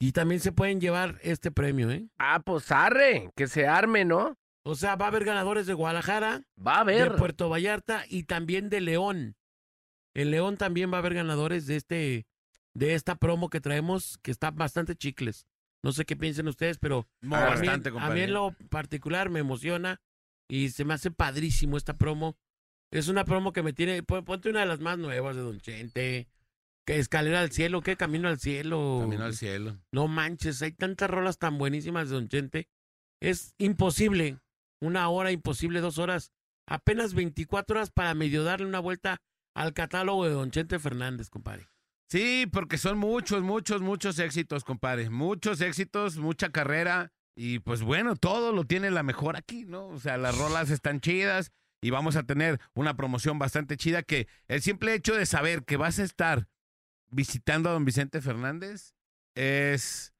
Y 0.00 0.12
también 0.12 0.40
se 0.40 0.50
pueden 0.50 0.80
llevar 0.80 1.20
este 1.22 1.52
premio, 1.52 1.90
¿eh? 1.92 2.08
Ah, 2.18 2.42
pues 2.44 2.72
arre, 2.72 3.30
que 3.36 3.46
se 3.46 3.68
arme, 3.68 4.04
¿no? 4.04 4.36
O 4.64 4.74
sea, 4.74 4.96
va 4.96 5.06
a 5.06 5.08
haber 5.08 5.24
ganadores 5.24 5.66
de 5.66 5.74
Guadalajara, 5.74 6.42
Va 6.58 6.80
a 6.80 6.84
de 6.84 6.92
ver. 6.94 7.14
Puerto 7.14 7.48
Vallarta 7.48 8.04
y 8.08 8.24
también 8.24 8.68
de 8.68 8.80
León. 8.80 9.36
En 10.14 10.32
León 10.32 10.56
también 10.56 10.90
va 10.92 10.96
a 10.96 10.98
haber 10.98 11.14
ganadores 11.14 11.66
de 11.66 11.76
este 11.76 12.26
de 12.74 12.94
esta 12.94 13.16
promo 13.16 13.50
que 13.50 13.60
traemos, 13.60 14.18
que 14.22 14.30
está 14.30 14.50
bastante 14.50 14.96
chicles. 14.96 15.46
No 15.84 15.92
sé 15.92 16.04
qué 16.04 16.16
piensen 16.16 16.48
ustedes, 16.48 16.78
pero 16.78 17.08
a 17.22 17.56
mí- 17.56 17.66
bastante, 17.66 17.88
a 17.88 18.10
mí 18.10 18.20
en 18.20 18.32
lo 18.32 18.52
particular 18.70 19.30
me 19.30 19.40
emociona 19.40 20.00
y 20.48 20.68
se 20.70 20.84
me 20.84 20.94
hace 20.94 21.10
padrísimo 21.10 21.76
esta 21.76 21.96
promo. 21.98 22.36
Es 22.92 23.08
una 23.08 23.24
promo 23.24 23.52
que 23.52 23.62
me 23.62 23.72
tiene, 23.72 24.02
pon- 24.02 24.24
ponte 24.24 24.50
una 24.50 24.60
de 24.60 24.66
las 24.66 24.80
más 24.80 24.98
nuevas 24.98 25.34
de 25.34 25.42
Don 25.42 25.60
Chente, 25.60 26.28
que 26.86 26.98
Escalera 26.98 27.40
al 27.40 27.50
Cielo, 27.50 27.80
que 27.80 27.96
Camino 27.96 28.28
al 28.28 28.38
Cielo. 28.38 28.98
Camino 29.00 29.24
al 29.24 29.34
cielo. 29.34 29.78
No 29.92 30.08
manches, 30.08 30.60
hay 30.62 30.72
tantas 30.72 31.08
rolas 31.10 31.38
tan 31.38 31.58
buenísimas 31.58 32.08
de 32.08 32.14
Don 32.16 32.28
Chente. 32.28 32.68
Es 33.20 33.54
imposible, 33.58 34.38
una 34.80 35.08
hora, 35.08 35.30
imposible, 35.32 35.80
dos 35.80 35.98
horas, 35.98 36.32
apenas 36.68 37.14
24 37.14 37.76
horas 37.76 37.90
para 37.90 38.14
medio 38.14 38.44
darle 38.44 38.66
una 38.66 38.80
vuelta 38.80 39.20
al 39.54 39.74
catálogo 39.74 40.24
de 40.26 40.32
Don 40.32 40.50
Chente 40.50 40.78
Fernández, 40.78 41.28
compadre. 41.30 41.66
Sí, 42.12 42.46
porque 42.52 42.76
son 42.76 42.98
muchos, 42.98 43.40
muchos, 43.42 43.80
muchos 43.80 44.18
éxitos, 44.18 44.64
compadre. 44.64 45.08
Muchos 45.08 45.62
éxitos, 45.62 46.18
mucha 46.18 46.50
carrera. 46.50 47.10
Y 47.34 47.60
pues 47.60 47.80
bueno, 47.80 48.16
todo 48.16 48.52
lo 48.52 48.64
tiene 48.64 48.90
la 48.90 49.02
mejor 49.02 49.34
aquí, 49.34 49.64
¿no? 49.64 49.86
O 49.86 49.98
sea, 49.98 50.18
las 50.18 50.36
rolas 50.36 50.68
están 50.68 51.00
chidas 51.00 51.52
y 51.80 51.88
vamos 51.88 52.16
a 52.16 52.24
tener 52.24 52.60
una 52.74 52.98
promoción 52.98 53.38
bastante 53.38 53.78
chida 53.78 54.02
que 54.02 54.28
el 54.46 54.60
simple 54.60 54.92
hecho 54.92 55.16
de 55.16 55.24
saber 55.24 55.64
que 55.64 55.78
vas 55.78 56.00
a 56.00 56.02
estar 56.02 56.48
visitando 57.08 57.70
a 57.70 57.72
don 57.72 57.86
Vicente 57.86 58.20
Fernández 58.20 58.92
es, 59.34 60.12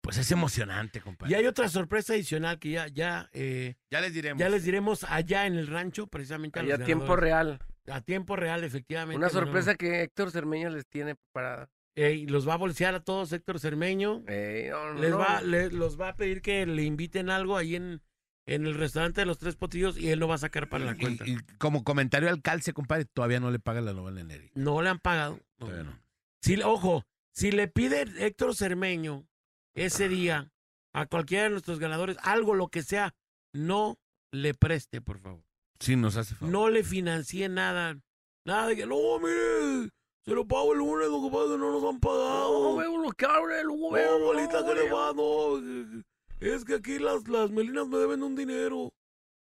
pues 0.00 0.16
es 0.16 0.32
emocionante, 0.32 1.02
compadre. 1.02 1.30
Y 1.30 1.34
hay 1.34 1.44
otra 1.44 1.68
sorpresa 1.68 2.14
adicional 2.14 2.58
que 2.58 2.70
ya, 2.70 2.88
ya, 2.88 3.28
eh, 3.34 3.74
ya 3.90 4.00
les 4.00 4.14
diremos. 4.14 4.40
ya 4.40 4.48
les 4.48 4.64
diremos 4.64 5.04
allá 5.04 5.46
en 5.46 5.56
el 5.56 5.66
rancho, 5.66 6.06
precisamente 6.06 6.58
a, 6.58 6.62
Ahí 6.62 6.70
a 6.70 6.78
los 6.78 6.86
tiempo 6.86 7.16
real. 7.16 7.60
A 7.90 8.00
tiempo 8.00 8.36
real, 8.36 8.64
efectivamente. 8.64 9.16
Una 9.18 9.28
sorpresa 9.28 9.74
que 9.74 10.02
Héctor 10.02 10.30
Cermeño 10.30 10.70
les 10.70 10.86
tiene 10.86 11.14
preparada. 11.16 11.68
Eh, 11.96 12.12
y 12.14 12.26
los 12.26 12.48
va 12.48 12.54
a 12.54 12.58
bolsear 12.58 12.94
a 12.94 13.00
todos 13.04 13.32
Héctor 13.32 13.60
Cermeño. 13.60 14.20
No, 14.26 14.94
no, 14.94 15.00
Les 15.00 15.10
no. 15.10 15.18
va, 15.18 15.40
le- 15.42 15.70
los 15.70 16.00
va 16.00 16.08
a 16.08 16.16
pedir 16.16 16.40
que 16.42 16.66
le 16.66 16.82
inviten 16.82 17.30
algo 17.30 17.56
ahí 17.56 17.76
en, 17.76 18.02
en 18.46 18.66
el 18.66 18.74
restaurante 18.74 19.20
de 19.20 19.26
los 19.26 19.38
Tres 19.38 19.54
Potrillos 19.54 19.96
y 19.98 20.08
él 20.10 20.18
lo 20.18 20.26
va 20.26 20.34
a 20.34 20.38
sacar 20.38 20.68
para 20.68 20.84
la 20.86 20.96
cuenta. 20.96 21.24
y, 21.28 21.36
como 21.58 21.84
comentario 21.84 22.28
al 22.30 22.42
calce, 22.42 22.72
compadre, 22.72 23.04
todavía 23.04 23.38
no 23.38 23.50
le 23.52 23.60
paga 23.60 23.80
la 23.80 23.92
novela 23.92 24.20
en 24.22 24.30
Eric. 24.32 24.50
No 24.56 24.82
le 24.82 24.88
han 24.88 24.98
pagado. 24.98 25.38
Todavía 25.58 25.84
no. 25.84 26.00
Si, 26.40 26.60
ojo, 26.62 27.04
si 27.32 27.52
le 27.52 27.68
pide 27.68 28.06
Héctor 28.18 28.56
Cermeño 28.56 29.26
ese 29.74 30.08
día 30.08 30.50
a 30.94 31.06
cualquiera 31.06 31.44
de 31.44 31.50
nuestros 31.50 31.78
ganadores, 31.78 32.16
algo, 32.22 32.54
lo 32.54 32.68
que 32.68 32.82
sea, 32.82 33.14
no 33.52 33.98
le 34.32 34.54
preste, 34.54 35.00
por 35.00 35.18
favor. 35.20 35.43
Sí, 35.80 35.96
nos 35.96 36.16
hace 36.16 36.34
favor. 36.34 36.52
No 36.52 36.68
le 36.70 36.82
financie 36.84 37.48
nada. 37.48 37.98
Nada 38.46 38.68
de 38.68 38.76
que, 38.76 38.86
no, 38.86 38.96
mire, 39.18 39.90
se 40.24 40.32
lo 40.32 40.46
pago 40.46 40.72
el 40.72 40.78
lunes, 40.78 41.08
lo 41.08 41.22
que 41.22 41.30
pasa 41.30 41.44
es 41.44 41.50
que 41.52 41.58
no 41.58 41.72
nos 41.72 41.82
han 41.84 41.94
No, 41.94 42.00
pagado. 42.00 42.76
veo 42.76 42.98
lo 43.02 43.10
que 43.12 43.26
abre, 43.26 43.64
luego 43.64 43.88
No, 43.90 43.94
veo. 43.94 44.18
bolita, 44.20 44.60
no, 44.60 44.66
que 44.66 44.74
le 44.74 44.82
veo. 44.84 44.96
va? 44.96 45.12
No, 45.12 46.04
es 46.40 46.64
que 46.64 46.74
aquí 46.74 46.98
las, 46.98 47.26
las 47.28 47.50
melinas 47.50 47.86
me 47.88 47.98
deben 47.98 48.22
un 48.22 48.34
dinero 48.36 48.92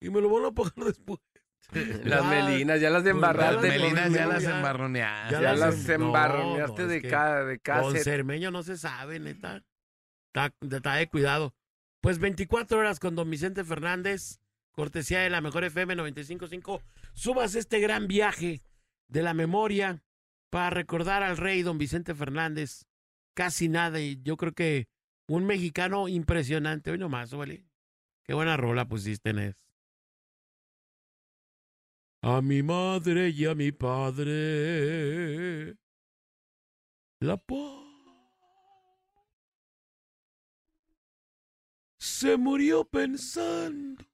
y 0.02 0.10
me 0.10 0.22
lo 0.22 0.30
van 0.30 0.46
a 0.46 0.52
pagar 0.52 0.74
después. 0.86 1.20
Las 2.06 2.22
Ya, 2.22 2.30
melinas, 2.30 2.80
ya 2.80 2.90
las 2.90 3.02
pues, 3.04 3.13
Las 3.13 3.16
embarraste. 3.16 3.68
las 3.68 3.78
melinas 3.78 4.13
ya 4.13 4.26
las 4.28 4.44
embarroneaste. 4.46 5.34
Ya, 5.34 5.42
ya 5.42 5.50
las 5.54 5.60
las- 5.60 5.90
embarroneaste 5.90 6.82
no, 6.84 6.88
de 6.88 7.02
cada 7.02 7.44
de 7.46 7.60
cada 7.60 7.82
Con 7.82 7.92
set. 7.94 8.04
Cermeño 8.04 8.52
no 8.52 8.63
se 8.63 8.78
sabe, 8.78 9.20
neta. 9.20 9.62
Está, 10.34 10.54
está 10.72 10.94
de 10.96 11.10
cuidado. 11.10 11.54
Pues 12.02 12.20
24 12.20 12.78
horas 12.80 13.00
con 13.00 13.16
don 13.16 13.30
Vicente 13.30 13.66
Fernández, 13.66 14.40
cortesía 14.78 15.22
de 15.22 15.32
la 15.32 15.42
mejor 15.42 15.63
FM 15.63 15.96
955. 15.96 16.84
Subas 17.16 17.56
este 17.56 17.80
gran 17.80 18.08
viaje 18.08 18.62
de 19.08 19.24
la 19.24 19.34
memoria 19.34 20.04
para 20.52 20.70
recordar 20.70 21.24
al 21.24 21.36
rey 21.36 21.63
don 21.63 21.80
Vicente 21.80 22.13
Fernández. 22.13 22.86
Casi 23.34 23.70
nada, 23.70 24.00
y 24.00 24.22
yo 24.22 24.38
creo 24.38 24.54
que 24.54 24.88
un 25.28 25.48
mexicano 25.48 26.08
impresionante. 26.08 26.92
Hoy 26.92 27.00
nomás, 27.00 27.34
¿vale? 27.34 27.66
Qué 28.24 28.36
buena 28.36 28.56
rola 28.56 28.88
pusiste, 28.88 29.34
Nes. 29.34 29.56
A 32.22 32.44
mi 32.44 32.62
madre 32.62 33.30
y 33.30 33.46
a 33.46 33.56
mi 33.56 33.72
padre. 33.72 35.76
La 37.20 37.38
paz. 37.38 37.84
Se 41.98 42.38
murió 42.38 42.86
pensando. 42.86 44.06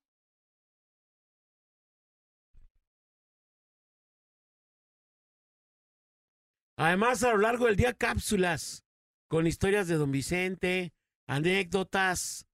Además, 6.77 7.23
a 7.23 7.31
lo 7.31 7.37
largo 7.37 7.65
del 7.67 7.75
día, 7.75 7.93
cápsulas 7.93 8.83
con 9.29 9.47
historias 9.47 9.87
de 9.87 9.95
don 9.95 10.11
Vicente, 10.11 10.93
anécdotas, 11.27 12.45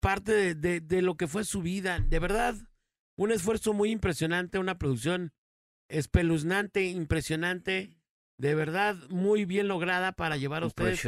parte 0.00 0.32
de, 0.32 0.54
de- 0.54 0.80
de 0.80 1.02
lo 1.02 1.16
que 1.16 1.26
fue 1.26 1.44
su 1.44 1.62
vida. 1.62 2.00
De 2.00 2.18
verdad, 2.18 2.54
un 3.16 3.32
esfuerzo 3.32 3.72
muy 3.72 3.90
impresionante, 3.90 4.58
una 4.58 4.78
producción 4.78 5.32
espeluznante, 5.88 6.84
impresionante, 6.86 7.96
de 8.38 8.54
verdad 8.54 8.96
muy 9.08 9.44
bien 9.44 9.68
lograda 9.68 10.12
para 10.12 10.36
llevar 10.36 10.62
a 10.62 10.66
ustedes 10.66 11.00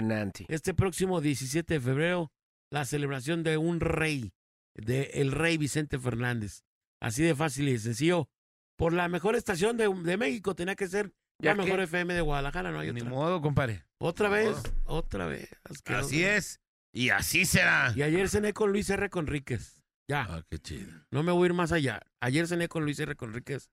este 0.48 0.72
próximo 0.74 1.20
17 1.20 1.74
de 1.74 1.80
febrero 1.80 2.32
la 2.70 2.84
celebración 2.84 3.42
de 3.42 3.56
un 3.58 3.80
rey, 3.80 4.32
de 4.74 5.02
el 5.14 5.32
rey 5.32 5.58
Vicente 5.58 5.98
Fernández. 5.98 6.62
Así 7.00 7.22
de 7.22 7.34
fácil 7.34 7.68
y 7.68 7.78
sencillo. 7.78 8.28
Por 8.76 8.92
la 8.92 9.08
mejor 9.08 9.34
estación 9.36 9.76
de, 9.76 9.88
de 10.04 10.16
México 10.16 10.54
tenía 10.54 10.76
que 10.76 10.86
ser 10.88 11.12
Ya 11.40 11.54
la 11.54 11.62
mejor 11.62 11.80
FM 11.80 12.14
de 12.14 12.20
Guadalajara, 12.20 12.72
no 12.72 12.80
hay 12.80 12.92
Ni 12.92 13.00
otra. 13.00 13.10
modo, 13.10 13.40
compadre. 13.40 13.84
Otra 13.98 14.28
vez, 14.28 14.56
otra 14.84 15.26
vez. 15.26 15.48
asqueroso. 15.64 16.06
Así 16.06 16.24
es. 16.24 16.60
Y 16.92 17.10
así 17.10 17.44
será. 17.44 17.92
Y 17.94 18.02
ayer 18.02 18.28
cené 18.28 18.52
con 18.52 18.72
Luis 18.72 18.90
R. 18.90 19.08
Conríquez. 19.10 19.82
Ya, 20.08 20.22
Ah, 20.28 20.42
qué 20.48 20.58
chido. 20.58 20.90
no 21.10 21.22
me 21.22 21.32
voy 21.32 21.44
a 21.44 21.46
ir 21.46 21.54
más 21.54 21.70
allá. 21.70 22.00
Ayer 22.20 22.46
cené 22.48 22.68
con 22.68 22.84
Luis 22.84 22.98
R. 22.98 23.14
Conríquez. 23.14 23.70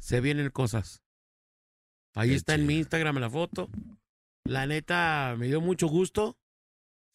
Se 0.00 0.20
vienen 0.20 0.50
cosas. 0.50 1.02
Ahí 2.14 2.30
Qué 2.30 2.34
está 2.36 2.54
en 2.54 2.66
mi. 2.66 2.78
Instagram 2.78 3.18
la 3.18 3.30
foto. 3.30 3.68
La 4.44 4.66
neta, 4.66 5.34
me 5.38 5.46
dio 5.46 5.60
mucho 5.60 5.86
gusto. 5.86 6.36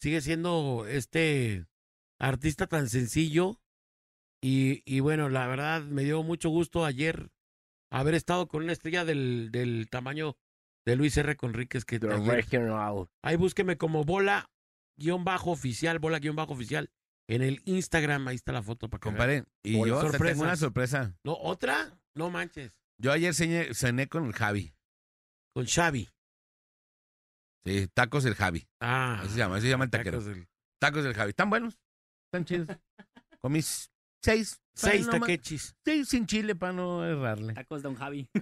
Sigue 0.00 0.20
siendo 0.20 0.86
este 0.88 1.66
artista 2.18 2.66
tan 2.68 2.88
sencillo. 2.88 3.60
Y, 4.40 4.82
y 4.86 5.00
bueno, 5.00 5.28
la 5.28 5.46
verdad, 5.46 5.82
me 5.82 6.04
dio 6.04 6.22
mucho 6.22 6.48
gusto 6.48 6.84
ayer 6.84 7.30
haber 7.90 8.14
estado 8.14 8.48
con 8.48 8.62
una 8.64 8.72
estrella 8.72 9.04
del, 9.04 9.50
del 9.50 9.88
tamaño 9.90 10.36
de 10.86 10.96
Luis 10.96 11.16
R. 11.16 11.36
Conríquez. 11.36 11.84
Que 11.84 11.96
ayer-. 11.96 13.08
Ahí 13.22 13.36
búsqueme 13.36 13.76
como 13.76 14.04
bola 14.04 14.50
guion 14.96 15.24
bajo 15.24 15.50
oficial, 15.52 15.98
bola 15.98 16.18
guion 16.18 16.36
bajo 16.36 16.52
oficial. 16.54 16.90
En 17.28 17.42
el 17.42 17.60
Instagram, 17.66 18.26
ahí 18.28 18.36
está 18.36 18.52
la 18.52 18.62
foto 18.62 18.88
para 18.88 19.00
que. 19.00 19.08
Compadre, 19.08 19.44
y 19.62 19.74
yo 19.86 20.10
te 20.10 20.18
tengo 20.18 20.42
una 20.42 20.56
sorpresa. 20.56 21.14
No, 21.24 21.34
¿otra? 21.34 21.98
No 22.14 22.30
manches. 22.30 22.72
Yo 23.00 23.12
ayer 23.12 23.34
cené, 23.34 23.74
cené 23.74 24.08
con 24.08 24.24
el 24.26 24.32
Javi. 24.32 24.74
Con 25.54 25.66
Xavi. 25.66 26.08
Sí, 27.64 27.86
tacos 27.92 28.24
del 28.24 28.34
Javi. 28.34 28.66
Ah. 28.80 29.18
Así 29.20 29.32
se 29.32 29.38
llama, 29.38 29.56
así 29.56 29.64
se 29.66 29.70
llama 29.70 29.84
el 29.84 29.90
taquero. 29.90 30.18
tacos 30.18 30.26
del- 30.34 30.48
Tacos 30.80 31.04
del 31.04 31.14
Javi. 31.14 31.30
¿Están 31.30 31.50
buenos? 31.50 31.78
¿Están 32.32 32.44
chidos? 32.44 32.68
Comí 33.40 33.60
seis. 34.22 34.60
Seis 34.78 35.06
no 35.06 35.18
taquechis. 35.18 35.74
Sí, 35.84 36.04
sin 36.04 36.26
chile 36.26 36.54
para 36.54 36.72
no 36.72 37.04
errarle. 37.04 37.52
Tacos 37.54 37.82
Don 37.82 37.94
Javi. 37.96 38.28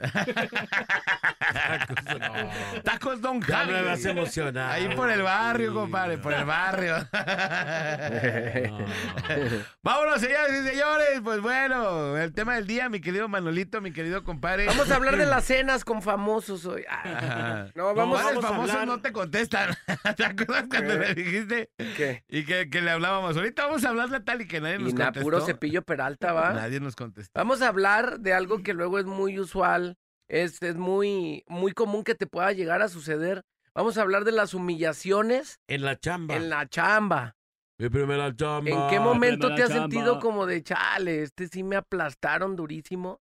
Tacos 2.84 3.20
Don 3.20 3.40
Ya 3.40 3.58
Javi. 3.58 3.72
me 3.72 3.82
vas 3.82 4.04
a 4.04 4.10
emocionar. 4.10 4.72
Ahí 4.72 4.88
por 4.94 5.10
el 5.10 5.22
barrio, 5.22 5.70
Sí, 5.70 5.74
compadre, 5.74 6.18
por 6.18 6.32
el 6.32 6.40
no. 6.40 6.46
barrio. 6.46 6.96
No. 6.98 7.06
Vámonos, 9.82 10.20
señores 10.20 10.62
y 10.64 10.68
señores. 10.68 11.20
Pues 11.22 11.40
bueno, 11.40 12.16
el 12.16 12.32
tema 12.32 12.54
del 12.56 12.66
día, 12.66 12.88
mi 12.88 13.00
querido 13.00 13.28
Manolito, 13.28 13.80
mi 13.80 13.92
querido 13.92 14.22
compadre. 14.24 14.66
Vamos 14.66 14.90
a 14.90 14.96
hablar 14.96 15.16
de 15.16 15.26
las 15.26 15.44
cenas 15.44 15.84
con 15.84 16.02
famosos 16.02 16.64
hoy. 16.66 16.84
Ah. 16.88 17.66
No, 17.74 17.94
vamos, 17.94 18.16
Compadres 18.18 18.26
vamos 18.36 18.44
a 18.44 18.48
famosos 18.48 18.70
hablar- 18.76 18.86
no 18.88 19.00
te 19.00 19.12
contestan. 19.12 19.76
¿Te 20.16 20.24
acuerdas 20.24 20.64
cuando 20.68 20.94
¿Qué? 20.94 20.98
le 20.98 21.14
dijiste? 21.14 21.70
¿Qué? 21.96 22.24
Y 22.28 22.44
que, 22.44 22.68
que 22.70 22.82
le 22.82 22.90
hablábamos. 22.90 23.36
Ahorita 23.36 23.66
vamos 23.66 23.84
a 23.84 23.88
hablar 23.88 24.08
de 24.10 24.20
tal 24.20 24.40
y 24.42 24.46
que 24.48 24.60
nadie 24.60 24.78
nos 24.78 24.90
Y 24.90 24.94
na, 24.94 25.06
contestó. 25.06 25.24
puro 25.24 25.40
cepillo 25.44 25.82
Peralta, 25.82 26.25
Nadie 26.34 26.80
nos 26.80 26.96
contestó. 26.96 27.32
Vamos 27.38 27.62
a 27.62 27.68
hablar 27.68 28.20
de 28.20 28.32
algo 28.32 28.62
que 28.62 28.72
luego 28.74 28.98
es 28.98 29.06
muy 29.06 29.38
usual, 29.38 29.96
es, 30.28 30.60
es 30.62 30.76
muy, 30.76 31.44
muy 31.46 31.72
común 31.72 32.02
que 32.04 32.14
te 32.14 32.26
pueda 32.26 32.52
llegar 32.52 32.82
a 32.82 32.88
suceder. 32.88 33.42
Vamos 33.74 33.98
a 33.98 34.02
hablar 34.02 34.24
de 34.24 34.32
las 34.32 34.54
humillaciones 34.54 35.58
En 35.68 35.82
la 35.84 35.98
chamba. 35.98 36.34
en 36.36 36.48
la 36.48 36.66
chamba. 36.68 37.36
Mi 37.78 37.90
primera 37.90 38.34
chamba. 38.34 38.70
¿En 38.70 38.88
qué 38.88 38.98
momento 39.00 39.54
te 39.54 39.62
has 39.62 39.68
chamba. 39.68 39.82
sentido 39.82 40.18
como 40.18 40.46
de 40.46 40.62
chale? 40.62 41.22
Este 41.22 41.46
sí 41.48 41.62
me 41.62 41.76
aplastaron 41.76 42.56
durísimo 42.56 43.20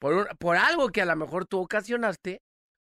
por, 0.00 0.14
un- 0.14 0.26
por 0.38 0.56
algo 0.56 0.88
que 0.88 1.02
a 1.02 1.06
lo 1.06 1.14
mejor 1.14 1.46
tú 1.46 1.60
ocasionaste 1.60 2.40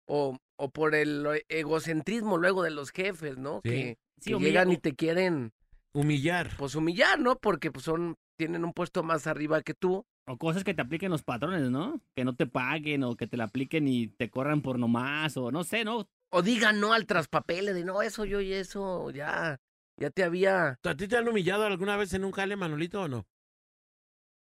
o, 0.07 0.39
o 0.57 0.71
por 0.71 0.95
el 0.95 1.43
egocentrismo 1.49 2.39
luego 2.39 2.63
de 2.63 2.71
los 2.71 2.91
jefes, 2.93 3.37
¿no? 3.39 3.61
Sí. 3.65 3.71
Que, 3.71 3.99
Sí, 4.21 4.31
que 4.35 4.39
llegan 4.39 4.71
y 4.71 4.77
te 4.77 4.95
quieren 4.95 5.53
Humillar. 5.93 6.51
pues 6.57 6.77
humillar, 6.77 7.19
¿no? 7.19 7.35
Porque 7.35 7.73
pues 7.73 7.85
son 7.85 8.15
tienen 8.43 8.65
un 8.65 8.73
puesto 8.73 9.05
más 9.05 9.29
arriba 9.29 9.63
que 9.63 9.73
tú. 9.73 10.05
O 10.27 10.37
cosas 10.37 10.65
que 10.65 10.75
te 10.75 10.83
apliquen 10.83 11.13
los 11.13 11.23
patrones, 11.23 11.71
¿no? 11.71 12.01
Que 12.17 12.25
no 12.25 12.35
te 12.35 12.47
paguen 12.47 13.05
o 13.05 13.15
que 13.15 13.29
te 13.29 13.37
la 13.37 13.45
apliquen 13.45 13.87
y 13.87 14.09
te 14.09 14.31
corran 14.31 14.63
por 14.63 14.81
nomás 14.81 15.37
o 15.37 15.53
no 15.53 15.63
sé, 15.63 15.85
¿no? 15.85 16.09
O 16.31 16.43
digan 16.43 16.81
no 16.81 16.93
al 16.93 17.07
traspapele 17.07 17.73
de 17.73 17.85
no, 17.85 18.03
eso 18.03 18.25
yo 18.25 18.41
y 18.41 18.53
eso 18.53 19.11
ya 19.11 19.61
ya 19.97 20.11
te 20.11 20.25
había 20.25 20.81
¿A 20.83 20.97
ti 20.97 21.07
te 21.07 21.17
han 21.17 21.29
humillado 21.29 21.65
alguna 21.67 21.97
vez 21.97 22.15
en 22.15 22.25
un 22.25 22.33
jale, 22.33 22.57
Manolito, 22.57 23.03
o 23.03 23.09
no? 23.09 23.27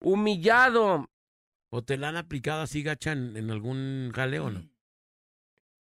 humillado. 0.01 1.09
¿O 1.69 1.83
te 1.83 1.97
la 1.97 2.09
han 2.09 2.17
aplicado 2.17 2.63
así, 2.63 2.83
gacha, 2.83 3.13
en, 3.13 3.37
en 3.37 3.49
algún 3.49 4.11
jale 4.13 4.39
o 4.41 4.49
no? 4.49 4.69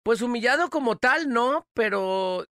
Pues 0.03 0.23
humillado 0.23 0.71
como 0.71 0.97
tal, 0.97 1.29
no, 1.29 1.67
pero 1.75 2.45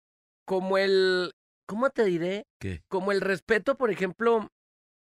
como 0.45 0.77
el, 0.77 1.33
¿cómo 1.67 1.89
te 1.89 2.05
diré? 2.05 2.47
¿Qué? 2.59 2.83
Como 2.89 3.13
el 3.13 3.23
respeto, 3.23 3.77
por 3.79 3.91
ejemplo, 3.91 4.51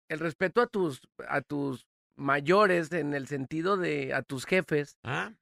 el 0.09 0.19
respeto 0.19 0.61
a 0.61 0.67
tus, 0.67 1.01
a 1.27 1.41
tus 1.41 1.87
mayores 2.15 2.91
en 2.91 3.13
el 3.13 3.27
sentido 3.27 3.77
de 3.77 4.13
a 4.13 4.21
tus 4.21 4.45
jefes, 4.45 4.97
¿Ah? 5.03 5.33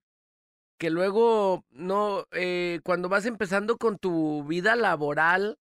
que 0.78 0.89
luego 0.89 1.63
no, 1.70 2.26
eh, 2.32 2.82
cuando 2.84 3.09
vas 3.09 3.26
empezando 3.26 3.78
con 3.78 3.97
tu 3.97 4.43
vida 4.43 4.76
laboral, 4.76 5.57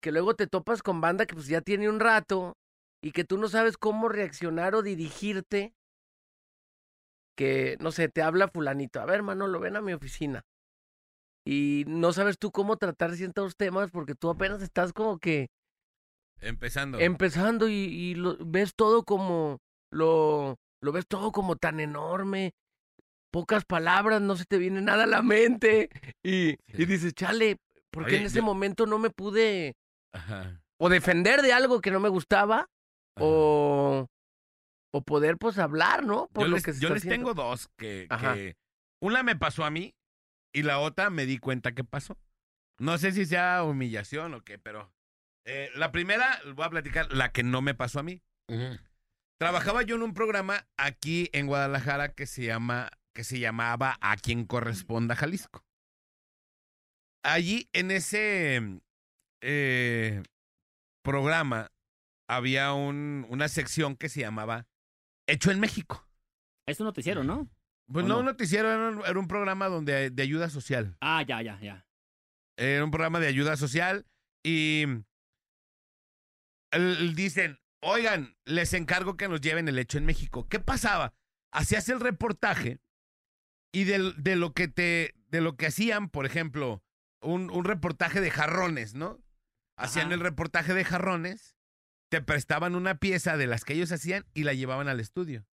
que 0.00 0.12
luego 0.12 0.34
te 0.34 0.46
topas 0.46 0.82
con 0.82 1.00
banda 1.00 1.26
que 1.26 1.34
pues 1.34 1.46
ya 1.46 1.60
tiene 1.60 1.88
un 1.88 2.00
rato 2.00 2.56
y 3.02 3.12
que 3.12 3.24
tú 3.24 3.36
no 3.36 3.48
sabes 3.48 3.76
cómo 3.76 4.08
reaccionar 4.08 4.74
o 4.74 4.82
dirigirte, 4.82 5.74
que 7.36 7.76
no 7.80 7.92
sé, 7.92 8.08
te 8.08 8.22
habla 8.22 8.48
fulanito, 8.48 9.00
a 9.00 9.06
ver, 9.06 9.22
Manolo, 9.22 9.60
ven 9.60 9.76
a 9.76 9.80
mi 9.80 9.92
oficina. 9.92 10.44
Y 11.44 11.84
no 11.86 12.12
sabes 12.12 12.38
tú 12.38 12.50
cómo 12.50 12.76
tratar 12.76 13.14
ciertos 13.14 13.56
temas 13.56 13.90
porque 13.90 14.14
tú 14.14 14.28
apenas 14.30 14.62
estás 14.62 14.92
como 14.92 15.18
que 15.18 15.48
Empezando. 16.40 16.98
empezando 16.98 17.68
y, 17.68 17.72
y 17.74 18.14
lo, 18.14 18.36
ves 18.40 18.74
todo 18.74 19.04
como 19.04 19.58
lo 19.92 20.56
lo 20.82 20.92
ves 20.92 21.06
todo 21.06 21.32
como 21.32 21.56
tan 21.56 21.80
enorme 21.80 22.52
pocas 23.32 23.64
palabras 23.64 24.20
no 24.22 24.36
se 24.36 24.44
te 24.44 24.58
viene 24.58 24.80
nada 24.80 25.04
a 25.04 25.06
la 25.06 25.22
mente 25.22 25.90
y, 26.24 26.50
y 26.68 26.84
dices 26.86 27.12
chale 27.14 27.58
porque 27.90 28.10
Oye, 28.12 28.20
en 28.20 28.26
ese 28.26 28.36
yo- 28.38 28.42
momento 28.44 28.86
no 28.86 28.98
me 28.98 29.10
pude 29.10 29.74
Ajá. 30.12 30.60
o 30.78 30.88
defender 30.88 31.42
de 31.42 31.52
algo 31.52 31.80
que 31.80 31.90
no 31.90 32.00
me 32.00 32.08
gustaba 32.08 32.66
o 33.18 34.06
o 34.92 35.02
poder 35.02 35.36
pues 35.38 35.58
hablar 35.58 36.04
no 36.04 36.28
por 36.32 36.44
yo 36.44 36.48
lo 36.48 36.54
les, 36.56 36.64
que 36.64 36.72
se 36.72 36.80
yo 36.80 36.88
está 36.88 36.94
les 36.94 37.02
haciendo. 37.04 37.32
tengo 37.32 37.34
dos 37.34 37.68
que, 37.76 38.08
que 38.08 38.54
una 39.00 39.22
me 39.22 39.36
pasó 39.36 39.64
a 39.64 39.70
mí 39.70 39.94
y 40.52 40.62
la 40.62 40.78
otra 40.80 41.10
me 41.10 41.26
di 41.26 41.38
cuenta 41.38 41.72
que 41.72 41.84
pasó. 41.84 42.16
No 42.78 42.98
sé 42.98 43.12
si 43.12 43.24
sea 43.24 43.62
humillación 43.62 44.34
o 44.34 44.40
qué, 44.42 44.58
pero 44.58 44.90
eh, 45.44 45.70
la 45.74 45.92
primera 45.92 46.40
voy 46.54 46.64
a 46.64 46.70
platicar 46.70 47.12
la 47.12 47.32
que 47.32 47.42
no 47.42 47.62
me 47.62 47.74
pasó 47.74 48.00
a 48.00 48.02
mí. 48.02 48.22
Trabajaba 49.38 49.82
yo 49.82 49.96
en 49.96 50.02
un 50.02 50.12
programa 50.12 50.66
aquí 50.76 51.30
en 51.32 51.46
Guadalajara 51.46 52.12
que 52.12 52.26
se 52.26 52.44
llama 52.44 52.90
que 53.14 53.24
se 53.24 53.38
llamaba 53.38 53.98
A 54.00 54.16
quien 54.16 54.44
corresponda 54.44 55.16
Jalisco. 55.16 55.64
Allí 57.22 57.68
en 57.72 57.90
ese 57.90 58.80
eh, 59.42 60.22
programa 61.02 61.72
había 62.28 62.72
un, 62.72 63.26
una 63.28 63.48
sección 63.48 63.96
que 63.96 64.08
se 64.08 64.20
llamaba 64.20 64.66
Hecho 65.26 65.50
en 65.50 65.60
México. 65.60 66.08
Es 66.66 66.80
un 66.80 66.86
noticiero, 66.86 67.24
¿no? 67.24 67.48
Pues 67.92 68.04
¿O 68.04 68.08
no, 68.08 68.14
no? 68.14 68.20
un 68.20 68.26
noticiero, 68.26 68.70
era 68.70 68.88
un, 68.88 69.04
era 69.04 69.18
un 69.18 69.26
programa 69.26 69.68
donde, 69.68 70.10
de 70.10 70.22
ayuda 70.22 70.48
social. 70.48 70.96
Ah, 71.00 71.22
ya, 71.26 71.42
ya, 71.42 71.58
ya. 71.60 71.86
Era 72.56 72.84
un 72.84 72.90
programa 72.90 73.18
de 73.20 73.26
ayuda 73.26 73.56
social 73.56 74.06
y 74.44 74.84
dicen, 77.14 77.58
oigan, 77.82 78.36
les 78.44 78.72
encargo 78.74 79.16
que 79.16 79.28
nos 79.28 79.40
lleven 79.40 79.68
el 79.68 79.78
hecho 79.78 79.98
en 79.98 80.06
México. 80.06 80.48
¿Qué 80.48 80.60
pasaba? 80.60 81.14
Hacías 81.52 81.88
el 81.88 82.00
reportaje 82.00 82.80
y 83.72 83.84
del- 83.84 84.14
de, 84.22 84.36
lo 84.36 84.52
que 84.52 84.68
te, 84.68 85.14
de 85.28 85.40
lo 85.40 85.56
que 85.56 85.66
hacían, 85.66 86.08
por 86.08 86.26
ejemplo, 86.26 86.82
un, 87.22 87.50
un 87.50 87.64
reportaje 87.64 88.20
de 88.20 88.30
jarrones, 88.30 88.94
¿no? 88.94 89.20
Hacían 89.76 90.06
Ajá. 90.06 90.14
el 90.14 90.20
reportaje 90.20 90.74
de 90.74 90.84
jarrones, 90.84 91.56
te 92.10 92.20
prestaban 92.20 92.74
una 92.74 92.96
pieza 92.96 93.36
de 93.36 93.46
las 93.46 93.64
que 93.64 93.74
ellos 93.74 93.92
hacían 93.92 94.26
y 94.34 94.44
la 94.44 94.52
llevaban 94.54 94.88
al 94.88 95.00
estudio. 95.00 95.46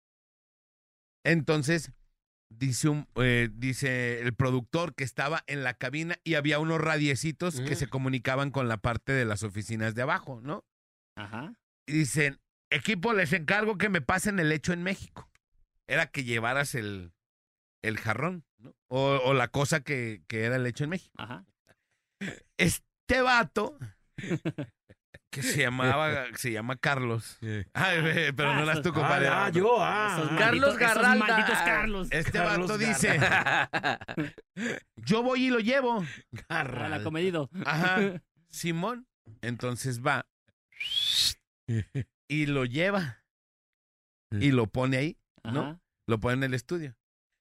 Entonces, 1.25 1.93
dice, 2.51 2.89
un, 2.89 3.09
eh, 3.17 3.49
dice 3.53 4.21
el 4.21 4.35
productor 4.35 4.95
que 4.95 5.05
estaba 5.05 5.43
en 5.47 5.65
la 5.65 5.75
cabina 5.75 6.17
y 6.25 6.35
había 6.35 6.59
unos 6.59 6.81
radiecitos 6.81 7.61
que 7.61 7.73
Mm. 7.73 7.77
se 7.79 7.89
comunicaban 7.89 8.51
con 8.51 8.69
la 8.69 8.77
parte 8.79 9.13
de 9.13 9.25
las 9.25 9.43
oficinas 9.43 9.95
de 9.95 10.03
abajo, 10.03 10.41
¿no? 10.43 10.65
Ajá. 11.17 11.55
Y 11.87 11.93
dicen, 11.93 12.41
equipo, 12.71 13.13
les 13.13 13.33
encargo 13.33 13.79
que 13.79 13.89
me 13.89 14.01
pasen 14.01 14.39
el 14.39 14.53
hecho 14.53 14.73
en 14.73 14.83
México. 14.83 15.29
Era 15.87 16.07
que 16.07 16.25
llevaras 16.25 16.75
el, 16.75 17.13
el 17.83 17.99
jarrón, 17.99 18.45
¿no? 18.59 18.75
O, 18.89 19.21
o 19.25 19.35
la 19.35 19.49
cosa 19.49 19.81
que, 19.81 20.23
que 20.29 20.45
era 20.45 20.57
el 20.57 20.67
hecho 20.67 20.85
en 20.85 20.91
México. 20.91 21.15
Ajá. 21.17 21.45
Este 22.57 23.23
vato, 23.23 23.79
que 25.31 25.43
se 25.43 25.63
llamaba, 25.63 26.27
se 26.35 26.53
llama 26.53 26.77
Carlos. 26.77 27.39
Ay, 27.75 28.33
pero 28.35 28.55
no 28.55 28.63
eras 28.63 28.83
tú, 28.83 28.93
compadre. 28.93 29.29
Ah, 29.29 29.47
ah, 29.47 29.51
yo, 29.51 29.77
ah. 29.81 30.17
Esos 30.19 30.33
ah. 30.33 30.37
Carlos 30.39 30.79
Garralda. 30.79 31.27
malditos 31.27 31.59
Carlos. 31.59 32.09
Este 32.11 32.33
Carlos 32.33 32.69
vato 32.69 32.79
dice, 32.79 33.21
yo 34.97 35.23
voy 35.23 35.47
y 35.47 35.51
lo 35.51 35.61
llevo. 35.61 36.05
A 36.49 36.65
la 36.65 37.03
comedido. 37.03 37.51
Ajá. 37.65 38.23
Simón. 38.49 39.07
Entonces 39.43 40.05
va 40.05 40.27
y 42.29 42.47
lo 42.47 42.65
lleva 42.65 43.25
y 44.33 44.51
lo 44.51 44.67
pone 44.67 44.97
ahí, 44.97 45.19
¿no? 45.45 45.61
Ajá. 45.63 45.81
Lo 46.09 46.21
pone 46.21 46.35
en 46.35 46.45
el 46.45 46.55
estudio. 46.55 46.97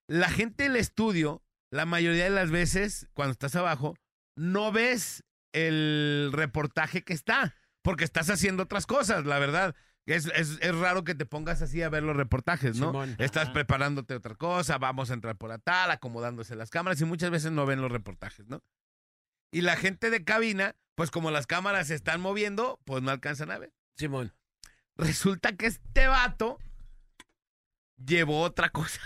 La 0.08 0.30
gente 0.30 0.64
del 0.64 0.76
estudio, 0.76 1.44
la 1.72 1.86
mayoría 1.86 2.26
de 2.26 2.30
las 2.30 2.52
veces, 2.52 3.08
cuando 3.14 3.32
estás 3.32 3.56
abajo, 3.56 3.96
no 4.36 4.72
ves 4.72 5.24
el 5.54 6.30
reportaje 6.34 7.04
que 7.04 7.14
está, 7.14 7.56
porque 7.84 8.04
estás 8.04 8.30
haciendo 8.30 8.64
otras 8.64 8.86
cosas, 8.86 9.26
la 9.26 9.40
verdad. 9.40 9.76
Es, 10.08 10.28
es, 10.28 10.60
es 10.62 10.76
raro 10.76 11.04
que 11.04 11.16
te 11.16 11.26
pongas 11.26 11.64
así 11.64 11.82
a 11.82 11.90
ver 11.90 12.04
los 12.04 12.16
reportajes, 12.16 12.78
¿no? 12.78 12.88
Simón. 12.88 13.16
Estás 13.18 13.46
Ajá. 13.46 13.54
preparándote 13.54 14.14
otra 14.14 14.36
cosa, 14.36 14.78
vamos 14.78 15.10
a 15.10 15.16
entrar 15.16 15.36
por 15.36 15.58
tal, 15.60 15.90
acomodándose 15.90 16.56
las 16.56 16.70
cámaras 16.70 17.02
y 17.02 17.06
muchas 17.06 17.32
veces 17.32 17.52
no 17.52 17.66
ven 17.66 17.82
los 17.82 17.92
reportajes, 17.92 18.48
¿no? 18.48 18.62
Y 19.56 19.62
la 19.62 19.78
gente 19.78 20.10
de 20.10 20.26
cabina, 20.26 20.76
pues 20.96 21.12
como 21.12 21.32
las 21.32 21.48
cámaras 21.48 21.88
se 21.88 21.96
están 21.96 22.20
moviendo, 22.20 22.78
pues 22.84 23.02
no 23.02 23.12
alcanzan 23.12 23.52
a 23.52 23.58
ver. 23.58 23.72
Simón. 23.96 24.34
Resulta 24.98 25.56
que 25.56 25.68
este 25.68 26.08
vato 26.08 26.60
llevó 27.96 28.42
otra 28.42 28.70
cosa. 28.70 29.00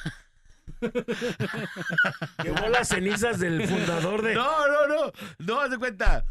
Llevó 2.44 2.68
las 2.70 2.88
cenizas 2.88 3.40
del 3.40 3.68
fundador 3.68 4.24
de. 4.24 4.34
No, 4.34 4.68
no, 4.68 4.88
no. 4.88 5.12
No, 5.38 5.62
haz 5.62 5.70
de 5.70 5.78
cuenta. 5.78 6.26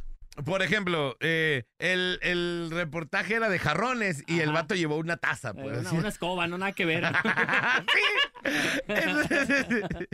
Por 0.44 0.62
ejemplo, 0.62 1.16
eh, 1.20 1.62
el, 1.78 2.18
el 2.22 2.70
reportaje 2.72 3.36
era 3.36 3.48
de 3.48 3.60
jarrones 3.60 4.24
y 4.26 4.40
el 4.40 4.50
vato 4.50 4.74
llevó 4.74 4.96
una 4.96 5.16
taza. 5.16 5.50
Eh, 5.50 5.60
Pues, 5.62 5.78
una, 5.78 5.88
así. 5.90 5.96
una 5.96 6.08
escoba, 6.08 6.48
no 6.48 6.58
nada 6.58 6.72
que 6.72 6.86
ver. 6.86 7.04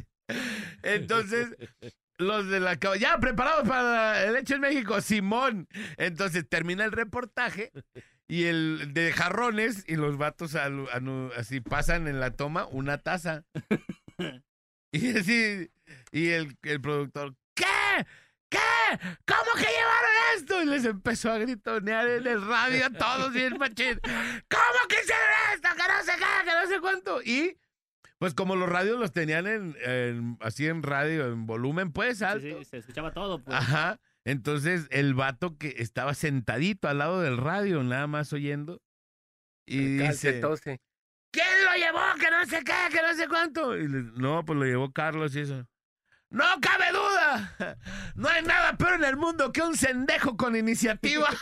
Entonces, 0.83 1.49
los 2.19 2.49
de 2.49 2.61
la 2.61 2.79
ya 2.99 3.19
preparados 3.19 3.69
para 3.69 4.25
el 4.25 4.37
hecho 4.37 4.55
en 4.55 4.61
México, 4.63 5.01
Simón. 5.01 5.69
Entonces 5.97 6.49
termina 6.49 6.85
el 6.85 6.93
reportaje 6.93 7.73
y 8.29 8.45
el 8.45 8.93
de 8.95 9.13
jarrones 9.13 9.85
y 9.87 9.97
los 9.97 10.17
vatos 10.17 10.55
anu- 10.55 11.33
así 11.37 11.61
pasan 11.61 12.07
en 12.09 12.21
la 12.21 12.31
toma 12.31 12.67
una 12.67 12.99
taza. 12.99 13.45
y 14.93 15.19
así, 15.19 15.71
y 16.13 16.29
el, 16.31 16.57
el 16.63 16.81
productor, 16.81 17.35
¿qué? 17.55 17.65
¿Qué? 18.49 18.59
¿Cómo 19.27 19.53
que 19.57 19.63
llevaron 19.65 20.11
esto? 20.37 20.63
Y 20.63 20.67
les 20.67 20.85
empezó 20.85 21.33
a 21.33 21.39
gritonear 21.39 22.07
en 22.07 22.27
el 22.27 22.47
radio 22.47 22.87
a 22.87 22.91
todos 22.91 23.33
bien 23.33 23.59
machín. 23.59 23.99
¿Cómo 24.01 24.89
que 24.89 24.97
hicieron 25.03 25.27
esto? 25.53 25.69
Que 25.77 25.93
no 25.93 26.03
sé 26.05 26.13
qué, 26.17 26.45
que 26.45 26.53
no 26.63 26.69
sé 26.69 26.81
cuánto. 26.81 27.23
Y 27.23 27.59
pues 28.19 28.35
como 28.35 28.57
los 28.57 28.69
radios 28.69 28.99
los 28.99 29.13
tenían 29.13 29.47
en, 29.47 29.77
en- 29.85 30.39
así 30.41 30.67
en 30.67 30.83
radio, 30.83 31.27
en 31.33 31.47
volumen 31.47 31.93
pues 31.93 32.23
alto. 32.23 32.59
sí, 32.61 32.65
se 32.65 32.79
escuchaba 32.79 33.13
todo. 33.13 33.43
Pues. 33.43 33.57
Ajá. 33.57 33.99
Entonces 34.25 34.87
el 34.91 35.15
vato 35.15 35.59
que 35.59 35.75
estaba 35.79 36.15
sentadito 36.15 36.89
al 36.89 36.99
lado 36.99 37.21
del 37.21 37.37
radio, 37.37 37.83
nada 37.83 38.07
más 38.07 38.33
oyendo. 38.33 38.81
Y 39.67 39.79
dice. 39.99 40.41
¿quién 41.31 41.47
lo 41.65 41.75
llevó? 41.77 42.01
Que 42.21 42.31
no 42.31 42.45
sé 42.47 42.63
qué, 42.65 42.73
que 42.91 43.03
no 43.03 43.15
sé 43.15 43.29
cuánto. 43.29 43.77
Y 43.77 43.89
le- 43.89 44.03
no, 44.17 44.45
pues 44.45 44.59
lo 44.59 44.65
llevó 44.65 44.93
Carlos 44.93 45.35
y 45.37 45.41
eso. 45.41 45.67
No 46.31 46.45
cabe 46.61 46.87
duda. 46.93 47.77
No 48.17 48.29
hay 48.29 48.43
nada 48.43 48.77
peor 48.77 48.95
en 48.95 49.05
el 49.05 49.17
mundo 49.17 49.53
que 49.53 49.63
un 49.63 49.77
sendejo 49.77 50.37
con 50.37 50.57
iniciativa. 50.57 51.29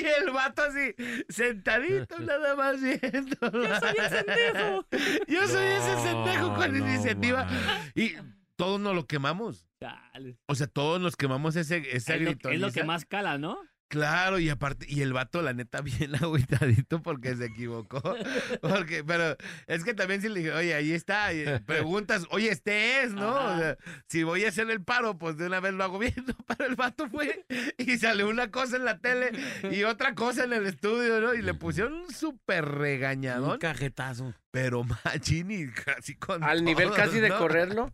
y 0.00 0.06
el 0.22 0.30
vato 0.32 0.62
así, 0.62 0.94
sentadito, 1.28 2.18
nada 2.20 2.56
más 2.56 2.80
viendo. 2.80 3.36
Yo 3.40 3.80
soy 3.80 3.94
el 3.98 4.10
sendejo. 4.26 4.86
Yo 5.28 5.48
soy 5.48 5.66
ese 5.66 6.02
sendejo 6.02 6.54
con 6.54 6.72
no 6.72 6.78
iniciativa. 6.78 7.48
Y 7.94 8.14
todos 8.56 8.80
nos 8.80 8.94
lo 8.94 9.06
quemamos. 9.06 9.66
Chale. 9.80 10.38
O 10.46 10.54
sea, 10.54 10.66
todos 10.66 11.00
nos 11.00 11.16
quemamos 11.16 11.56
ese, 11.56 11.82
esa 11.96 12.14
Es 12.14 12.22
lo, 12.22 12.50
es 12.50 12.60
lo 12.60 12.72
que 12.72 12.84
más 12.84 13.04
cala, 13.04 13.38
¿no? 13.38 13.58
Claro, 13.90 14.38
y 14.38 14.48
aparte, 14.48 14.86
y 14.88 15.02
el 15.02 15.12
vato, 15.12 15.42
la 15.42 15.52
neta, 15.52 15.80
bien 15.82 16.14
agüitadito 16.14 17.02
porque 17.02 17.34
se 17.34 17.46
equivocó. 17.46 18.00
Porque, 18.62 19.02
pero 19.02 19.36
es 19.66 19.82
que 19.82 19.94
también 19.94 20.22
si 20.22 20.28
le 20.28 20.38
dije, 20.40 20.52
oye, 20.52 20.74
ahí 20.74 20.92
está, 20.92 21.32
y 21.34 21.44
preguntas, 21.66 22.24
oye, 22.30 22.50
este 22.50 23.02
es, 23.02 23.12
¿no? 23.12 23.34
O 23.34 23.58
sea, 23.58 23.76
si 24.06 24.22
voy 24.22 24.44
a 24.44 24.48
hacer 24.50 24.70
el 24.70 24.82
paro, 24.84 25.18
pues 25.18 25.36
de 25.38 25.46
una 25.46 25.58
vez 25.58 25.74
lo 25.74 25.82
hago 25.82 25.98
bien, 25.98 26.14
¿no? 26.24 26.34
Pero 26.46 26.66
el 26.70 26.76
vato 26.76 27.08
fue 27.08 27.44
y 27.78 27.98
salió 27.98 28.28
una 28.28 28.50
cosa 28.52 28.76
en 28.76 28.84
la 28.84 28.98
tele 28.98 29.32
y 29.72 29.82
otra 29.82 30.14
cosa 30.14 30.44
en 30.44 30.52
el 30.52 30.66
estudio, 30.66 31.20
¿no? 31.20 31.34
Y 31.34 31.42
le 31.42 31.54
pusieron 31.54 31.92
un 31.94 32.12
súper 32.12 32.64
Un 32.64 32.78
regañadón, 32.78 33.58
cajetazo. 33.58 34.34
pero 34.52 34.84
machín 34.84 35.50
y 35.50 35.66
casi 35.68 36.14
con 36.14 36.44
Al 36.44 36.64
nivel 36.64 36.92
casi 36.92 37.18
de 37.18 37.30
¿no? 37.30 37.38
correrlo. 37.38 37.92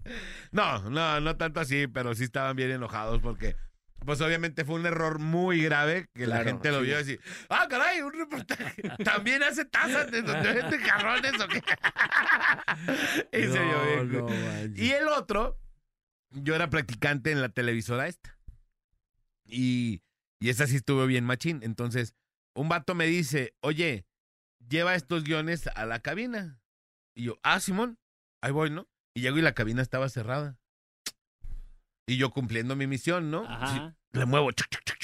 No, 0.53 0.91
no, 0.91 1.21
no 1.21 1.37
tanto 1.37 1.61
así, 1.61 1.87
pero 1.87 2.15
sí 2.15 2.25
estaban 2.25 2.55
bien 2.55 2.71
enojados 2.71 3.21
porque, 3.23 3.57
pues 4.07 4.21
obviamente 4.21 4.65
fue 4.65 4.77
un 4.77 4.87
error 4.87 5.19
muy 5.19 5.61
grave 5.61 6.09
que 6.15 6.27
la 6.27 6.45
gente 6.45 6.71
lo 6.71 6.81
sí. 6.81 6.87
vio 6.87 6.99
así. 6.99 7.19
Ah, 7.49 7.67
caray, 7.69 8.01
un 8.01 8.13
reportaje. 8.13 8.83
¿También 9.05 9.43
hace 9.43 9.65
tazas 9.65 10.11
de 10.11 10.23
donde 10.23 10.53
vende 10.53 10.79
jarrones 10.79 11.41
o 11.41 11.49
qué? 11.49 11.63
y 13.33 13.43
se 13.43 13.65
vio 13.65 13.85
bien. 13.85 14.13
no. 14.13 14.83
Y 14.83 14.93
el 14.93 15.09
otro, 15.09 15.59
yo 16.31 16.55
era 16.55 16.71
practicante 16.71 17.33
en 17.33 17.43
la 17.43 17.49
televisora 17.49 18.07
esta. 18.07 18.39
Y, 19.45 20.03
y 20.41 20.51
esa 20.51 20.67
sí 20.67 20.77
estuvo 20.77 21.05
bien 21.07 21.25
machín. 21.25 21.61
Entonces, 21.63 22.15
un 22.55 22.69
vato 22.69 22.95
me 22.95 23.07
dice, 23.07 23.57
oye, 23.61 24.07
lleva 24.69 24.95
estos 24.95 25.25
guiones 25.25 25.67
a 25.75 25.85
la 25.85 26.01
cabina. 26.01 26.61
Y 27.15 27.25
yo, 27.25 27.39
ah, 27.43 27.59
Simón, 27.59 27.99
ahí 28.41 28.53
voy, 28.53 28.71
¿no? 28.71 28.89
Y 29.15 29.23
llego 29.23 29.39
y 29.39 29.43
la 29.43 29.55
cabina 29.55 29.83
estaba 29.83 30.09
cerrada. 30.09 30.59
Y 32.07 32.17
yo 32.17 32.31
cumpliendo 32.31 32.77
mi 32.77 32.87
misión, 32.87 33.31
¿no? 33.31 33.45
Sí, 33.69 33.81
le 34.13 34.27
muevo. 34.27 34.53
chuc, 34.53 34.69
chuc, 34.69 34.85
chuc. 34.85 34.97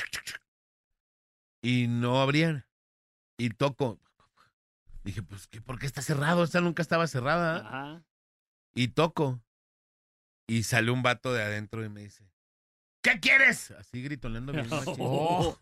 Y 1.63 1.87
no 1.89 2.21
abrían. 2.21 2.67
Y 3.39 3.51
toco. 3.51 4.01
Dije, 5.05 5.23
pues, 5.23 5.47
¿qué, 5.49 5.61
¿por 5.61 5.79
qué 5.79 5.87
está 5.87 6.03
cerrado? 6.03 6.45
Esta 6.45 6.61
nunca 6.61 6.83
estaba 6.83 7.07
cerrada. 7.07 7.59
Ajá. 7.59 8.05
Y 8.75 8.89
toco. 8.89 9.41
Y 10.47 10.65
sale 10.65 10.91
un 10.91 11.03
vato 11.03 11.33
de 11.33 11.43
adentro 11.43 11.85
y 11.85 11.89
me 11.89 12.03
dice, 12.03 12.29
¿qué 13.01 13.21
quieres? 13.21 13.71
Así 13.73 14.03
gritoneando 14.03 14.53
bien. 14.53 14.69
Oh. 14.99 15.59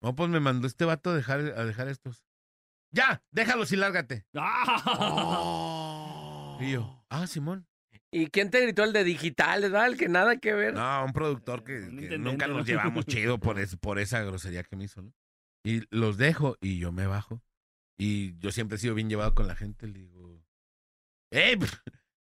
No, 0.00 0.14
pues 0.14 0.28
me 0.30 0.38
mandó 0.38 0.68
este 0.68 0.84
vato 0.84 1.10
a 1.10 1.14
dejar, 1.14 1.40
a 1.40 1.64
dejar 1.64 1.88
estos. 1.88 2.24
Ya, 2.90 3.22
déjalos 3.30 3.72
y 3.72 3.76
lárgate. 3.76 4.26
¡Ah! 4.34 4.82
Oh. 4.86 6.58
Y 6.60 6.72
yo, 6.72 7.04
ah, 7.08 7.26
Simón. 7.26 7.67
¿Y 8.10 8.28
quién 8.28 8.50
te 8.50 8.60
gritó 8.62 8.84
el 8.84 8.92
de 8.92 9.04
digitales, 9.04 9.70
verdad? 9.70 9.88
El 9.88 9.96
que 9.98 10.08
nada 10.08 10.38
que 10.38 10.54
ver. 10.54 10.74
No, 10.74 11.04
un 11.04 11.12
productor 11.12 11.62
que, 11.64 11.74
Un 11.74 11.80
que 11.80 11.88
intendente, 12.04 12.18
nunca 12.18 12.46
¿no? 12.46 12.54
nos 12.58 12.66
llevamos 12.66 13.04
chido 13.06 13.38
por, 13.38 13.58
es- 13.58 13.76
por 13.76 13.98
esa 13.98 14.22
grosería 14.22 14.62
que 14.64 14.76
me 14.76 14.84
hizo, 14.84 15.02
¿no? 15.02 15.12
Y 15.64 15.82
los 15.90 16.16
dejo 16.16 16.56
y 16.60 16.78
yo 16.78 16.90
me 16.92 17.06
bajo. 17.06 17.42
Y 17.98 18.38
yo 18.38 18.50
siempre 18.52 18.76
he 18.76 18.78
sido 18.80 18.94
bien 18.94 19.10
llevado 19.10 19.34
con 19.34 19.46
la 19.46 19.56
gente. 19.56 19.86
Le 19.86 19.98
digo, 19.98 20.42
¡Ey! 21.32 21.56
pf, 21.56 21.76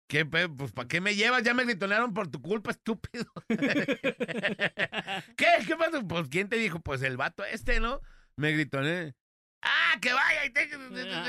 ¿Qué, 0.08 0.24
pues, 0.24 0.72
¿para 0.72 0.86
qué 0.88 1.00
me 1.00 1.14
llevas? 1.16 1.42
Ya 1.42 1.52
me 1.54 1.64
gritonearon 1.64 2.14
por 2.14 2.28
tu 2.28 2.40
culpa, 2.40 2.70
estúpido. 2.70 3.24
¿Qué? 5.36 5.46
¿Qué 5.66 5.76
pasó? 5.78 6.06
Pues, 6.06 6.28
¿quién 6.28 6.48
te 6.48 6.56
dijo? 6.56 6.80
Pues 6.80 7.02
el 7.02 7.16
vato 7.16 7.44
este, 7.44 7.80
¿no? 7.80 8.00
Me 8.36 8.52
gritoné. 8.52 9.14
¡Ah, 9.64 9.98
que 10.00 10.12
vaya! 10.12 10.44
Y, 10.46 10.50
te- 10.50 10.68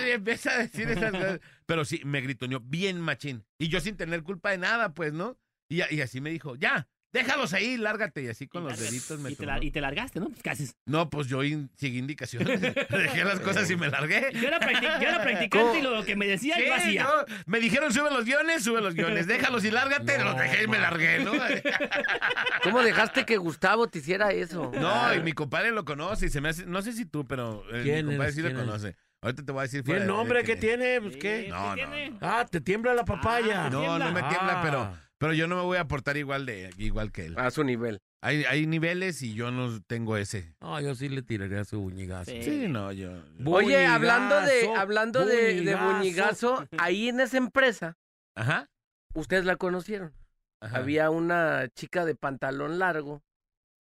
y 0.07 0.11
empieza 0.11 0.51
a 0.51 0.57
decir 0.59 0.89
esas 0.89 1.11
cosas. 1.11 1.39
Pero 1.65 1.85
sí, 1.85 2.01
me 2.05 2.21
gritoneó 2.21 2.59
bien 2.59 2.99
machín. 2.99 3.45
Y 3.57 3.69
yo 3.69 3.79
sin 3.79 3.97
tener 3.97 4.23
culpa 4.23 4.51
de 4.51 4.57
nada, 4.57 4.93
pues, 4.93 5.13
¿no? 5.13 5.37
Y, 5.69 5.81
y 5.93 6.01
así 6.01 6.21
me 6.21 6.29
dijo, 6.29 6.55
ya, 6.55 6.87
déjalos 7.15 7.53
ahí, 7.53 7.77
lárgate. 7.77 8.21
Y 8.21 8.27
así 8.27 8.47
con 8.47 8.63
los 8.65 8.77
deditos 8.77 9.19
me 9.19 9.31
y, 9.31 9.35
te 9.35 9.45
la- 9.47 9.63
y 9.63 9.71
te 9.71 9.81
largaste, 9.81 10.19
¿no? 10.19 10.29
Pues 10.29 10.43
¿qué 10.43 10.49
haces? 10.51 10.75
No, 10.85 11.09
pues 11.09 11.27
yo 11.27 11.43
in- 11.43 11.71
seguí 11.75 11.97
indicaciones. 11.97 12.61
Dejé 12.89 13.23
las 13.23 13.39
cosas 13.39 13.69
y 13.71 13.75
me 13.75 13.89
largué. 13.89 14.29
Yo 14.33 14.47
era, 14.47 14.59
practic- 14.59 15.01
yo 15.01 15.07
era 15.07 15.21
practicante 15.23 15.79
y 15.79 15.81
lo 15.81 16.03
que 16.05 16.15
me 16.15 16.27
decía 16.27 16.55
yo 16.63 16.73
hacía. 16.75 17.03
no, 17.03 17.09
me 17.47 17.59
dijeron 17.59 17.91
sube 17.91 18.11
los 18.11 18.25
guiones, 18.25 18.63
sube 18.63 18.81
los 18.81 18.93
guiones, 18.93 19.25
déjalos 19.25 19.65
y 19.65 19.71
lárgate, 19.71 20.17
No, 20.19 20.25
los 20.25 20.37
dejé 20.37 20.63
y 20.63 20.67
me 20.67 20.77
largué, 20.79 21.23
¿no? 21.23 21.31
¿Cómo 22.63 22.81
dejaste 22.81 23.25
que 23.25 23.37
Gustavo 23.37 23.87
te 23.87 23.99
hiciera 23.99 24.31
eso? 24.31 24.71
No, 24.79 25.13
y 25.13 25.21
mi 25.21 25.33
compadre 25.33 25.71
lo 25.71 25.85
conoce 25.85 26.27
y 26.27 26.29
se 26.29 26.41
me 26.41 26.49
hace, 26.49 26.65
no 26.65 26.81
sé 26.81 26.93
si 26.93 27.05
tú, 27.05 27.25
pero 27.25 27.63
eh, 27.71 27.77
mi 27.77 27.83
¿Quién 27.83 28.05
compadre 28.07 28.31
sí 28.33 28.41
lo 28.41 28.53
conoce. 28.53 28.95
Ahorita 29.21 29.43
te 29.43 29.51
voy 29.51 29.59
a 29.61 29.63
decir 29.63 29.79
¿Y 29.79 29.83
fuera 29.83 30.01
el 30.01 30.07
de- 30.07 30.13
nombre 30.13 30.39
de 30.39 30.45
que 30.45 30.55
tiene? 30.55 31.01
Pues, 31.01 31.17
¿qué? 31.17 31.47
No, 31.49 31.73
¿qué 31.75 31.81
no, 31.83 31.89
tiene? 31.91 32.09
no. 32.11 32.17
Ah, 32.21 32.45
te 32.49 32.61
tiembla 32.61 32.93
la 32.93 33.05
papaya. 33.05 33.65
Ah, 33.65 33.69
No, 33.69 33.97
no 33.97 34.11
me 34.11 34.21
tiembla, 34.21 34.59
Ah. 34.59 34.61
pero, 34.63 34.97
pero 35.19 35.33
yo 35.33 35.47
no 35.47 35.55
me 35.55 35.61
voy 35.63 35.77
a 35.77 35.85
portar 35.87 36.17
igual 36.17 36.45
de 36.45 36.71
igual 36.77 37.11
que 37.11 37.25
él. 37.27 37.35
A 37.37 37.51
su 37.51 37.63
nivel. 37.63 37.99
Hay, 38.21 38.43
hay 38.45 38.65
niveles 38.65 39.21
y 39.21 39.35
yo 39.35 39.51
no 39.51 39.79
tengo 39.83 40.17
ese. 40.17 40.55
No, 40.59 40.79
yo 40.81 40.95
sí 40.95 41.09
le 41.09 41.21
tiraría 41.21 41.63
su 41.63 41.79
buñigazo. 41.79 42.31
Sí. 42.31 42.41
Sí, 42.43 42.67
no, 42.67 42.91
yo. 42.91 43.11
Oye, 43.45 43.85
hablando 43.85 44.35
de, 44.41 44.61
Buñigazo, 44.63 44.75
hablando 44.81 45.25
de, 45.25 45.35
de 45.61 45.75
buñigazo. 45.75 46.55
buñigazo, 46.55 46.67
ahí 46.79 47.09
en 47.09 47.19
esa 47.19 47.37
empresa, 47.37 47.97
Ajá. 48.35 48.67
ustedes 49.13 49.45
la 49.45 49.57
conocieron. 49.57 50.13
ajá. 50.61 50.77
Había 50.77 51.09
una 51.11 51.67
chica 51.75 52.03
de 52.05 52.15
pantalón 52.15 52.79
largo 52.79 53.21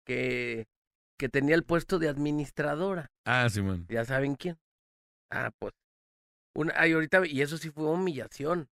que, 0.04 0.66
que 1.18 1.28
tenía 1.28 1.54
el 1.54 1.62
puesto 1.62 2.00
de 2.00 2.08
administradora. 2.08 3.06
Ah, 3.24 3.48
Simón. 3.48 3.86
Ya 3.88 4.04
saben 4.04 4.34
quién. 4.34 4.58
Ah, 5.30 5.50
pues. 5.58 5.72
Una, 6.56 6.74
ay, 6.76 6.92
ahorita, 6.92 7.24
y 7.26 7.40
eso 7.42 7.56
sí 7.58 7.70
fue 7.70 7.84
humillación. 7.84 8.68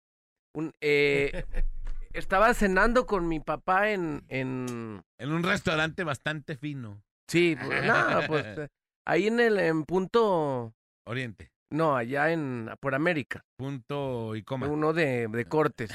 Un, 0.55 0.73
eh, 0.81 1.45
estaba 2.13 2.53
cenando 2.53 3.05
con 3.05 3.27
mi 3.27 3.39
papá 3.39 3.91
en, 3.91 4.23
en 4.29 5.01
En 5.17 5.31
un 5.31 5.43
restaurante 5.43 6.03
bastante 6.03 6.55
fino. 6.57 7.01
sí, 7.27 7.55
pues, 7.63 7.83
pues 8.27 8.69
ahí 9.05 9.27
en 9.27 9.39
el 9.39 9.59
en 9.59 9.83
punto, 9.85 10.73
Oriente. 11.05 11.51
no, 11.71 11.95
allá 11.95 12.31
en 12.31 12.69
por 12.79 12.95
América, 12.95 13.41
Punto 13.57 14.35
y 14.35 14.43
coma. 14.43 14.67
uno 14.67 14.93
de, 14.93 15.27
de 15.27 15.45
cortes, 15.49 15.91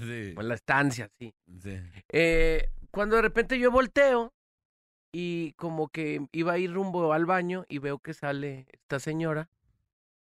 sí. 0.00 0.34
en 0.36 0.48
la 0.48 0.54
estancia, 0.54 1.08
sí. 1.18 1.32
sí. 1.62 1.78
Eh, 2.10 2.70
cuando 2.90 3.16
de 3.16 3.22
repente 3.22 3.58
yo 3.58 3.70
volteo 3.70 4.32
y 5.14 5.52
como 5.54 5.88
que 5.88 6.26
iba 6.32 6.52
a 6.54 6.58
ir 6.58 6.72
rumbo 6.72 7.12
al 7.12 7.26
baño 7.26 7.64
y 7.68 7.78
veo 7.78 7.98
que 7.98 8.14
sale 8.14 8.66
esta 8.72 8.98
señora 8.98 9.48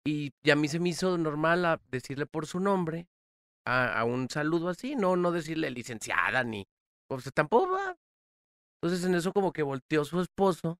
y, 0.04 0.32
y 0.42 0.50
a 0.50 0.56
mí 0.56 0.68
se 0.68 0.80
me 0.80 0.88
hizo 0.90 1.16
normal 1.16 1.64
a 1.64 1.80
decirle 1.90 2.26
por 2.26 2.46
su 2.46 2.58
nombre, 2.60 3.06
a, 3.64 4.00
a 4.00 4.04
un 4.04 4.28
saludo 4.28 4.68
así, 4.68 4.96
no, 4.96 5.16
no 5.16 5.32
decirle 5.32 5.70
licenciada 5.70 6.44
ni, 6.44 6.66
pues 7.08 7.30
tampoco 7.32 7.72
va. 7.72 7.96
Entonces 8.80 9.06
en 9.06 9.14
eso 9.14 9.32
como 9.32 9.52
que 9.52 9.62
volteó 9.62 10.04
su 10.04 10.20
esposo 10.20 10.78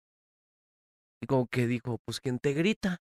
y 1.23 1.27
como 1.27 1.47
que 1.47 1.67
dijo, 1.67 1.99
pues 2.05 2.21
¿quién 2.21 2.39
te 2.39 2.53
grita? 2.53 3.03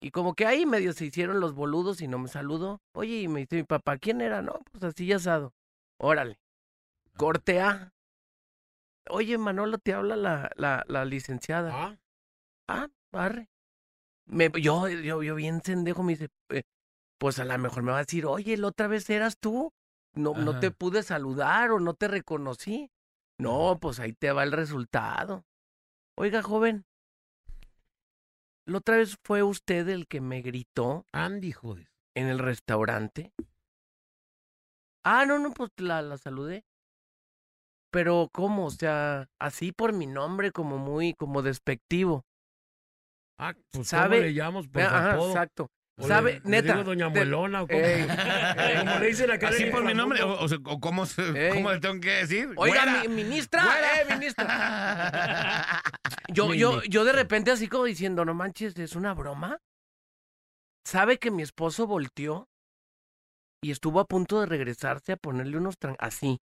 Y 0.00 0.10
como 0.10 0.34
que 0.34 0.46
ahí 0.46 0.66
medio 0.66 0.92
se 0.92 1.06
hicieron 1.06 1.40
los 1.40 1.54
boludos 1.54 2.00
y 2.00 2.08
no 2.08 2.18
me 2.18 2.28
saludó. 2.28 2.80
Oye, 2.92 3.20
y 3.22 3.28
me 3.28 3.40
dice 3.40 3.56
mi 3.56 3.62
papá, 3.64 3.98
¿quién 3.98 4.20
era? 4.20 4.42
No, 4.42 4.60
pues 4.70 4.84
así 4.84 5.06
ya 5.06 5.16
asado. 5.16 5.54
Órale. 5.98 6.38
Corte 7.16 7.60
A. 7.60 7.94
Oye, 9.08 9.38
Manolo, 9.38 9.78
te 9.78 9.94
habla 9.94 10.16
la, 10.16 10.50
la, 10.56 10.84
la 10.88 11.04
licenciada. 11.04 11.70
Ah, 11.72 11.96
Ah, 12.68 12.88
barre. 13.12 13.48
Me, 14.26 14.50
yo, 14.60 14.88
yo, 14.88 15.22
yo 15.22 15.34
bien 15.36 15.60
pendejo 15.60 16.02
me 16.02 16.14
dice, 16.14 16.28
eh, 16.50 16.64
pues 17.18 17.38
a 17.38 17.44
lo 17.44 17.56
mejor 17.58 17.82
me 17.82 17.92
va 17.92 17.98
a 17.98 18.04
decir, 18.04 18.26
oye, 18.26 18.56
la 18.56 18.68
otra 18.68 18.88
vez 18.88 19.08
eras 19.10 19.38
tú. 19.38 19.72
No, 20.14 20.32
no 20.34 20.58
te 20.58 20.70
pude 20.70 21.02
saludar 21.02 21.70
o 21.72 21.78
no 21.80 21.92
te 21.94 22.08
reconocí. 22.08 22.90
No, 23.38 23.78
pues 23.80 24.00
ahí 24.00 24.14
te 24.14 24.32
va 24.32 24.44
el 24.44 24.52
resultado. 24.52 25.44
Oiga, 26.16 26.42
joven. 26.42 26.86
La 28.66 28.78
otra 28.78 28.96
vez 28.96 29.16
fue 29.22 29.42
usted 29.42 29.88
el 29.88 30.06
que 30.08 30.20
me 30.20 30.40
gritó 30.40 31.04
Andy, 31.12 31.52
joder. 31.52 31.88
en 32.14 32.28
el 32.28 32.38
restaurante. 32.38 33.32
Ah, 35.04 35.24
no, 35.26 35.38
no, 35.38 35.52
pues 35.52 35.70
la, 35.76 36.02
la 36.02 36.16
saludé. 36.18 36.64
Pero, 37.92 38.28
¿cómo? 38.32 38.66
O 38.66 38.70
sea, 38.70 39.28
así 39.38 39.70
por 39.72 39.92
mi 39.92 40.06
nombre, 40.06 40.50
como 40.50 40.78
muy, 40.78 41.14
como 41.14 41.42
despectivo. 41.42 42.24
Ah, 43.38 43.54
pues 43.70 43.88
¿Sabe? 43.88 44.16
¿cómo 44.16 44.26
le 44.26 44.34
llamamos 44.34 44.68
por 44.68 44.82
su 44.82 44.88
Ajá, 44.88 45.12
apodo? 45.12 45.28
exacto. 45.28 45.70
¿Sabe? 45.98 46.34
le- 46.34 46.40
le 46.40 46.50
Neta. 46.50 46.72
digo 46.72 46.84
Doña 46.84 47.08
Muelona 47.08 47.62
o 47.62 47.66
cómo? 47.66 47.78
Ey, 47.80 48.06
Como 48.80 48.98
le 48.98 49.06
dicen 49.06 49.30
acá 49.30 49.48
Así 49.48 49.64
por 49.66 49.82
mi 49.82 49.94
nombre, 49.94 50.22
o, 50.22 50.46
cómo, 50.80 51.06
se- 51.06 51.48
Ey. 51.48 51.54
cómo 51.54 51.72
le 51.72 51.80
tengo 51.80 51.98
que 52.00 52.10
decir. 52.10 52.50
Oiga, 52.56 52.84
mi- 53.02 53.08
ministra, 53.08 53.62
eh, 54.02 54.04
ministra. 54.14 55.82
Yo, 56.28 56.52
yo, 56.54 56.82
yo 56.82 57.04
de 57.04 57.12
repente 57.12 57.50
así 57.52 57.68
como 57.68 57.84
diciendo, 57.84 58.24
no 58.24 58.34
manches, 58.34 58.76
¿es 58.78 58.96
una 58.96 59.14
broma? 59.14 59.58
¿Sabe 60.84 61.18
que 61.18 61.30
mi 61.30 61.42
esposo 61.42 61.86
volteó 61.86 62.48
y 63.62 63.70
estuvo 63.70 64.00
a 64.00 64.04
punto 64.06 64.40
de 64.40 64.46
regresarse 64.46 65.12
a 65.12 65.16
ponerle 65.16 65.56
unos 65.56 65.78
tran... 65.78 65.96
así? 65.98 66.38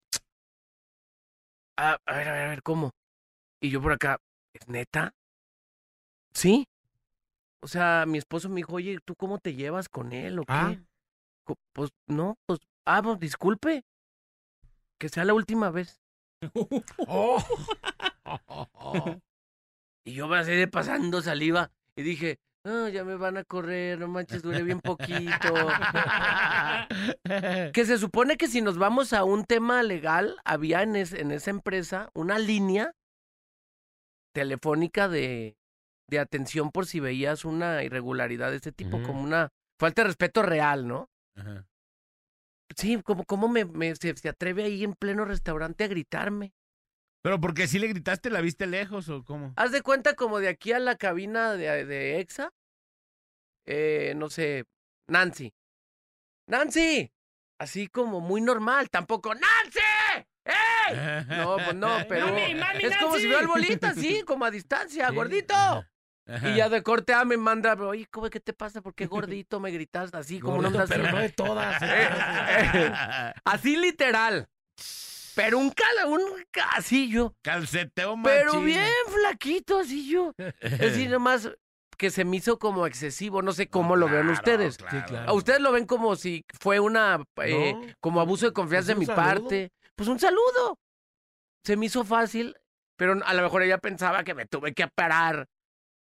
Ah, 1.79 1.97
a 2.07 2.17
ver, 2.17 2.29
a 2.29 2.33
ver, 2.33 2.43
a 2.43 2.49
ver, 2.51 2.63
¿cómo? 2.63 2.91
Y 3.63 3.71
yo 3.71 3.81
por 3.83 3.93
acá, 3.93 4.19
¿es 4.55 4.69
neta? 4.69 5.13
¿Sí? 6.35 6.67
O 7.63 7.69
sea, 7.69 8.05
mi 8.07 8.19
esposo 8.19 8.49
me 8.49 8.57
dijo, 8.57 8.75
oye, 8.75 8.99
¿tú 9.05 9.15
cómo 9.15 9.39
te 9.39 9.55
llevas 9.55 9.89
con 9.89 10.13
él 10.13 10.39
o 10.39 10.43
qué? 10.45 10.53
Ah. 10.53 10.77
Pues 11.73 11.91
no, 12.07 12.37
pues, 12.47 12.61
ah, 12.87 13.03
pues 13.03 13.19
disculpe. 13.19 13.85
Que 14.99 15.09
sea 15.09 15.25
la 15.25 15.35
última 15.35 15.71
vez. 15.71 16.01
Oh. 17.07 17.43
Y 20.07 20.15
yo 20.15 20.29
me 20.29 20.39
así 20.39 20.53
de 20.53 20.67
pasando 20.67 21.21
saliva 21.21 21.71
y 21.95 22.03
dije, 22.03 22.39
no, 22.65 22.89
ya 22.89 23.05
me 23.05 23.17
van 23.17 23.37
a 23.37 23.45
correr, 23.45 23.99
no 23.99 24.09
manches, 24.09 24.43
duré 24.43 24.63
bien 24.63 24.81
poquito. 24.81 25.53
que 27.75 27.85
se 27.85 27.99
supone 27.99 28.37
que 28.39 28.49
si 28.49 28.63
nos 28.63 28.79
vamos 28.79 29.13
a 29.13 29.25
un 29.25 29.45
tema 29.45 29.83
legal, 29.83 30.37
había 30.45 30.83
en, 30.83 30.97
es- 30.97 31.13
en 31.13 31.31
esa 31.33 31.51
empresa 31.51 32.11
una 32.15 32.39
línea 32.39 32.95
telefónica 34.35 35.09
de, 35.09 35.57
de 36.11 36.19
atención 36.19 36.71
por 36.71 36.87
si 36.87 37.01
veías 37.01 37.45
una 37.45 37.83
irregularidad 37.85 38.51
de 38.51 38.57
este 38.57 38.73
tipo, 38.73 39.01
como 39.03 39.23
una 39.23 39.49
falta 39.79 40.03
de 40.03 40.09
respeto 40.09 40.43
real, 40.43 40.87
¿no? 40.87 41.09
Ajá. 41.37 41.67
Sí, 42.77 43.01
como 43.03 43.25
cómo 43.25 43.49
me, 43.49 43.65
me- 43.65 43.97
se, 43.97 44.15
se 44.17 44.29
atreve 44.29 44.65
ahí 44.65 44.85
en 44.85 44.95
pleno 44.95 45.25
restaurante 45.25 45.85
a 45.85 45.89
gritarme? 45.89 46.53
Pero 47.23 47.41
porque 47.41 47.67
si 47.67 47.79
le 47.79 47.89
gritaste, 47.89 48.31
¿la 48.31 48.41
viste 48.41 48.67
lejos 48.67 49.09
o 49.09 49.25
cómo? 49.25 49.53
Haz 49.57 49.73
de 49.73 49.83
cuenta 49.83 50.15
como 50.15 50.39
de 50.39 50.49
aquí 50.49 50.73
a 50.73 50.79
la 50.79 50.97
cabina 50.97 51.53
de, 51.55 51.85
de 51.85 52.21
EXA. 52.21 52.53
Eh, 53.67 54.15
no 54.17 54.31
sé, 54.31 54.65
Nancy. 55.09 55.53
¡Nancy! 56.49 57.13
Así 57.59 57.89
como 57.89 58.21
muy 58.21 58.41
normal, 58.41 58.89
tampoco 58.91 59.35
¡Nancy! 59.35 60.27
¡Ey! 60.45 61.27
No, 61.29 61.57
pues 61.57 61.75
no, 61.77 61.89
pero 62.09 62.29
Mami, 62.29 62.55
mami, 62.55 62.85
es 62.85 62.97
como 62.97 63.17
si 63.19 63.29
veo 63.29 63.39
al 63.39 63.47
bolita, 63.47 63.91
así, 63.91 64.23
como 64.23 64.45
a 64.47 64.51
distancia, 64.51 65.09
Sí. 65.11 65.15
gordito. 65.15 65.55
Ajá. 66.31 66.49
Y 66.51 66.57
ya 66.57 66.69
de 66.69 66.83
corte 66.83 67.13
A 67.13 67.25
me 67.25 67.37
manda, 67.37 67.75
oye, 67.75 68.07
¿cómo, 68.11 68.31
¿qué 68.31 68.41
te 68.41 68.53
pasa? 68.53 68.81
¿Por 68.83 68.95
qué 68.95 69.07
gordito 69.35 69.59
me 69.61 69.71
gritas 69.71 70.15
así, 70.15 70.39
como 70.41 70.57
onda 70.57 70.71
Gordito, 70.71 70.85
así? 70.85 70.93
pero 71.03 71.13
no 71.13 71.19
de 71.19 71.29
todas. 71.31 71.83
Eh, 71.83 72.09
eh, 72.75 73.33
así 73.45 73.77
literal. 73.77 74.49
Pero 75.35 75.59
un 75.59 75.71
cala, 75.71 76.07
un 76.07 76.21
ca- 76.51 76.71
así 76.77 77.09
yo. 77.11 77.35
Calceteo 77.43 78.17
Pero 78.23 78.53
machín. 78.55 78.67
bien 78.67 78.91
flaquito, 79.09 79.79
así 79.79 80.09
yo. 80.11 80.35
Es 80.61 80.79
decir, 80.79 81.09
nomás 81.11 81.51
que 81.97 82.11
se 82.11 82.25
me 82.25 82.39
hizo 82.39 82.59
como 82.59 82.87
excesivo, 82.87 83.43
no 83.43 83.53
sé 83.53 83.69
cómo 83.69 83.95
lo 83.95 84.07
vean 84.07 84.23
Claro, 84.27 84.33
ustedes. 84.33 84.77
claro. 84.79 84.99
Sí, 84.99 85.05
claro. 85.07 85.31
¿A 85.31 85.33
ustedes 85.35 85.61
lo 85.61 85.71
ven 85.73 85.87
como 85.87 86.17
si 86.17 86.45
fue 86.61 86.81
una, 86.81 87.23
eh, 87.45 87.75
No, 87.75 87.87
como 88.01 88.21
abuso 88.21 88.47
de 88.47 88.53
confianza 88.53 88.95
pues 88.95 88.97
de 88.97 89.01
mi 89.01 89.07
saludo. 89.07 89.23
parte? 89.25 89.73
Pues 89.95 90.09
un 90.09 90.19
saludo. 90.19 90.79
Se 91.65 91.77
me 91.77 91.87
hizo 91.87 92.05
fácil, 92.05 92.57
pero 92.97 93.19
a 93.25 93.35
lo 93.35 93.43
mejor 93.43 93.63
ella 93.63 93.79
pensaba 93.79 94.25
que 94.25 94.35
me 94.35 94.47
tuve 94.47 94.73
que 94.73 94.89
parar. 94.89 95.47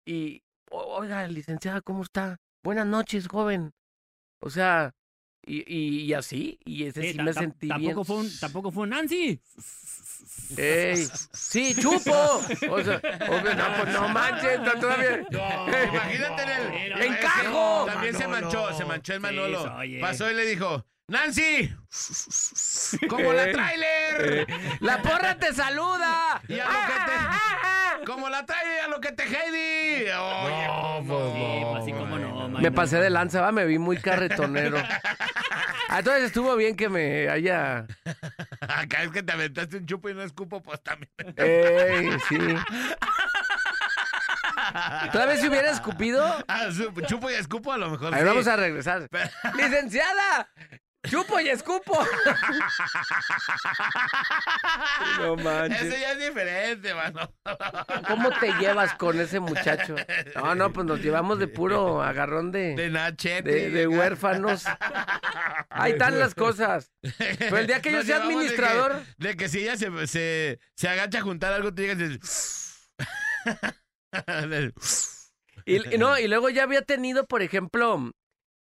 Y, 0.05 0.43
"O- 0.71 0.97
oiga, 0.97 1.27
licenciada, 1.27 1.81
¿cómo 1.81 2.03
está? 2.03 2.37
Buenas 2.63 2.85
noches, 2.87 3.27
joven. 3.27 3.73
O 4.39 4.49
sea, 4.49 4.93
y, 5.45 5.57
y, 5.71 6.01
y 6.03 6.13
así, 6.13 6.59
y 6.65 6.83
ese 6.85 7.01
Sí, 7.01 7.11
sí 7.13 7.21
me 7.21 7.33
sentí 7.33 7.67
tampoco 7.67 7.93
bien. 7.93 8.05
Fue 8.05 8.15
un, 8.17 8.39
tampoco 8.39 8.71
fue 8.71 8.83
un 8.83 8.89
Nancy. 8.89 9.39
¡Ey! 10.57 11.07
¡Sí, 11.33 11.75
chupo! 11.75 12.11
O 12.69 12.83
sea, 12.83 12.97
obvio, 13.29 13.55
no, 13.55 13.77
pues 13.81 13.93
no 13.93 14.09
manches, 14.09 14.51
está 14.59 14.79
todavía. 14.79 15.25
Imagínate 15.29 16.43
en 16.43 16.49
el. 16.49 16.93
Que 16.99 17.05
¡Encajo! 17.07 17.85
También 17.85 18.15
se 18.15 18.27
manchó, 18.27 18.73
se 18.77 18.85
manchó 18.85 19.13
el 19.13 19.19
Sí, 19.19 19.21
Manolo. 19.21 19.75
Pasó 20.01 20.29
y 20.29 20.33
le 20.35 20.45
dijo: 20.45 20.85
¡Nancy! 21.07 21.71
¡Como 23.07 23.31
la 23.31 23.43
Eh, 23.43 23.53
trailer! 23.53 24.47
¡La 24.79 25.01
porra 25.03 25.35
te 25.37 25.53
saluda! 25.53 26.41
Y 26.47 26.59
a 26.59 26.65
lo 26.65 26.71
que 26.71 26.93
te. 27.05 27.11
¡Como 28.05 28.27
la 28.29 28.43
trailer 28.45 28.79
a 28.81 28.87
lo 28.87 28.99
que 28.99 29.11
te 29.11 29.23
Heidi! 29.23 30.09
Oye, 30.09 30.67
No, 30.67 31.03
pues 31.07 31.33
Sí, 31.33 31.59
no, 31.61 31.71
pues 31.71 31.83
así 31.83 31.91
como 31.93 32.17
no, 32.17 32.49
man. 32.49 32.61
Me 32.61 32.71
pasé 32.71 32.97
de 32.97 33.09
lanza, 33.11 33.41
va, 33.41 33.51
me 33.51 33.65
vi 33.65 33.77
muy 33.77 33.97
carretonero. 33.97 34.77
Ah, 35.87 35.99
Entonces 35.99 36.23
estuvo 36.23 36.55
bien 36.55 36.75
que 36.75 36.89
me 36.89 37.29
haya. 37.29 37.85
Acá 38.61 39.03
es 39.03 39.11
que 39.11 39.21
te 39.21 39.31
aventaste 39.31 39.77
un 39.77 39.85
chupo 39.85 40.09
y 40.09 40.15
no 40.15 40.23
escupo, 40.23 40.63
pues 40.63 40.81
también. 40.81 41.11
¡Ey! 41.37 42.17
Sí. 42.27 42.37
¿Otra 45.07 45.27
vez 45.27 45.41
si 45.41 45.47
hubiera 45.47 45.69
escupido? 45.69 46.25
Ah, 46.47 46.69
chupo 47.05 47.29
y 47.29 47.35
escupo 47.35 47.71
a 47.71 47.77
lo 47.77 47.91
mejor. 47.91 48.07
A 48.07 48.17
ver, 48.17 48.21
sí. 48.21 48.25
vamos 48.27 48.47
a 48.47 48.55
regresar. 48.55 49.07
¡Licenciada! 49.55 50.49
¡Chupo 51.09 51.39
y 51.39 51.49
escupo! 51.49 51.97
No 55.19 55.35
manches. 55.37 55.81
Ese 55.83 55.99
ya 55.99 56.11
es 56.13 56.19
diferente, 56.19 56.93
mano. 56.93 57.31
¿Cómo 58.07 58.29
te 58.39 58.51
llevas 58.53 58.93
con 58.95 59.19
ese 59.19 59.39
muchacho? 59.39 59.95
No, 60.35 60.55
no, 60.55 60.71
pues 60.73 60.85
nos 60.85 60.99
llevamos 60.99 61.39
de 61.39 61.47
puro 61.47 62.01
agarrón 62.03 62.51
De 62.51 62.75
de, 62.75 62.89
Nachete. 62.89 63.49
de, 63.51 63.69
de 63.69 63.87
huérfanos. 63.87 64.65
Ahí 65.69 65.93
están 65.93 66.19
las 66.19 66.35
cosas. 66.35 66.91
Pero 67.39 67.57
el 67.57 67.67
día 67.67 67.81
que 67.81 67.91
yo 67.91 67.97
Nos 67.97 68.05
sea 68.05 68.17
llevamos 68.19 68.43
de 68.43 68.55
que- 68.55 68.61
administrador. 68.65 69.03
De 69.17 69.35
que, 69.37 69.49
si 69.49 69.59
ella 69.59 69.77
se, 69.77 70.07
se, 70.07 70.59
se 70.75 70.89
agacha 70.89 71.19
a 71.19 71.21
juntar 71.21 71.53
algo, 71.53 71.73
tú 71.73 71.81
llegas 71.81 71.97
y 75.65 75.97
no, 75.97 76.17
y 76.19 76.27
luego 76.27 76.49
ya 76.49 76.63
había 76.63 76.81
tenido, 76.83 77.25
por 77.25 77.41
ejemplo, 77.41 78.11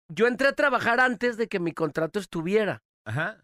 yo 0.10 0.28
entré 0.28 0.48
a 0.48 0.54
trabajar 0.54 1.00
antes 1.00 1.38
de 1.38 1.48
que 1.48 1.60
mi 1.60 1.72
contrato 1.72 2.20
estuviera. 2.20 2.82
Ajá. 3.06 3.44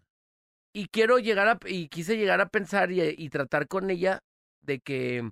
Y 0.73 0.87
quiero 0.87 1.19
llegar 1.19 1.47
a, 1.47 1.59
y 1.65 1.87
quise 1.87 2.17
llegar 2.17 2.41
a 2.41 2.49
pensar 2.49 2.91
y, 2.91 3.01
y 3.01 3.29
tratar 3.29 3.67
con 3.67 3.89
ella 3.89 4.19
de 4.61 4.79
que, 4.79 5.29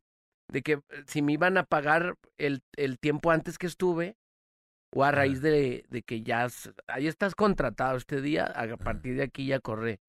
de 0.47 0.61
que 0.61 0.79
si 1.07 1.21
me 1.21 1.33
iban 1.33 1.57
a 1.57 1.63
pagar 1.63 2.15
el, 2.37 2.61
el 2.77 2.97
tiempo 2.99 3.31
antes 3.31 3.57
que 3.57 3.67
estuve, 3.67 4.15
o 4.95 5.03
a 5.03 5.11
raíz 5.11 5.41
de, 5.41 5.85
de 5.89 6.03
que 6.03 6.21
ya, 6.21 6.47
ahí 6.87 7.07
estás 7.07 7.33
contratado 7.35 7.97
este 7.97 8.21
día, 8.21 8.45
a 8.45 8.77
partir 8.77 9.15
de 9.17 9.23
aquí 9.23 9.47
ya 9.47 9.59
corré. 9.59 9.99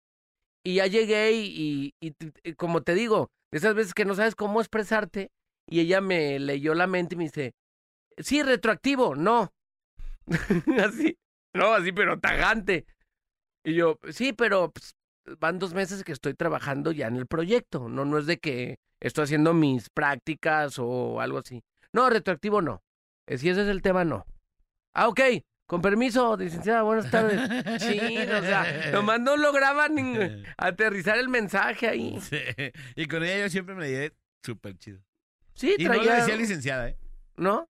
Y 0.62 0.74
ya 0.76 0.86
llegué 0.86 1.32
y, 1.32 1.94
y- 2.00 2.14
y 2.42 2.54
como 2.54 2.82
te 2.82 2.94
digo, 2.94 3.30
esas 3.50 3.74
veces 3.74 3.94
que 3.94 4.04
no 4.04 4.14
sabes 4.14 4.34
cómo 4.34 4.60
expresarte, 4.60 5.30
y 5.66 5.80
ella 5.80 6.00
me 6.02 6.38
leyó 6.38 6.74
la 6.74 6.86
mente 6.86 7.14
y 7.14 7.18
me 7.18 7.24
dice, 7.24 7.54
sí, 8.18 8.42
retroactivo, 8.42 9.14
no. 9.14 9.52
así, 10.84 11.16
no, 11.52 11.72
así, 11.74 11.92
pero 11.92 12.18
tajante. 12.18 12.86
Y 13.64 13.74
yo, 13.74 13.98
sí, 14.10 14.32
pero 14.32 14.72
pues, 14.72 14.94
van 15.38 15.58
dos 15.58 15.74
meses 15.74 16.04
que 16.04 16.12
estoy 16.12 16.34
trabajando 16.34 16.92
ya 16.92 17.06
en 17.06 17.16
el 17.16 17.26
proyecto. 17.26 17.88
No, 17.88 18.04
no 18.04 18.18
es 18.18 18.26
de 18.26 18.38
que 18.38 18.78
estoy 19.00 19.24
haciendo 19.24 19.54
mis 19.54 19.88
prácticas 19.90 20.78
o 20.78 21.20
algo 21.20 21.38
así. 21.38 21.62
No, 21.92 22.10
retroactivo 22.10 22.60
no. 22.60 22.82
Eh, 23.26 23.38
Si 23.38 23.48
ese 23.48 23.62
es 23.62 23.68
el 23.68 23.82
tema, 23.82 24.04
no. 24.04 24.26
Ah, 24.94 25.08
ok. 25.08 25.20
Con 25.66 25.80
permiso, 25.80 26.36
licenciada, 26.36 26.82
buenas 26.82 27.10
tardes. 27.10 27.40
Sí, 27.82 27.98
o 28.18 28.42
sea, 28.42 28.90
nomás 28.92 29.18
no 29.20 29.36
lograban 29.38 29.94
ni 29.94 30.02
aterrizar 30.58 31.16
el 31.16 31.30
mensaje 31.30 31.88
ahí. 31.88 32.20
Sí. 32.20 32.38
Y 32.96 33.06
con 33.06 33.24
ella 33.24 33.44
yo 33.44 33.48
siempre 33.48 33.74
me 33.74 33.88
llevé 33.88 34.12
súper 34.42 34.76
chido. 34.76 35.00
Sí, 35.54 35.74
Y 35.78 35.84
no 35.84 35.94
le 35.94 36.12
decía 36.12 36.36
licenciada, 36.36 36.88
¿eh? 36.90 36.98
¿No? 37.36 37.66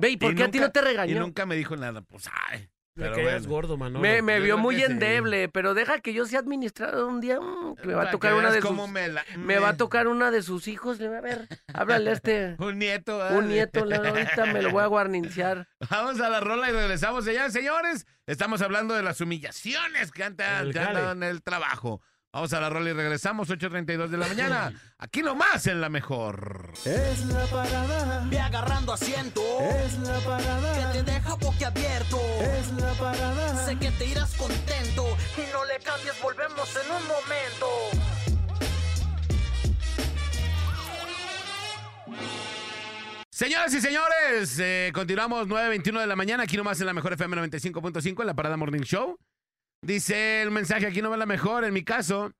Ve, 0.00 0.10
¿y 0.10 0.16
por 0.16 0.32
Y 0.32 0.34
qué 0.36 0.44
a 0.44 0.50
ti 0.50 0.58
no 0.58 0.70
te 0.70 0.80
Y 0.80 0.82
regañó? 0.82 1.20
nunca 1.20 1.46
me 1.46 1.56
dijo 1.56 1.76
nada. 1.76 2.02
Pues, 2.02 2.28
ay. 2.48 2.68
Pero 2.94 3.14
caías 3.14 3.46
bueno. 3.46 3.48
gordo, 3.54 3.76
Manolo. 3.76 4.00
Me, 4.00 4.40
vio 4.40 4.58
muy 4.58 4.74
que 4.76 4.86
sí. 4.86 4.92
endeble, 4.92 5.48
pero 5.48 5.74
deja 5.74 6.00
que 6.00 6.12
yo 6.12 6.26
sea 6.26 6.40
administrador 6.40 7.04
un 7.04 7.20
día. 7.20 7.40
mm, 7.40 7.76
que 7.76 7.86
me 7.86 7.94
va 7.94 8.02
a 8.02 8.10
tocar 8.10 8.32
que 8.32 8.38
una 8.38 8.50
de 8.50 8.60
sus... 8.60 8.88
me, 8.88 9.08
la- 9.08 9.24
Me 9.38 9.58
va 9.58 9.70
a 9.70 9.76
tocar 9.76 10.08
una 10.08 10.30
de 10.30 10.42
sus 10.42 10.66
hijos. 10.68 10.98
Le 10.98 11.08
voy 11.08 11.16
a 11.18 11.20
ver, 11.20 11.48
háblale 11.72 12.10
a 12.10 12.12
este... 12.14 12.56
Un 12.58 12.78
nieto. 12.78 13.16
¿verdad? 13.18 13.38
Un 13.38 13.48
nieto, 13.48 13.80
ahorita 13.84 14.46
me 14.46 14.60
lo 14.60 14.70
voy 14.70 14.82
a 14.82 14.86
guarninciar. 14.86 15.68
Vamos 15.90 16.20
a 16.20 16.28
la 16.28 16.40
rola 16.40 16.68
y 16.68 16.72
regresamos. 16.72 17.24
Señores, 17.24 17.52
señores, 17.52 18.06
estamos 18.26 18.60
hablando 18.60 18.94
de 18.94 19.02
las 19.02 19.20
humillaciones 19.20 20.10
que 20.10 20.24
han, 20.24 20.36
dado 20.36 21.12
en 21.12 21.22
el 21.22 21.42
trabajo. 21.42 22.02
Vamos 22.32 22.52
a 22.52 22.60
la 22.60 22.70
rola 22.70 22.90
y 22.90 22.92
regresamos, 22.92 23.50
8.32 23.50 24.06
de 24.06 24.16
la 24.16 24.28
mañana. 24.28 24.72
Aquí 24.98 25.20
nomás 25.20 25.66
en 25.66 25.80
la 25.80 25.88
mejor. 25.88 26.72
Es 26.84 27.26
la 27.26 27.44
parada. 27.46 28.24
Ve 28.30 28.38
agarrando 28.38 28.92
asiento. 28.92 29.42
Es 29.60 29.98
la 29.98 30.16
parada. 30.20 30.92
Que 30.92 30.98
te 30.98 31.10
deja 31.10 31.34
boquiabierto. 31.34 32.20
Es 32.40 32.70
la 32.80 32.92
parada. 32.92 33.64
Sé 33.64 33.76
que 33.76 33.90
te 33.90 34.06
irás 34.06 34.32
contento. 34.36 35.06
Y 35.36 35.52
no 35.52 35.64
le 35.64 35.82
cambies, 35.82 36.22
volvemos 36.22 36.68
en 36.76 36.90
un 36.92 37.02
momento. 37.08 37.66
Señoras 43.28 43.74
y 43.74 43.80
señores, 43.80 44.58
eh, 44.60 44.92
continuamos 44.94 45.48
9.21 45.48 46.00
de 46.00 46.06
la 46.06 46.14
mañana, 46.14 46.42
aquí 46.42 46.58
nomás 46.58 46.78
en 46.80 46.86
la 46.86 46.92
mejor 46.92 47.14
FM 47.14 47.38
95.5, 47.38 48.20
en 48.20 48.26
la 48.26 48.34
Parada 48.34 48.58
Morning 48.58 48.82
Show. 48.82 49.16
Dice 49.82 50.42
el 50.42 50.50
mensaje, 50.50 50.86
aquí 50.86 51.00
no 51.00 51.10
va 51.10 51.16
la 51.16 51.26
mejor, 51.26 51.64
en 51.64 51.72
mi 51.72 51.82
caso, 51.82 52.32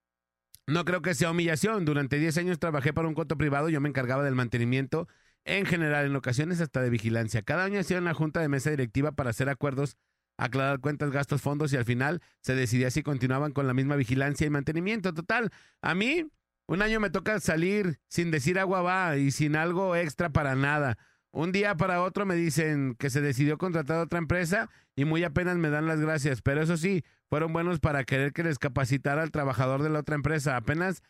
no 0.66 0.84
creo 0.84 1.00
que 1.00 1.14
sea 1.14 1.30
humillación. 1.30 1.84
Durante 1.84 2.18
10 2.18 2.36
años 2.38 2.58
trabajé 2.58 2.92
para 2.92 3.08
un 3.08 3.14
coto 3.14 3.38
privado, 3.38 3.68
yo 3.70 3.80
me 3.80 3.88
encargaba 3.88 4.22
del 4.22 4.34
mantenimiento 4.34 5.08
en 5.44 5.64
general, 5.64 6.06
en 6.06 6.16
ocasiones 6.16 6.60
hasta 6.60 6.82
de 6.82 6.90
vigilancia. 6.90 7.42
Cada 7.42 7.64
año 7.64 7.80
hacía 7.80 7.98
una 7.98 8.14
junta 8.14 8.40
de 8.40 8.48
mesa 8.48 8.70
directiva 8.70 9.12
para 9.12 9.30
hacer 9.30 9.48
acuerdos, 9.48 9.96
aclarar 10.36 10.80
cuentas, 10.80 11.10
gastos, 11.10 11.40
fondos 11.40 11.72
y 11.72 11.76
al 11.76 11.84
final 11.84 12.20
se 12.42 12.54
decidía 12.54 12.90
si 12.90 13.02
continuaban 13.02 13.52
con 13.52 13.66
la 13.66 13.74
misma 13.74 13.96
vigilancia 13.96 14.46
y 14.46 14.50
mantenimiento. 14.50 15.14
Total, 15.14 15.50
a 15.80 15.94
mí 15.94 16.30
un 16.66 16.82
año 16.82 17.00
me 17.00 17.10
toca 17.10 17.40
salir 17.40 18.00
sin 18.08 18.30
decir 18.30 18.58
agua 18.58 18.82
va 18.82 19.16
y 19.16 19.30
sin 19.30 19.56
algo 19.56 19.96
extra 19.96 20.30
para 20.30 20.54
nada. 20.54 20.98
Un 21.32 21.52
día 21.52 21.76
para 21.76 22.02
otro 22.02 22.26
me 22.26 22.34
dicen 22.34 22.96
que 22.98 23.08
se 23.10 23.20
decidió 23.20 23.56
contratar 23.56 23.98
a 23.98 24.02
otra 24.02 24.18
empresa 24.18 24.68
y 24.96 25.04
muy 25.04 25.22
apenas 25.22 25.56
me 25.56 25.70
dan 25.70 25.86
las 25.86 26.00
gracias. 26.00 26.42
Pero 26.42 26.60
eso 26.62 26.76
sí, 26.76 27.04
fueron 27.28 27.52
buenos 27.52 27.78
para 27.78 28.04
querer 28.04 28.32
que 28.32 28.42
les 28.42 28.58
capacitara 28.58 29.22
al 29.22 29.30
trabajador 29.30 29.82
de 29.82 29.90
la 29.90 30.00
otra 30.00 30.16
empresa. 30.16 30.56
Apenas 30.56 31.02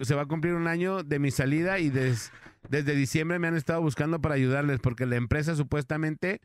se 0.00 0.14
va 0.14 0.22
a 0.22 0.26
cumplir 0.26 0.54
un 0.54 0.66
año 0.66 1.02
de 1.02 1.18
mi 1.18 1.30
salida 1.30 1.78
y 1.78 1.90
des- 1.90 2.32
desde 2.68 2.94
diciembre 2.94 3.38
me 3.38 3.48
han 3.48 3.56
estado 3.56 3.82
buscando 3.82 4.20
para 4.20 4.34
ayudarles 4.34 4.80
porque 4.80 5.04
la 5.04 5.16
empresa 5.16 5.54
supuestamente, 5.54 6.40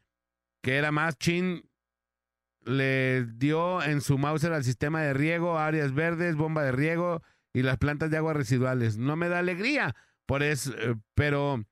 que 0.62 0.76
era 0.76 0.92
más 0.92 1.18
chin, 1.18 1.64
le 2.66 3.26
dio 3.36 3.82
en 3.84 4.02
su 4.02 4.18
Mauser 4.18 4.52
al 4.52 4.64
sistema 4.64 5.02
de 5.02 5.14
riego, 5.14 5.58
áreas 5.60 5.94
verdes, 5.94 6.36
bomba 6.36 6.64
de 6.64 6.72
riego 6.72 7.22
y 7.54 7.62
las 7.62 7.78
plantas 7.78 8.10
de 8.12 8.18
aguas 8.18 8.36
residuales. 8.36 8.98
No 8.98 9.16
me 9.16 9.30
da 9.30 9.40
alegría, 9.40 9.96
por 10.26 10.44
eso, 10.44 10.74
eh, 10.78 10.96
pero 11.14 11.64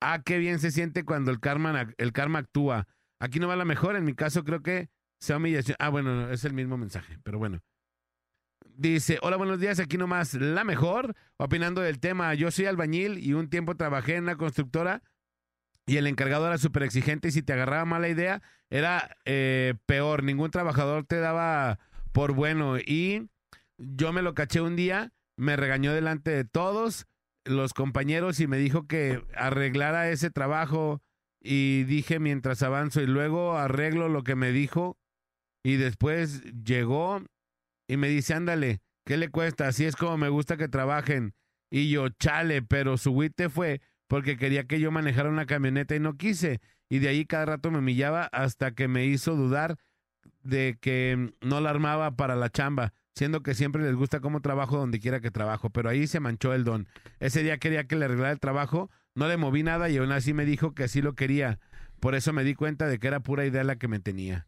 ah, 0.00 0.22
qué 0.24 0.38
bien 0.38 0.58
se 0.58 0.70
siente 0.70 1.04
cuando 1.04 1.30
el 1.30 1.40
karma, 1.40 1.94
el 1.96 2.12
karma 2.12 2.40
actúa. 2.40 2.86
Aquí 3.18 3.40
no 3.40 3.48
va 3.48 3.56
la 3.56 3.64
mejor, 3.64 3.96
en 3.96 4.04
mi 4.04 4.14
caso 4.14 4.44
creo 4.44 4.62
que 4.62 4.90
sea 5.20 5.38
humillación. 5.38 5.76
Ah, 5.78 5.88
bueno, 5.88 6.30
es 6.30 6.44
el 6.44 6.52
mismo 6.52 6.76
mensaje, 6.76 7.18
pero 7.22 7.38
bueno. 7.38 7.60
Dice, 8.78 9.18
hola, 9.22 9.36
buenos 9.36 9.58
días, 9.58 9.80
aquí 9.80 9.96
nomás 9.96 10.34
la 10.34 10.62
mejor, 10.62 11.14
opinando 11.38 11.80
del 11.80 11.98
tema. 11.98 12.34
Yo 12.34 12.50
soy 12.50 12.66
albañil 12.66 13.18
y 13.18 13.32
un 13.32 13.48
tiempo 13.48 13.74
trabajé 13.74 14.16
en 14.16 14.24
una 14.24 14.36
constructora 14.36 15.02
y 15.86 15.96
el 15.96 16.06
encargado 16.06 16.46
era 16.46 16.58
súper 16.58 16.82
exigente 16.82 17.28
y 17.28 17.30
si 17.30 17.42
te 17.42 17.54
agarraba 17.54 17.84
mala 17.84 18.08
idea 18.08 18.42
era 18.68 19.16
eh, 19.24 19.74
peor. 19.86 20.24
Ningún 20.24 20.50
trabajador 20.50 21.04
te 21.06 21.20
daba 21.20 21.78
por 22.12 22.32
bueno 22.32 22.78
y 22.78 23.30
yo 23.78 24.12
me 24.12 24.22
lo 24.22 24.34
caché 24.34 24.60
un 24.60 24.76
día, 24.76 25.12
me 25.36 25.56
regañó 25.56 25.94
delante 25.94 26.30
de 26.30 26.44
todos 26.44 27.06
los 27.46 27.74
compañeros 27.74 28.40
y 28.40 28.46
me 28.46 28.58
dijo 28.58 28.86
que 28.86 29.22
arreglara 29.34 30.10
ese 30.10 30.30
trabajo 30.30 31.02
y 31.40 31.84
dije 31.84 32.18
mientras 32.18 32.62
avanzo 32.62 33.00
y 33.00 33.06
luego 33.06 33.56
arreglo 33.56 34.08
lo 34.08 34.22
que 34.22 34.34
me 34.34 34.52
dijo 34.52 34.98
y 35.64 35.76
después 35.76 36.42
llegó 36.64 37.22
y 37.88 37.96
me 37.96 38.08
dice, 38.08 38.34
ándale, 38.34 38.80
¿qué 39.04 39.16
le 39.16 39.30
cuesta? 39.30 39.68
Así 39.68 39.84
es 39.84 39.96
como 39.96 40.16
me 40.16 40.28
gusta 40.28 40.56
que 40.56 40.68
trabajen. 40.68 41.34
Y 41.70 41.90
yo, 41.90 42.08
chale, 42.08 42.62
pero 42.62 42.96
su 42.96 43.10
huite 43.10 43.48
fue 43.48 43.80
porque 44.08 44.36
quería 44.36 44.64
que 44.64 44.78
yo 44.78 44.90
manejara 44.90 45.28
una 45.28 45.46
camioneta 45.46 45.96
y 45.96 46.00
no 46.00 46.16
quise. 46.16 46.60
Y 46.88 47.00
de 47.00 47.08
ahí 47.08 47.26
cada 47.26 47.46
rato 47.46 47.70
me 47.70 47.78
humillaba 47.78 48.24
hasta 48.26 48.72
que 48.74 48.86
me 48.86 49.06
hizo 49.06 49.34
dudar 49.34 49.76
de 50.42 50.78
que 50.80 51.32
no 51.40 51.60
la 51.60 51.70
armaba 51.70 52.16
para 52.16 52.36
la 52.36 52.50
chamba, 52.50 52.92
siendo 53.16 53.42
que 53.42 53.54
siempre 53.54 53.82
les 53.82 53.94
gusta 53.94 54.20
cómo 54.20 54.42
trabajo 54.42 54.76
donde 54.76 55.00
quiera 55.00 55.20
que 55.20 55.30
trabajo, 55.30 55.70
pero 55.70 55.88
ahí 55.88 56.06
se 56.06 56.20
manchó 56.20 56.52
el 56.52 56.64
don. 56.64 56.86
Ese 57.18 57.42
día 57.42 57.56
quería 57.56 57.86
que 57.86 57.96
le 57.96 58.04
arreglara 58.04 58.30
el 58.30 58.40
trabajo, 58.40 58.90
no 59.14 59.26
le 59.26 59.38
moví 59.38 59.62
nada 59.62 59.88
y 59.88 59.96
aún 59.96 60.12
así 60.12 60.34
me 60.34 60.44
dijo 60.44 60.74
que 60.74 60.84
así 60.84 61.00
lo 61.00 61.14
quería. 61.14 61.58
Por 61.98 62.14
eso 62.14 62.34
me 62.34 62.44
di 62.44 62.54
cuenta 62.54 62.86
de 62.86 62.98
que 62.98 63.06
era 63.06 63.20
pura 63.20 63.46
idea 63.46 63.64
la 63.64 63.76
que 63.76 63.88
me 63.88 64.00
tenía. 64.00 64.46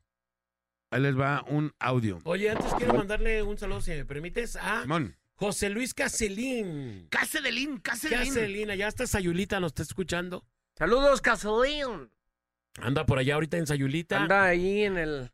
Ahí 0.90 1.00
les 1.00 1.18
va 1.18 1.44
un 1.48 1.72
audio. 1.78 2.20
Oye, 2.24 2.50
antes 2.50 2.72
quiero 2.74 2.94
mandarle 2.94 3.42
un 3.42 3.56
saludo, 3.56 3.80
si 3.80 3.92
me 3.92 4.04
permites, 4.04 4.56
a 4.56 4.82
Simón. 4.82 5.16
José 5.34 5.70
Luis 5.70 5.94
Caselín. 5.94 7.06
Caselín, 7.10 7.78
Caselín. 7.78 8.18
Caselín, 8.18 8.70
allá 8.70 8.88
está 8.88 9.06
Sayulita, 9.06 9.60
nos 9.60 9.70
está 9.70 9.82
escuchando. 9.82 10.44
Saludos, 10.76 11.22
Casolín. 11.22 12.10
Anda 12.82 13.06
por 13.06 13.18
allá 13.18 13.34
ahorita 13.34 13.56
en 13.56 13.66
Sayulita. 13.66 14.22
Anda 14.22 14.44
ahí 14.44 14.84
en 14.84 14.98
el 14.98 15.30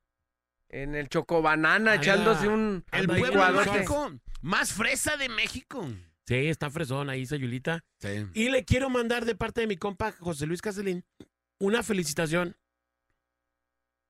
en 0.75 0.95
el 0.97 1.09
chocobanana 1.09 1.95
echándose 1.95 2.49
un 2.49 2.85
El 2.91 3.07
pueblo 3.07 3.41
mágico 3.53 4.13
más 4.43 4.73
fresa 4.73 5.17
de 5.17 5.29
México. 5.29 5.89
Sí, 6.27 6.49
está 6.49 6.69
fresón 6.71 7.11
ahí 7.11 7.27
Sayulita. 7.27 7.85
Sí. 8.01 8.27
Y 8.35 8.49
le 8.51 8.65
quiero 8.65 8.91
mandar 8.91 9.25
de 9.25 9.35
parte 9.35 9.61
de 9.61 9.67
mi 9.67 9.77
compa 9.77 10.13
José 10.13 10.47
Luis 10.47 10.63
Caselín 10.63 11.05
una 11.61 11.83
felicitación 11.83 12.57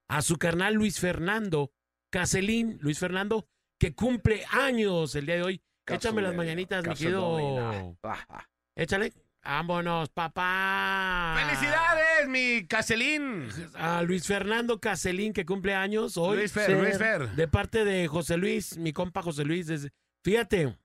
a 0.08 0.22
su 0.22 0.36
carnal 0.36 0.74
Luis 0.74 0.98
Fernando 0.98 1.72
Caselín, 2.10 2.78
Luis 2.80 2.98
Fernando, 2.98 3.48
que 3.78 3.94
cumple 3.94 4.44
años 4.50 5.14
el 5.16 5.26
día 5.26 5.34
de 5.34 5.42
hoy. 5.42 5.62
Échame 5.86 6.22
las 6.22 6.34
mañanitas, 6.34 6.86
mi 6.86 6.94
querido. 6.94 7.96
Ah, 8.04 8.46
Échale. 8.76 9.12
Vámonos, 9.44 10.08
papá. 10.08 11.36
¡Felicidades, 11.38 12.28
mi 12.28 12.66
Caselín! 12.66 13.48
A 13.74 14.02
Luis 14.02 14.26
Fernando 14.26 14.80
Caselín, 14.80 15.32
que 15.34 15.44
cumple 15.44 15.74
años 15.74 16.16
hoy. 16.16 16.38
Luis 16.38 16.52
Fer, 16.52 16.70
Luis 16.80 16.96
Fer. 16.96 17.28
De 17.36 17.46
parte 17.46 17.84
de 17.84 18.08
José 18.08 18.38
Luis, 18.38 18.78
mi 18.78 18.92
compa 18.94 19.22
José 19.22 19.44
Luis. 19.44 19.66
desde- 19.66 19.90
Fíjate, 20.22 20.78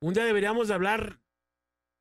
un 0.00 0.14
día 0.14 0.24
deberíamos 0.24 0.68
de 0.68 0.74
hablar 0.74 1.20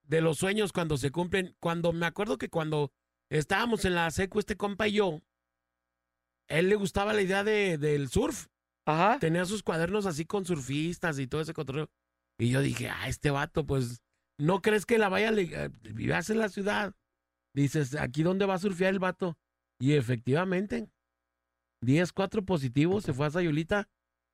de 0.03 0.21
los 0.21 0.37
sueños 0.37 0.71
cuando 0.71 0.97
se 0.97 1.11
cumplen. 1.11 1.55
Cuando 1.59 1.91
me 1.91 2.05
acuerdo 2.05 2.37
que 2.37 2.49
cuando 2.49 2.93
estábamos 3.29 3.83
en 3.83 3.95
la 3.95 4.09
secu, 4.11 4.39
este 4.39 4.55
compa 4.55 4.87
y 4.87 4.93
yo, 4.93 5.21
él 6.47 6.69
le 6.69 6.75
gustaba 6.75 7.11
la 7.13 7.21
idea 7.21 7.43
de, 7.43 7.77
del 7.77 8.07
surf. 8.09 8.47
Ajá. 8.85 9.19
Tenía 9.19 9.43
sus 9.45 9.61
cuadernos 9.61 10.05
así 10.05 10.23
con 10.25 10.45
surfistas 10.45 11.19
y 11.19 11.27
todo 11.27 11.41
ese 11.41 11.53
control. 11.53 11.89
Y 12.37 12.49
yo 12.49 12.61
dije, 12.61 12.89
ah, 12.89 13.07
este 13.09 13.29
vato, 13.29 13.65
pues, 13.65 14.01
¿no 14.39 14.61
crees 14.61 14.85
que 14.85 14.97
la 14.97 15.09
vaya 15.09 15.29
a... 15.29 15.33
eh, 15.33 15.69
Vivías 15.81 16.29
en 16.29 16.39
la 16.39 16.49
ciudad. 16.49 16.93
Dices, 17.55 17.95
¿aquí 17.95 18.23
dónde 18.23 18.45
va 18.45 18.55
a 18.55 18.59
surfear 18.59 18.93
el 18.93 18.99
vato? 18.99 19.37
Y 19.79 19.93
efectivamente, 19.93 20.89
10, 21.83 22.13
4 22.13 22.43
positivos, 22.45 23.03
se 23.03 23.13
fue 23.13 23.27
a 23.27 23.31
Sayulita 23.31 23.87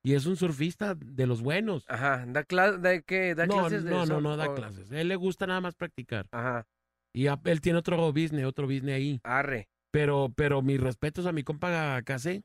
y 0.04 0.14
es 0.14 0.24
un 0.26 0.36
surfista 0.36 0.94
de 0.94 1.26
los 1.26 1.42
buenos. 1.42 1.84
Ajá. 1.88 2.24
¿Da, 2.26 2.44
cla- 2.46 2.78
da, 2.80 3.00
qué? 3.02 3.34
¿Da 3.34 3.46
no, 3.46 3.58
clases 3.58 3.84
de 3.84 3.90
no, 3.90 4.06
no, 4.06 4.20
no 4.20 4.36
da 4.36 4.54
clases. 4.54 4.90
A 4.90 5.00
él 5.00 5.08
le 5.08 5.16
gusta 5.16 5.46
nada 5.46 5.60
más 5.60 5.74
practicar. 5.74 6.26
Ajá. 6.32 6.66
Y 7.14 7.26
a- 7.26 7.40
él 7.44 7.60
tiene 7.60 7.78
otro 7.78 8.10
business, 8.12 8.44
otro 8.46 8.66
business 8.66 8.94
ahí. 8.94 9.20
Arre. 9.24 9.68
Pero, 9.92 10.32
pero 10.36 10.62
mis 10.62 10.80
respetos 10.80 11.26
a 11.26 11.32
mi 11.32 11.42
compa 11.42 12.00
Case, 12.04 12.42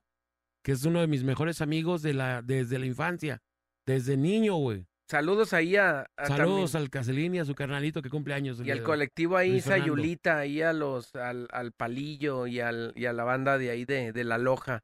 que 0.63 0.71
es 0.71 0.83
uno 0.83 0.99
de 0.99 1.07
mis 1.07 1.23
mejores 1.23 1.61
amigos 1.61 2.01
de 2.01 2.13
la, 2.15 2.41
desde 2.41 2.79
la 2.79 2.87
infancia. 2.87 3.41
Desde 3.85 4.17
niño, 4.17 4.55
güey. 4.55 4.87
Saludos 5.07 5.53
ahí 5.53 5.75
a, 5.75 6.07
a 6.17 6.25
Saludos 6.25 6.71
también- 6.71 6.85
al 6.85 6.89
Caselín 6.89 7.35
y 7.35 7.39
a 7.39 7.45
su 7.45 7.53
carnalito 7.53 8.01
que 8.01 8.09
cumple 8.09 8.33
años. 8.33 8.59
el 8.59 8.67
y 8.67 8.71
al 8.71 8.81
colectivo 8.83 9.37
ahí. 9.37 9.61
Sayulita, 9.61 10.39
ahí 10.39 10.61
a 10.63 10.73
los, 10.73 11.15
al, 11.15 11.47
al 11.51 11.71
palillo 11.73 12.47
y, 12.47 12.59
al, 12.59 12.91
y 12.95 13.05
a 13.05 13.13
la 13.13 13.23
banda 13.23 13.57
de 13.59 13.69
ahí 13.69 13.85
de, 13.85 14.11
de 14.13 14.23
la 14.23 14.37
loja. 14.39 14.83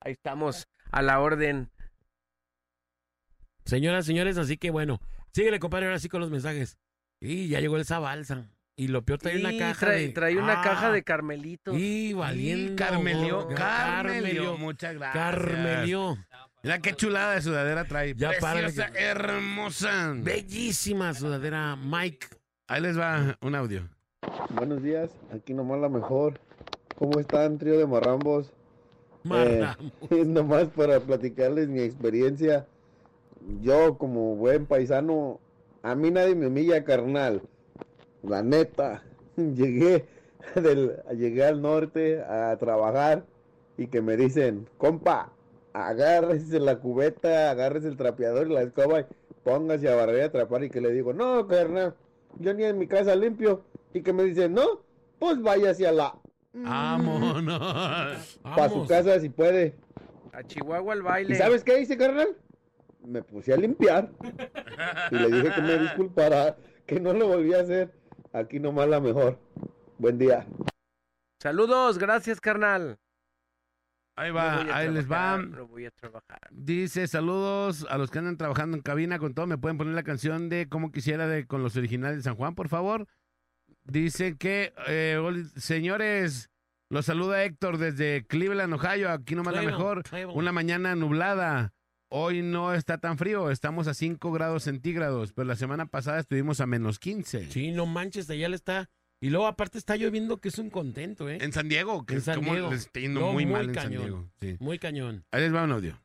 Ahí 0.00 0.12
estamos, 0.12 0.68
a 0.92 1.02
la 1.02 1.18
orden. 1.20 1.70
Señoras, 3.64 4.06
señores, 4.06 4.38
así 4.38 4.56
que 4.56 4.70
bueno, 4.70 5.00
síguele, 5.32 5.58
compadre, 5.58 5.86
ahora 5.86 5.98
sí 5.98 6.08
con 6.08 6.20
los 6.20 6.30
mensajes. 6.30 6.78
Y 7.20 7.48
ya 7.48 7.60
llegó 7.60 7.76
esa 7.78 7.98
balsa. 7.98 8.48
Y 8.78 8.88
lo 8.88 9.02
peor 9.04 9.18
trae 9.18 9.40
una 9.40 9.52
Y 9.52 9.58
caja 9.58 9.86
trae, 9.86 10.06
de... 10.08 10.08
trae 10.10 10.36
una 10.36 10.60
Ah, 10.60 10.62
caja 10.62 10.92
de 10.92 11.02
Carmelito. 11.02 11.72
Y 11.76 12.12
valiendo. 12.12 12.76
Carmelio. 12.76 13.48
Carmelio, 13.48 14.58
muchas 14.58 14.94
gracias. 14.94 15.14
Carmelio. 15.14 16.18
Mira 16.62 16.80
qué 16.80 16.94
chulada 16.94 17.34
de 17.34 17.42
sudadera 17.42 17.84
trae. 17.84 18.14
Ya 18.16 18.30
Preciosa, 18.30 18.90
que- 18.90 18.98
hermosa. 19.02 20.12
Bellísima 20.16 21.14
sudadera, 21.14 21.76
Mike. 21.76 22.26
Ahí 22.66 22.80
les 22.82 22.98
va 22.98 23.36
un 23.40 23.54
audio. 23.54 23.88
Buenos 24.50 24.82
días, 24.82 25.10
aquí 25.32 25.54
nomás 25.54 25.80
la 25.80 25.88
mejor. 25.88 26.40
¿Cómo 26.96 27.20
están, 27.20 27.58
trío 27.58 27.78
de 27.78 27.86
marrambos? 27.86 28.52
Marra. 29.22 29.76
Es 30.10 30.26
nomás 30.26 30.68
para 30.68 30.98
platicarles 31.00 31.68
mi 31.68 31.80
experiencia. 31.80 32.66
Yo, 33.60 33.96
como 33.98 34.34
buen 34.34 34.66
paisano, 34.66 35.40
a 35.82 35.94
mí 35.94 36.10
nadie 36.10 36.34
me 36.34 36.46
humilla, 36.48 36.82
carnal. 36.84 37.42
La 38.22 38.42
neta, 38.42 39.04
llegué, 39.36 40.06
del, 40.56 40.96
llegué 41.16 41.44
al 41.44 41.62
norte 41.62 42.22
a 42.24 42.56
trabajar 42.56 43.24
y 43.76 43.86
que 43.86 44.00
me 44.00 44.16
dicen, 44.16 44.68
compa, 44.78 45.30
agárrese 45.76 46.58
la 46.58 46.78
cubeta, 46.78 47.50
agárrese 47.50 47.88
el 47.88 47.96
trapeador 47.96 48.48
y 48.48 48.54
la 48.54 48.62
escoba, 48.62 49.06
póngase 49.44 49.88
a 49.88 49.94
barrer 49.94 50.18
y 50.18 50.22
a 50.22 50.26
atrapar 50.26 50.64
y 50.64 50.70
que 50.70 50.80
le 50.80 50.90
digo, 50.92 51.12
no, 51.12 51.46
carnal, 51.46 51.94
yo 52.38 52.54
ni 52.54 52.64
en 52.64 52.78
mi 52.78 52.86
casa 52.86 53.14
limpio. 53.14 53.62
Y 53.92 54.02
que 54.02 54.12
me 54.12 54.24
dice, 54.24 54.48
no, 54.48 54.82
pues 55.18 55.40
váyase 55.40 55.86
a 55.86 55.92
la... 55.92 56.14
Vámonos. 56.52 58.40
Para 58.42 58.68
su 58.68 58.86
casa 58.86 59.20
si 59.20 59.28
puede. 59.28 59.74
A 60.32 60.42
Chihuahua 60.42 60.92
al 60.94 60.98
¿Y 60.98 61.02
baile. 61.02 61.34
sabes 61.36 61.62
qué 61.64 61.80
hice, 61.80 61.96
carnal? 61.96 62.28
Me 63.06 63.22
puse 63.22 63.52
a 63.52 63.56
limpiar. 63.56 64.10
Y 65.10 65.14
le 65.16 65.30
dije 65.30 65.54
que 65.54 65.62
me 65.62 65.78
disculpara, 65.78 66.56
que 66.86 67.00
no 67.00 67.12
lo 67.12 67.28
volví 67.28 67.54
a 67.54 67.60
hacer. 67.60 67.92
Aquí 68.32 68.58
nomás 68.58 68.88
la 68.88 69.00
mejor. 69.00 69.38
Buen 69.98 70.18
día. 70.18 70.46
Saludos, 71.40 71.98
gracias, 71.98 72.40
carnal. 72.40 72.98
Ahí 74.16 74.30
va, 74.30 74.62
ahí 74.74 74.90
les 74.90 75.04
va. 75.04 75.34
trabajar, 75.36 75.46
no 75.48 75.66
voy 75.66 75.84
a 75.84 75.90
trabajar. 75.90 76.40
Dice, 76.50 77.06
saludos 77.06 77.86
a 77.90 77.98
los 77.98 78.10
que 78.10 78.18
andan 78.18 78.38
trabajando 78.38 78.76
en 78.76 78.82
cabina 78.82 79.18
con 79.18 79.34
todo. 79.34 79.46
¿Me 79.46 79.58
pueden 79.58 79.76
poner 79.76 79.94
la 79.94 80.02
canción 80.02 80.48
de 80.48 80.68
Como 80.68 80.90
quisiera 80.90 81.28
de 81.28 81.46
con 81.46 81.62
los 81.62 81.76
originales 81.76 82.16
de 82.16 82.22
San 82.22 82.34
Juan, 82.34 82.54
por 82.54 82.68
favor? 82.68 83.06
Dice 83.84 84.36
que, 84.36 84.72
eh, 84.88 85.20
señores, 85.56 86.50
los 86.88 87.04
saluda 87.04 87.44
Héctor 87.44 87.76
desde 87.76 88.26
Cleveland, 88.26 88.72
Ohio. 88.72 89.10
Aquí 89.10 89.34
nomás 89.34 89.54
la 89.54 89.60
Cleveland, 89.60 89.78
mejor. 89.78 90.02
Cleveland. 90.04 90.38
Una 90.38 90.52
mañana 90.52 90.96
nublada. 90.96 91.74
Hoy 92.08 92.40
no 92.40 92.72
está 92.72 92.98
tan 92.98 93.18
frío, 93.18 93.50
estamos 93.50 93.88
a 93.88 93.94
5 93.94 94.30
grados 94.30 94.62
centígrados, 94.62 95.32
pero 95.32 95.46
la 95.46 95.56
semana 95.56 95.86
pasada 95.86 96.20
estuvimos 96.20 96.60
a 96.60 96.66
menos 96.66 97.00
15. 97.00 97.50
Sí, 97.50 97.72
no 97.72 97.84
manches, 97.84 98.30
allá 98.30 98.48
le 98.48 98.54
está. 98.54 98.88
Y 99.20 99.30
luego 99.30 99.46
aparte 99.46 99.78
está 99.78 99.96
lloviendo 99.96 100.38
que 100.38 100.48
es 100.48 100.58
un 100.58 100.68
contento, 100.70 101.28
¿eh? 101.28 101.38
En 101.40 101.52
San 101.52 101.68
Diego, 101.68 102.04
que 102.04 102.14
En 102.14 102.18
es 102.18 102.24
San 102.24 102.36
como 102.36 102.52
Diego. 102.52 102.70
les 102.70 102.80
está 102.82 103.00
yendo 103.00 103.20
No, 103.20 103.32
muy, 103.32 103.46
muy 103.46 103.52
mal 103.54 103.68
en 103.68 103.74
San 103.74 103.84
cañón. 103.84 104.02
Diego. 104.02 104.24
Sí. 104.40 104.56
Muy 104.60 104.78
cañón. 104.78 105.24
Ahí 105.32 105.40
les 105.42 105.54
va 105.54 105.64
un 105.64 105.72
audio. 105.72 105.98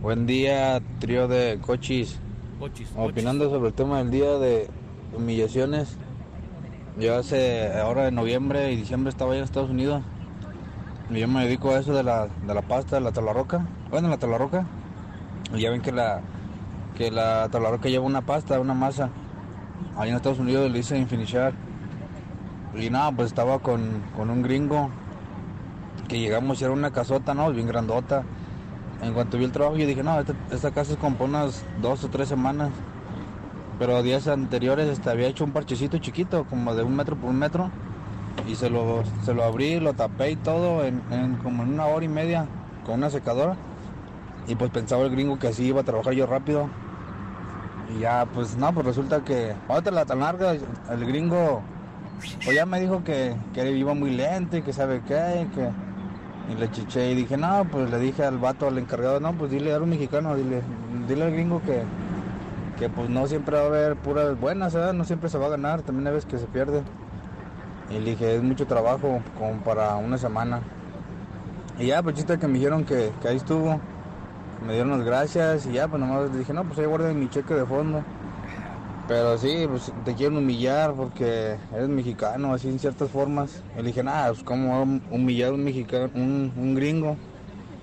Buen 0.00 0.26
día, 0.26 0.80
trío 0.98 1.28
de 1.28 1.58
cochis. 1.60 2.18
Cochis, 2.58 2.88
cochis. 2.88 3.10
Opinando 3.12 3.48
sobre 3.48 3.68
el 3.68 3.74
tema 3.74 3.98
del 3.98 4.10
día 4.10 4.38
de 4.38 4.68
humillaciones. 5.14 5.96
Yo 6.98 7.14
hace, 7.16 7.72
ahora 7.78 8.08
en 8.08 8.14
noviembre 8.16 8.72
y 8.72 8.76
diciembre 8.76 9.10
estaba 9.10 9.30
allá 9.32 9.40
en 9.40 9.44
Estados 9.44 9.70
Unidos. 9.70 10.02
Y 11.10 11.20
yo 11.20 11.28
me 11.28 11.44
dedico 11.44 11.70
a 11.70 11.78
eso 11.78 11.94
de 11.94 12.02
la, 12.02 12.26
de 12.26 12.54
la 12.54 12.62
pasta, 12.62 12.96
de 12.96 13.02
la 13.02 13.12
talarroca. 13.12 13.66
Bueno, 13.90 14.08
la 14.08 14.18
talarroca. 14.18 14.66
Y 15.54 15.60
ya 15.60 15.70
ven 15.70 15.80
que 15.80 15.92
la, 15.92 16.22
que 16.96 17.10
la 17.12 17.48
talarroca 17.50 17.88
lleva 17.88 18.04
una 18.04 18.22
pasta, 18.22 18.58
una 18.58 18.74
masa. 18.74 19.10
Allá 19.96 20.10
en 20.10 20.16
Estados 20.16 20.40
Unidos 20.40 20.68
le 20.70 20.78
dicen 20.78 21.06
finishar. 21.06 21.52
Y 22.74 22.90
nada, 22.90 23.12
pues 23.12 23.28
estaba 23.28 23.58
con, 23.58 24.02
con 24.16 24.30
un 24.30 24.42
gringo. 24.42 24.90
Que 26.08 26.18
llegamos 26.18 26.60
y 26.60 26.64
era 26.64 26.72
una 26.72 26.90
casota, 26.90 27.34
¿no? 27.34 27.50
Bien 27.52 27.66
grandota. 27.66 28.24
En 29.02 29.12
cuanto 29.12 29.38
vi 29.38 29.44
el 29.44 29.52
trabajo, 29.52 29.76
yo 29.76 29.86
dije, 29.86 30.02
no, 30.02 30.18
esta, 30.18 30.34
esta 30.50 30.70
casa 30.70 30.92
es 30.92 30.98
como 30.98 31.24
unas 31.24 31.64
dos 31.80 32.04
o 32.04 32.08
tres 32.08 32.28
semanas. 32.28 32.70
Pero 33.78 34.02
días 34.02 34.26
anteriores 34.26 34.88
este, 34.88 35.10
había 35.10 35.28
hecho 35.28 35.44
un 35.44 35.52
parchecito 35.52 35.98
chiquito, 35.98 36.44
como 36.44 36.74
de 36.74 36.82
un 36.82 36.96
metro 36.96 37.16
por 37.16 37.30
un 37.30 37.38
metro. 37.38 37.70
Y 38.46 38.54
se 38.54 38.70
lo, 38.70 39.02
se 39.24 39.34
lo 39.34 39.44
abrí, 39.44 39.80
lo 39.80 39.94
tapé 39.94 40.30
y 40.30 40.36
todo 40.36 40.84
en, 40.84 41.02
en 41.10 41.36
como 41.36 41.62
en 41.62 41.74
una 41.74 41.86
hora 41.86 42.04
y 42.04 42.08
media 42.08 42.46
con 42.84 42.96
una 42.96 43.10
secadora. 43.10 43.56
Y 44.46 44.54
pues 44.54 44.70
pensaba 44.70 45.02
el 45.04 45.10
gringo 45.10 45.38
que 45.38 45.48
así 45.48 45.64
iba 45.64 45.80
a 45.80 45.84
trabajar 45.84 46.12
yo 46.12 46.26
rápido. 46.26 46.68
Y 47.94 48.00
ya, 48.00 48.26
pues 48.32 48.56
no, 48.56 48.72
pues 48.72 48.86
resulta 48.86 49.22
que 49.22 49.54
otra 49.68 49.92
la 49.92 50.04
tan 50.04 50.20
larga, 50.20 50.52
el 50.52 51.06
gringo, 51.06 51.62
pues 52.44 52.56
ya 52.56 52.66
me 52.66 52.80
dijo 52.80 53.04
que, 53.04 53.36
que 53.54 53.70
iba 53.72 53.94
muy 53.94 54.10
lento 54.10 54.56
y 54.56 54.62
que 54.62 54.72
sabe 54.72 55.02
qué, 55.06 55.42
y 55.42 55.54
que 55.54 55.70
y 56.48 56.54
le 56.54 56.70
chiché 56.70 57.10
y 57.10 57.14
dije, 57.14 57.36
no, 57.36 57.66
pues 57.70 57.90
le 57.90 57.98
dije 57.98 58.24
al 58.24 58.38
vato, 58.38 58.68
al 58.68 58.78
encargado, 58.78 59.18
no, 59.20 59.32
pues 59.32 59.50
dile 59.50 59.74
a 59.74 59.78
un 59.78 59.90
mexicano, 59.90 60.36
dile, 60.36 60.62
dile 61.08 61.24
al 61.24 61.32
gringo 61.32 61.60
que, 61.62 61.82
que 62.78 62.88
pues 62.88 63.08
no 63.10 63.26
siempre 63.26 63.56
va 63.56 63.64
a 63.64 63.66
haber 63.66 63.96
puras 63.96 64.38
buenas, 64.38 64.72
¿verdad? 64.72 64.92
no 64.92 65.04
siempre 65.04 65.28
se 65.28 65.38
va 65.38 65.46
a 65.46 65.50
ganar, 65.50 65.82
también 65.82 66.06
hay 66.06 66.14
veces 66.14 66.30
que 66.30 66.38
se 66.38 66.46
pierde. 66.46 66.82
Y 67.90 67.94
le 67.94 68.10
dije, 68.10 68.36
es 68.36 68.42
mucho 68.42 68.66
trabajo 68.66 69.20
como 69.38 69.60
para 69.62 69.96
una 69.96 70.18
semana. 70.18 70.60
Y 71.78 71.86
ya, 71.86 72.02
pues 72.02 72.16
chiste 72.16 72.38
que 72.38 72.46
me 72.46 72.54
dijeron 72.54 72.84
que, 72.84 73.12
que 73.20 73.28
ahí 73.28 73.36
estuvo, 73.36 73.80
me 74.66 74.72
dieron 74.72 74.90
las 74.90 75.04
gracias 75.04 75.66
y 75.66 75.72
ya, 75.72 75.88
pues 75.88 76.00
nomás 76.00 76.30
le 76.30 76.38
dije, 76.38 76.52
no, 76.52 76.64
pues 76.64 76.78
ahí 76.78 76.86
guarden 76.86 77.18
mi 77.18 77.28
cheque 77.28 77.54
de 77.54 77.66
fondo. 77.66 78.02
Pero 79.08 79.38
sí, 79.38 79.66
pues 79.68 79.92
te 80.04 80.14
quieren 80.14 80.36
humillar 80.36 80.94
porque 80.94 81.56
eres 81.72 81.88
mexicano, 81.88 82.52
así 82.52 82.68
en 82.68 82.78
ciertas 82.80 83.08
formas. 83.10 83.62
Y 83.74 83.78
le 83.78 83.84
dije, 83.88 84.02
nada, 84.02 84.28
pues 84.32 84.42
cómo 84.42 84.82
humillar 85.10 85.50
a 85.50 85.54
un 85.54 85.62
mexicano, 85.64 86.10
un, 86.14 86.52
un 86.56 86.74
gringo. 86.74 87.10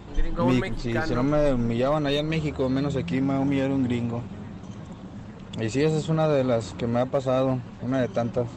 Un 0.09 0.15
gringo, 0.17 0.43
un 0.45 0.53
Mi- 0.55 0.59
mexicano. 0.59 1.01
si, 1.05 1.09
si 1.09 1.15
no 1.15 1.23
me 1.23 1.53
humillaban 1.53 2.05
allá 2.05 2.19
en 2.19 2.27
México, 2.29 2.67
menos 2.67 2.95
aquí 2.97 3.21
me 3.21 3.29
va 3.33 3.37
a 3.39 3.41
humillar 3.41 3.71
un 3.71 3.85
gringo. 3.85 4.21
Y 5.61 5.69
sí, 5.69 5.81
esa 5.81 5.97
es 5.97 6.09
una 6.09 6.27
de 6.27 6.43
las 6.43 6.73
que 6.73 6.87
me 6.87 6.99
ha 6.99 7.05
pasado, 7.05 7.59
una 7.81 8.01
de 8.01 8.09
tantas. 8.09 8.47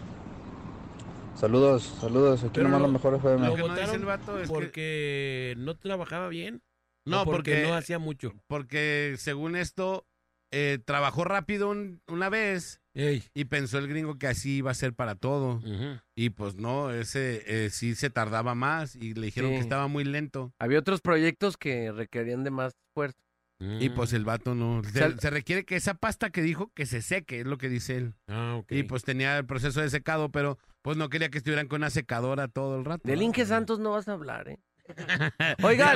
Saludos, 1.37 1.83
saludos, 2.01 2.41
aquí 2.43 2.51
Pero 2.55 2.65
nomás 2.69 2.81
lo- 2.81 2.87
lo 2.87 2.93
mejor 2.95 3.15
FM. 3.15 3.47
Lo 3.47 3.55
que 3.55 3.61
no 3.63 3.69
dice 3.69 3.81
votaron 3.81 3.95
el 4.01 4.07
vato 4.07 4.39
es 4.41 4.49
que- 4.49 4.55
porque 4.55 5.55
no 5.59 5.77
trabajaba 5.77 6.29
bien. 6.29 6.63
No, 7.05 7.25
porque, 7.25 7.63
no 7.69 7.75
hacía 7.75 7.99
mucho. 8.01 8.33
porque 8.49 9.15
según 9.19 9.55
esto, 9.55 10.06
eh, 10.53 10.79
trabajó 10.85 11.25
rápido 11.25 11.71
un- 11.71 12.01
una 12.07 12.29
vez 12.29 12.81
Ey. 12.95 13.25
y 13.35 13.47
pensó 13.47 13.79
el 13.79 13.89
gringo 13.89 14.19
que 14.19 14.27
así 14.27 14.57
iba 14.59 14.71
a 14.71 14.75
ser 14.75 14.95
para 14.95 15.15
todo. 15.15 15.61
Y 16.15 16.31
pues 16.31 16.55
no, 16.57 16.91
ese 16.93 17.43
eh, 17.47 17.71
sí 17.71 17.95
se 17.95 18.11
tardaba 18.11 18.55
más 18.55 18.97
y 18.97 19.15
le 19.15 19.27
dijeron 19.27 19.51
Sí. 19.51 19.57
que 19.57 19.61
estaba 19.63 19.89
muy 19.89 20.05
lento. 20.05 20.53
Había 20.59 20.79
otros 20.79 21.01
proyectos 21.01 21.57
que 21.57 21.93
requerían 21.93 22.45
de 22.45 22.51
más 22.51 22.73
esfuerzo. 22.91 23.19
Y 23.59 23.89
pues 23.89 24.13
el 24.13 24.27
vato 24.27 24.55
no. 24.55 24.83
Se, 24.85 25.31
requiere 25.31 25.65
que 25.65 25.77
esa 25.77 25.95
pasta 25.95 26.29
que 26.29 26.43
dijo 26.43 26.71
que 26.75 26.85
se 26.85 27.01
seque, 27.01 27.41
es 27.41 27.47
lo 27.47 27.57
que 27.57 27.71
dice 27.71 27.97
él. 27.97 28.15
Ah, 28.29 28.57
ok. 28.59 28.71
Y 28.73 28.83
pues 28.83 29.03
tenía 29.03 29.39
el 29.39 29.47
proceso 29.47 29.81
de 29.81 29.89
secado, 29.89 30.31
pero 30.31 30.59
pues 30.83 30.99
no 30.99 31.09
quería 31.09 31.31
que 31.31 31.39
estuvieran 31.39 31.67
con 31.67 31.81
una 31.81 31.89
secadora 31.89 32.49
todo 32.49 32.79
el 32.79 32.85
rato. 32.85 33.09
Del. 33.09 33.23
Inge 33.23 33.47
Santos 33.47 33.79
no 33.79 33.93
vas 33.93 34.09
a 34.09 34.13
hablar, 34.13 34.49
¿eh? 34.49 34.59
Oigan, 35.63 35.89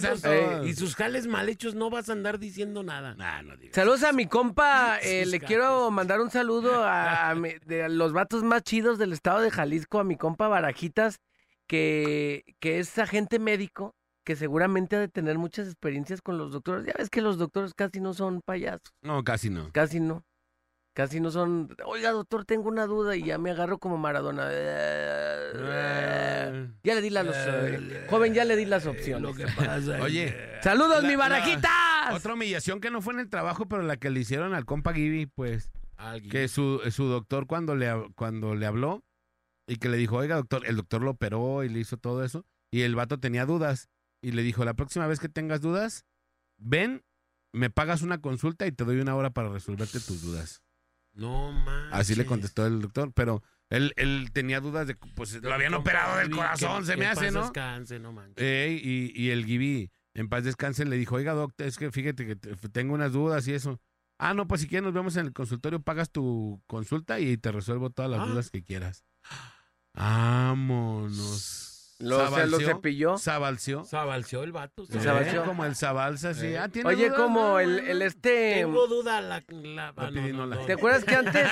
Saludos. 0.00 0.24
Eh, 0.24 0.60
Y 0.66 0.74
sus 0.74 0.94
jales 0.96 1.26
mal 1.26 1.48
hechos 1.48 1.74
no 1.74 1.90
vas 1.90 2.08
a 2.08 2.12
andar 2.12 2.38
diciendo 2.38 2.82
nada. 2.82 3.14
Nah, 3.14 3.42
no 3.42 3.56
digas. 3.56 3.74
Saludos 3.74 4.02
a 4.04 4.12
mi 4.12 4.26
compa, 4.26 4.98
eh, 5.02 5.26
le 5.26 5.40
quiero 5.40 5.90
mandar 5.90 6.20
un 6.20 6.30
saludo 6.30 6.82
a, 6.84 7.30
a 7.30 7.34
mi- 7.34 7.54
de 7.66 7.88
los 7.88 8.12
vatos 8.12 8.42
más 8.42 8.62
chidos 8.62 8.98
del 8.98 9.12
estado 9.12 9.40
de 9.40 9.50
Jalisco, 9.50 9.98
a 10.00 10.04
mi 10.04 10.16
compa 10.16 10.48
Barajitas, 10.48 11.18
que, 11.66 12.44
que 12.60 12.78
es 12.78 12.98
agente 12.98 13.38
médico, 13.38 13.94
que 14.24 14.36
seguramente 14.36 14.96
ha 14.96 15.00
de 15.00 15.08
tener 15.08 15.38
muchas 15.38 15.66
experiencias 15.66 16.20
con 16.22 16.38
los 16.38 16.52
doctores. 16.52 16.86
Ya 16.86 16.94
ves 16.96 17.10
que 17.10 17.20
los 17.22 17.38
doctores 17.38 17.74
casi 17.74 18.00
no 18.00 18.14
son 18.14 18.40
payasos, 18.44 18.92
No, 19.02 19.22
casi 19.24 19.50
no. 19.50 19.70
casi 19.72 20.00
no. 20.00 20.24
Casi 20.94 21.18
no 21.20 21.30
son, 21.32 21.74
oiga 21.84 22.12
doctor, 22.12 22.44
tengo 22.44 22.68
una 22.68 22.86
duda 22.86 23.16
y 23.16 23.24
ya 23.24 23.36
me 23.36 23.50
agarro 23.50 23.78
como 23.78 23.98
Maradona. 23.98 24.48
Ya 26.82 26.94
le 26.94 27.00
di 27.02 27.10
las, 27.10 27.26
eh, 27.28 28.06
joven, 28.08 28.32
ya 28.34 28.44
le 28.44 28.56
di 28.56 28.64
las 28.64 28.86
opciones. 28.86 29.22
Lo 29.22 29.34
que 29.34 29.46
pasa. 29.52 30.00
Oye, 30.02 30.34
Saludos, 30.62 31.02
La- 31.02 31.08
mi 31.08 31.14
la- 31.14 31.18
Barajitas. 31.18 32.12
Otra 32.12 32.34
humillación 32.34 32.80
que 32.80 32.90
no 32.90 33.02
fue 33.02 33.14
en 33.14 33.20
el 33.20 33.28
trabajo, 33.30 33.66
pero 33.66 33.82
la 33.82 33.96
que 33.96 34.10
le 34.10 34.20
hicieron 34.20 34.54
al 34.54 34.64
compa 34.64 34.92
Gibi, 34.92 35.26
pues, 35.26 35.70
Alguien. 35.96 36.30
que 36.30 36.48
su, 36.48 36.80
su 36.90 37.04
doctor 37.06 37.46
cuando 37.46 37.74
le, 37.74 37.90
cuando 38.14 38.54
le 38.54 38.66
habló 38.66 39.02
y 39.66 39.76
que 39.76 39.88
le 39.88 39.96
dijo, 39.96 40.16
oiga, 40.16 40.36
doctor, 40.36 40.66
el 40.66 40.76
doctor 40.76 41.02
lo 41.02 41.10
operó 41.12 41.64
y 41.64 41.68
le 41.70 41.80
hizo 41.80 41.96
todo 41.96 42.22
eso, 42.24 42.44
y 42.70 42.82
el 42.82 42.94
vato 42.94 43.18
tenía 43.18 43.46
dudas, 43.46 43.88
y 44.22 44.32
le 44.32 44.42
dijo, 44.42 44.64
la 44.64 44.74
próxima 44.74 45.06
vez 45.06 45.18
que 45.20 45.28
tengas 45.28 45.60
dudas, 45.60 46.04
ven, 46.58 47.02
me 47.52 47.70
pagas 47.70 48.02
una 48.02 48.20
consulta 48.20 48.66
y 48.66 48.72
te 48.72 48.84
doy 48.84 49.00
una 49.00 49.16
hora 49.16 49.30
para 49.30 49.48
resolverte 49.48 49.98
tus 50.00 50.22
dudas. 50.22 50.62
No 51.14 51.52
manches. 51.52 51.92
Así 51.92 52.14
le 52.14 52.26
contestó 52.26 52.66
el 52.66 52.80
doctor, 52.82 53.12
pero 53.14 53.42
él, 53.70 53.92
él 53.96 54.30
tenía 54.32 54.60
dudas 54.60 54.86
de, 54.86 54.94
pues, 55.14 55.34
lo 55.42 55.52
habían 55.54 55.74
operado 55.74 56.18
del 56.18 56.28
Que- 56.28 56.36
corazón, 56.36 56.84
se 56.84 56.92
que 56.92 56.98
me 56.98 57.04
en 57.06 57.10
hace, 57.12 57.24
paz 57.26 57.32
¿no? 57.34 57.40
descanse, 57.42 57.98
no 57.98 58.12
manches. 58.12 58.44
Y, 58.82 59.12
y 59.14 59.30
el 59.30 59.44
Gibi, 59.46 59.90
en 60.14 60.28
paz 60.28 60.44
descanse, 60.44 60.84
le 60.84 60.96
dijo, 60.96 61.14
oiga, 61.16 61.32
doctor, 61.32 61.66
es 61.66 61.76
que 61.78 61.90
fíjate 61.90 62.26
que 62.26 62.36
te- 62.36 62.54
tengo 62.70 62.94
unas 62.94 63.12
dudas 63.12 63.46
y 63.48 63.52
eso. 63.54 63.80
Ah, 64.18 64.32
no, 64.34 64.46
pues 64.46 64.60
si 64.60 64.68
quieres 64.68 64.84
nos 64.84 64.94
vemos 64.94 65.16
en 65.16 65.26
el 65.26 65.32
consultorio, 65.32 65.80
pagas 65.82 66.10
tu 66.10 66.62
consulta 66.66 67.18
y 67.20 67.36
te 67.36 67.50
resuelvo 67.52 67.90
todas 67.90 68.10
las 68.10 68.20
Ah. 68.20 68.26
dudas 68.26 68.50
que 68.50 68.62
quieras. 68.62 69.04
Vámonos. 69.94 71.73
Lo, 72.00 72.16
se 72.18 72.24
lo 72.24 72.30
Sabalció, 72.30 72.66
cepilló. 72.68 73.18
Sabalció. 73.18 73.84
Sabalció 73.84 74.42
el 74.42 74.52
vato. 74.52 74.84
Se 74.86 74.98
Eh, 74.98 75.00
sabalció. 75.00 75.44
Como 75.44 75.64
el 75.64 75.74
Sabalza, 75.76 76.30
así. 76.30 76.46
Eh. 76.48 76.58
Ah, 76.58 76.68
¿tiene 76.68 76.88
Oye, 76.88 77.10
como 77.12 77.40
No, 77.40 77.60
el, 77.60 77.78
el 77.78 78.02
este... 78.02 78.54
Tengo 78.62 78.86
duda 78.88 79.20
la... 79.20 79.44
la 79.48 79.88
ah, 79.88 79.92
no, 80.10 80.12
Pepino, 80.22 80.38
no, 80.38 80.46
la- 80.46 80.56
no. 80.56 80.66
¿Te 80.66 80.72
acuerdas 80.72 81.04
que 81.04 81.14
antes 81.14 81.48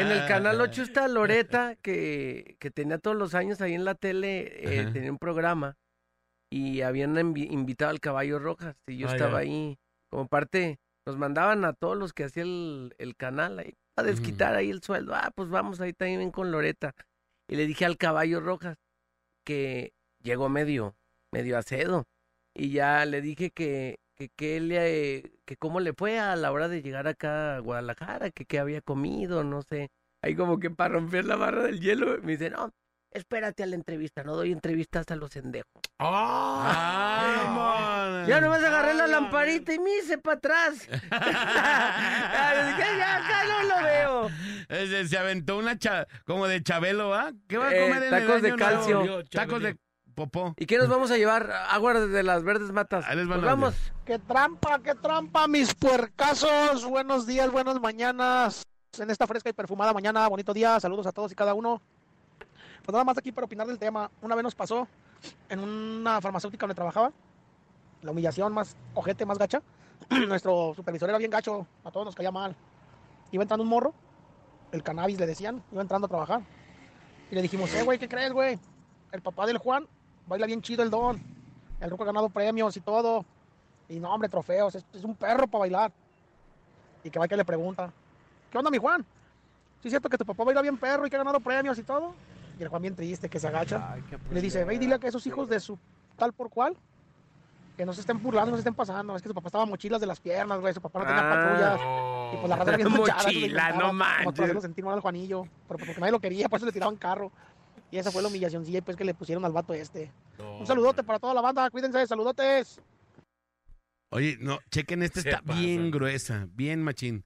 en 0.00 0.08
el 0.08 0.26
Canal 0.28 0.60
8 0.60 0.82
está 0.82 1.06
Loreta, 1.06 1.76
que, 1.80 2.56
que 2.58 2.70
tenía 2.72 2.98
todos 2.98 3.16
los 3.16 3.34
años 3.34 3.60
ahí 3.60 3.74
en 3.74 3.84
la 3.84 3.94
tele, 3.94 4.80
eh, 4.80 4.90
tenía 4.92 5.12
un 5.12 5.18
programa 5.18 5.76
y 6.50 6.80
habían 6.80 7.14
invi- 7.14 7.50
invitado 7.50 7.90
al 7.90 8.00
Caballo 8.00 8.38
Rojas 8.40 8.76
y 8.86 8.96
yo 8.98 9.08
Ah, 9.08 9.12
estaba 9.12 9.38
ahí 9.38 9.78
como 10.10 10.26
parte, 10.26 10.80
nos 11.06 11.16
mandaban 11.18 11.64
a 11.64 11.72
todos 11.72 11.96
los 11.96 12.12
que 12.12 12.24
hacía 12.24 12.42
el, 12.42 12.94
el 12.98 13.14
canal 13.16 13.58
ahí 13.60 13.74
a 13.96 14.02
desquitar 14.02 14.54
ahí 14.56 14.70
el 14.70 14.82
sueldo. 14.82 15.14
Ah, 15.14 15.30
pues 15.34 15.48
vamos 15.50 15.80
ahí 15.80 15.92
también 15.92 16.30
con 16.30 16.50
Loreta. 16.50 16.94
Y 17.48 17.56
le 17.56 17.66
dije 17.66 17.84
al 17.84 17.96
Caballo 17.96 18.40
Rojas 18.40 18.76
que 19.48 19.94
llegó 20.22 20.50
medio, 20.50 20.94
medio 21.32 21.56
acedo 21.56 22.04
y 22.54 22.70
ya 22.70 23.06
le 23.06 23.22
dije 23.22 23.50
que, 23.50 23.98
que, 24.14 24.28
que, 24.28 24.60
le, 24.60 25.32
que 25.46 25.56
cómo 25.56 25.80
le 25.80 25.94
fue 25.94 26.18
a 26.18 26.36
la 26.36 26.52
hora 26.52 26.68
de 26.68 26.82
llegar 26.82 27.08
acá 27.08 27.56
a 27.56 27.60
Guadalajara, 27.60 28.30
que 28.30 28.44
qué 28.44 28.58
había 28.58 28.82
comido, 28.82 29.44
no 29.44 29.62
sé. 29.62 29.88
Ahí 30.20 30.36
como 30.36 30.60
que 30.60 30.68
para 30.68 30.92
romper 30.94 31.24
la 31.24 31.36
barra 31.36 31.62
del 31.62 31.80
hielo, 31.80 32.18
me 32.22 32.32
dice, 32.32 32.50
no, 32.50 32.74
espérate 33.10 33.62
a 33.62 33.66
la 33.66 33.74
entrevista, 33.76 34.22
no 34.22 34.36
doy 34.36 34.52
entrevistas 34.52 35.06
a 35.10 35.16
los 35.16 35.34
endejos. 35.36 35.70
¡Ah! 35.98 38.24
Ya 38.26 38.40
nomás 38.40 38.62
agarré 38.62 38.94
la 38.94 39.06
lamparita 39.06 39.72
y 39.72 39.78
me 39.78 39.96
hice 39.96 40.18
para 40.18 40.36
atrás. 40.36 40.86
ya 41.10 43.16
acá 43.16 43.44
no 43.48 43.62
lo 43.64 43.82
veo. 43.82 44.30
Ese 44.68 45.08
se 45.08 45.18
aventó 45.18 45.56
una 45.56 45.78
cha- 45.78 46.06
como 46.26 46.46
de 46.46 46.62
Chabelo, 46.62 47.14
¿ah? 47.14 47.32
¿Qué 47.48 47.56
va 47.58 47.68
a 47.68 47.74
Eh, 47.74 47.80
comer 47.80 48.02
en 48.04 48.14
el 48.14 48.20
tacos 48.26 48.42
de 48.42 48.48
nuevo? 48.50 48.64
calcio. 48.64 49.24
Tacos 49.30 49.62
de 49.62 49.76
popó. 50.14 50.54
¿Y 50.56 50.66
qué 50.66 50.78
nos 50.78 50.88
vamos 50.88 51.10
a 51.10 51.16
llevar? 51.16 51.50
Agua 51.70 51.94
de 51.94 52.22
las 52.22 52.42
verdes 52.42 52.72
matas. 52.72 53.04
Ahí 53.08 53.16
les 53.16 53.26
van 53.28 53.40
Pues 53.40 53.50
vamos. 53.50 53.74
¡Qué 54.04 54.18
trampa, 54.18 54.80
qué 54.82 54.94
trampa, 54.94 55.48
mis 55.48 55.74
puercasos! 55.74 56.84
Buenos 56.84 57.26
días, 57.26 57.50
buenas 57.50 57.80
mañanas. 57.80 58.62
En 58.98 59.10
esta 59.10 59.26
fresca 59.26 59.50
y 59.50 59.52
perfumada 59.52 59.92
mañana, 59.92 60.26
bonito 60.28 60.52
día. 60.54 60.80
Saludos 60.80 61.06
a 61.06 61.12
todos 61.12 61.30
y 61.32 61.34
cada 61.34 61.54
uno. 61.54 61.82
Pues 62.88 62.94
nada 62.94 63.04
más 63.04 63.18
aquí 63.18 63.32
para 63.32 63.44
opinar 63.44 63.66
del 63.66 63.78
tema. 63.78 64.10
Una 64.22 64.34
vez 64.34 64.42
nos 64.42 64.54
pasó 64.54 64.88
en 65.50 65.60
una 65.60 66.22
farmacéutica 66.22 66.64
donde 66.64 66.74
trabajaba. 66.74 67.12
La 68.00 68.12
humillación 68.12 68.50
más 68.54 68.78
ojete, 68.94 69.26
más 69.26 69.36
gacha. 69.36 69.60
Nuestro 70.26 70.72
supervisor 70.74 71.10
era 71.10 71.18
bien 71.18 71.30
gacho. 71.30 71.66
A 71.84 71.90
todos 71.90 72.06
nos 72.06 72.14
caía 72.14 72.30
mal. 72.30 72.56
Iba 73.30 73.42
entrando 73.42 73.62
un 73.62 73.68
morro. 73.68 73.92
El 74.72 74.82
cannabis 74.82 75.20
le 75.20 75.26
decían. 75.26 75.62
Iba 75.70 75.82
entrando 75.82 76.06
a 76.06 76.08
trabajar. 76.08 76.40
Y 77.30 77.34
le 77.34 77.42
dijimos, 77.42 77.74
eh, 77.74 77.82
güey, 77.82 77.98
¿qué 77.98 78.08
crees, 78.08 78.32
güey? 78.32 78.58
El 79.12 79.20
papá 79.20 79.44
del 79.44 79.58
Juan 79.58 79.86
baila 80.26 80.46
bien 80.46 80.62
chido 80.62 80.82
el 80.82 80.88
don. 80.88 81.20
El 81.82 81.90
ruco 81.90 82.04
ha 82.04 82.06
ganado 82.06 82.30
premios 82.30 82.74
y 82.78 82.80
todo. 82.80 83.26
Y 83.90 84.00
no, 84.00 84.14
hombre, 84.14 84.30
trofeos, 84.30 84.76
es, 84.76 84.86
es 84.94 85.04
un 85.04 85.14
perro 85.14 85.46
para 85.46 85.60
bailar. 85.60 85.92
Y 87.04 87.10
que 87.10 87.18
va 87.18 87.28
que 87.28 87.36
le 87.36 87.44
pregunta, 87.44 87.92
¿qué 88.50 88.56
onda, 88.56 88.70
mi 88.70 88.78
Juan? 88.78 89.04
¿Sí 89.82 89.88
es 89.88 89.92
cierto 89.92 90.08
que 90.08 90.16
tu 90.16 90.24
papá 90.24 90.42
baila 90.42 90.62
bien 90.62 90.78
perro 90.78 91.06
y 91.06 91.10
que 91.10 91.16
ha 91.16 91.18
ganado 91.18 91.38
premios 91.38 91.78
y 91.78 91.82
todo? 91.82 92.14
Y 92.58 92.62
el 92.62 92.68
Juan 92.68 92.82
bien 92.82 92.96
triste, 92.96 93.28
que 93.28 93.38
se 93.38 93.46
agacha. 93.46 93.96
Y 94.30 94.34
le 94.34 94.40
dice, 94.40 94.64
ve 94.64 94.74
y 94.74 94.78
dile 94.78 94.94
a 94.94 94.98
que 94.98 95.06
esos 95.08 95.26
hijos 95.26 95.48
de 95.48 95.60
su 95.60 95.78
tal 96.16 96.32
por 96.32 96.50
cual, 96.50 96.76
que 97.76 97.86
no 97.86 97.92
se 97.92 98.00
estén 98.00 98.20
burlando, 98.20 98.50
no 98.50 98.56
se 98.56 98.60
estén 98.62 98.74
pasando. 98.74 99.14
Es 99.14 99.22
que 99.22 99.28
su 99.28 99.34
papá 99.34 99.48
estaba 99.48 99.64
mochilas 99.66 100.00
de 100.00 100.06
las 100.08 100.18
piernas, 100.18 100.58
güey, 100.60 100.74
su 100.74 100.80
papá 100.80 100.98
no 101.00 101.06
tenía 101.06 101.22
Ah. 101.22 101.34
patrullas. 101.36 102.34
Y 102.34 102.36
pues 102.38 102.48
la 102.50 102.56
raza 102.56 102.76
bien 102.76 102.88
Mochila, 102.92 103.72
no 103.72 103.80
como 103.80 103.92
manches. 103.92 104.24
Para 104.24 104.44
hacerlo 104.44 104.60
sentir 104.60 104.84
mal 104.84 104.94
al 104.94 105.00
Juanillo. 105.00 105.42
Pero 105.42 105.78
pues 105.78 105.86
porque 105.86 106.00
nadie 106.00 106.12
lo 106.12 106.20
quería, 106.20 106.48
por 106.48 106.56
eso 106.56 106.66
le 106.66 106.72
tiraban 106.72 106.96
carro. 106.96 107.30
Y 107.90 107.96
esa 107.98 108.10
fue 108.10 108.20
la 108.22 108.28
humillacioncilla 108.28 108.82
pues 108.82 108.96
que 108.96 109.04
le 109.04 109.14
pusieron 109.14 109.44
al 109.44 109.52
vato 109.52 109.72
este. 109.72 110.12
Un 110.58 110.66
saludote 110.66 111.02
para 111.04 111.18
toda 111.20 111.32
la 111.34 111.40
banda, 111.40 111.70
cuídense, 111.70 112.06
saludotes. 112.06 112.80
Oye, 114.10 114.36
no, 114.40 114.58
chequen, 114.70 115.02
esta 115.02 115.20
está 115.20 115.40
bien 115.42 115.90
gruesa, 115.90 116.48
bien 116.52 116.82
machín. 116.82 117.24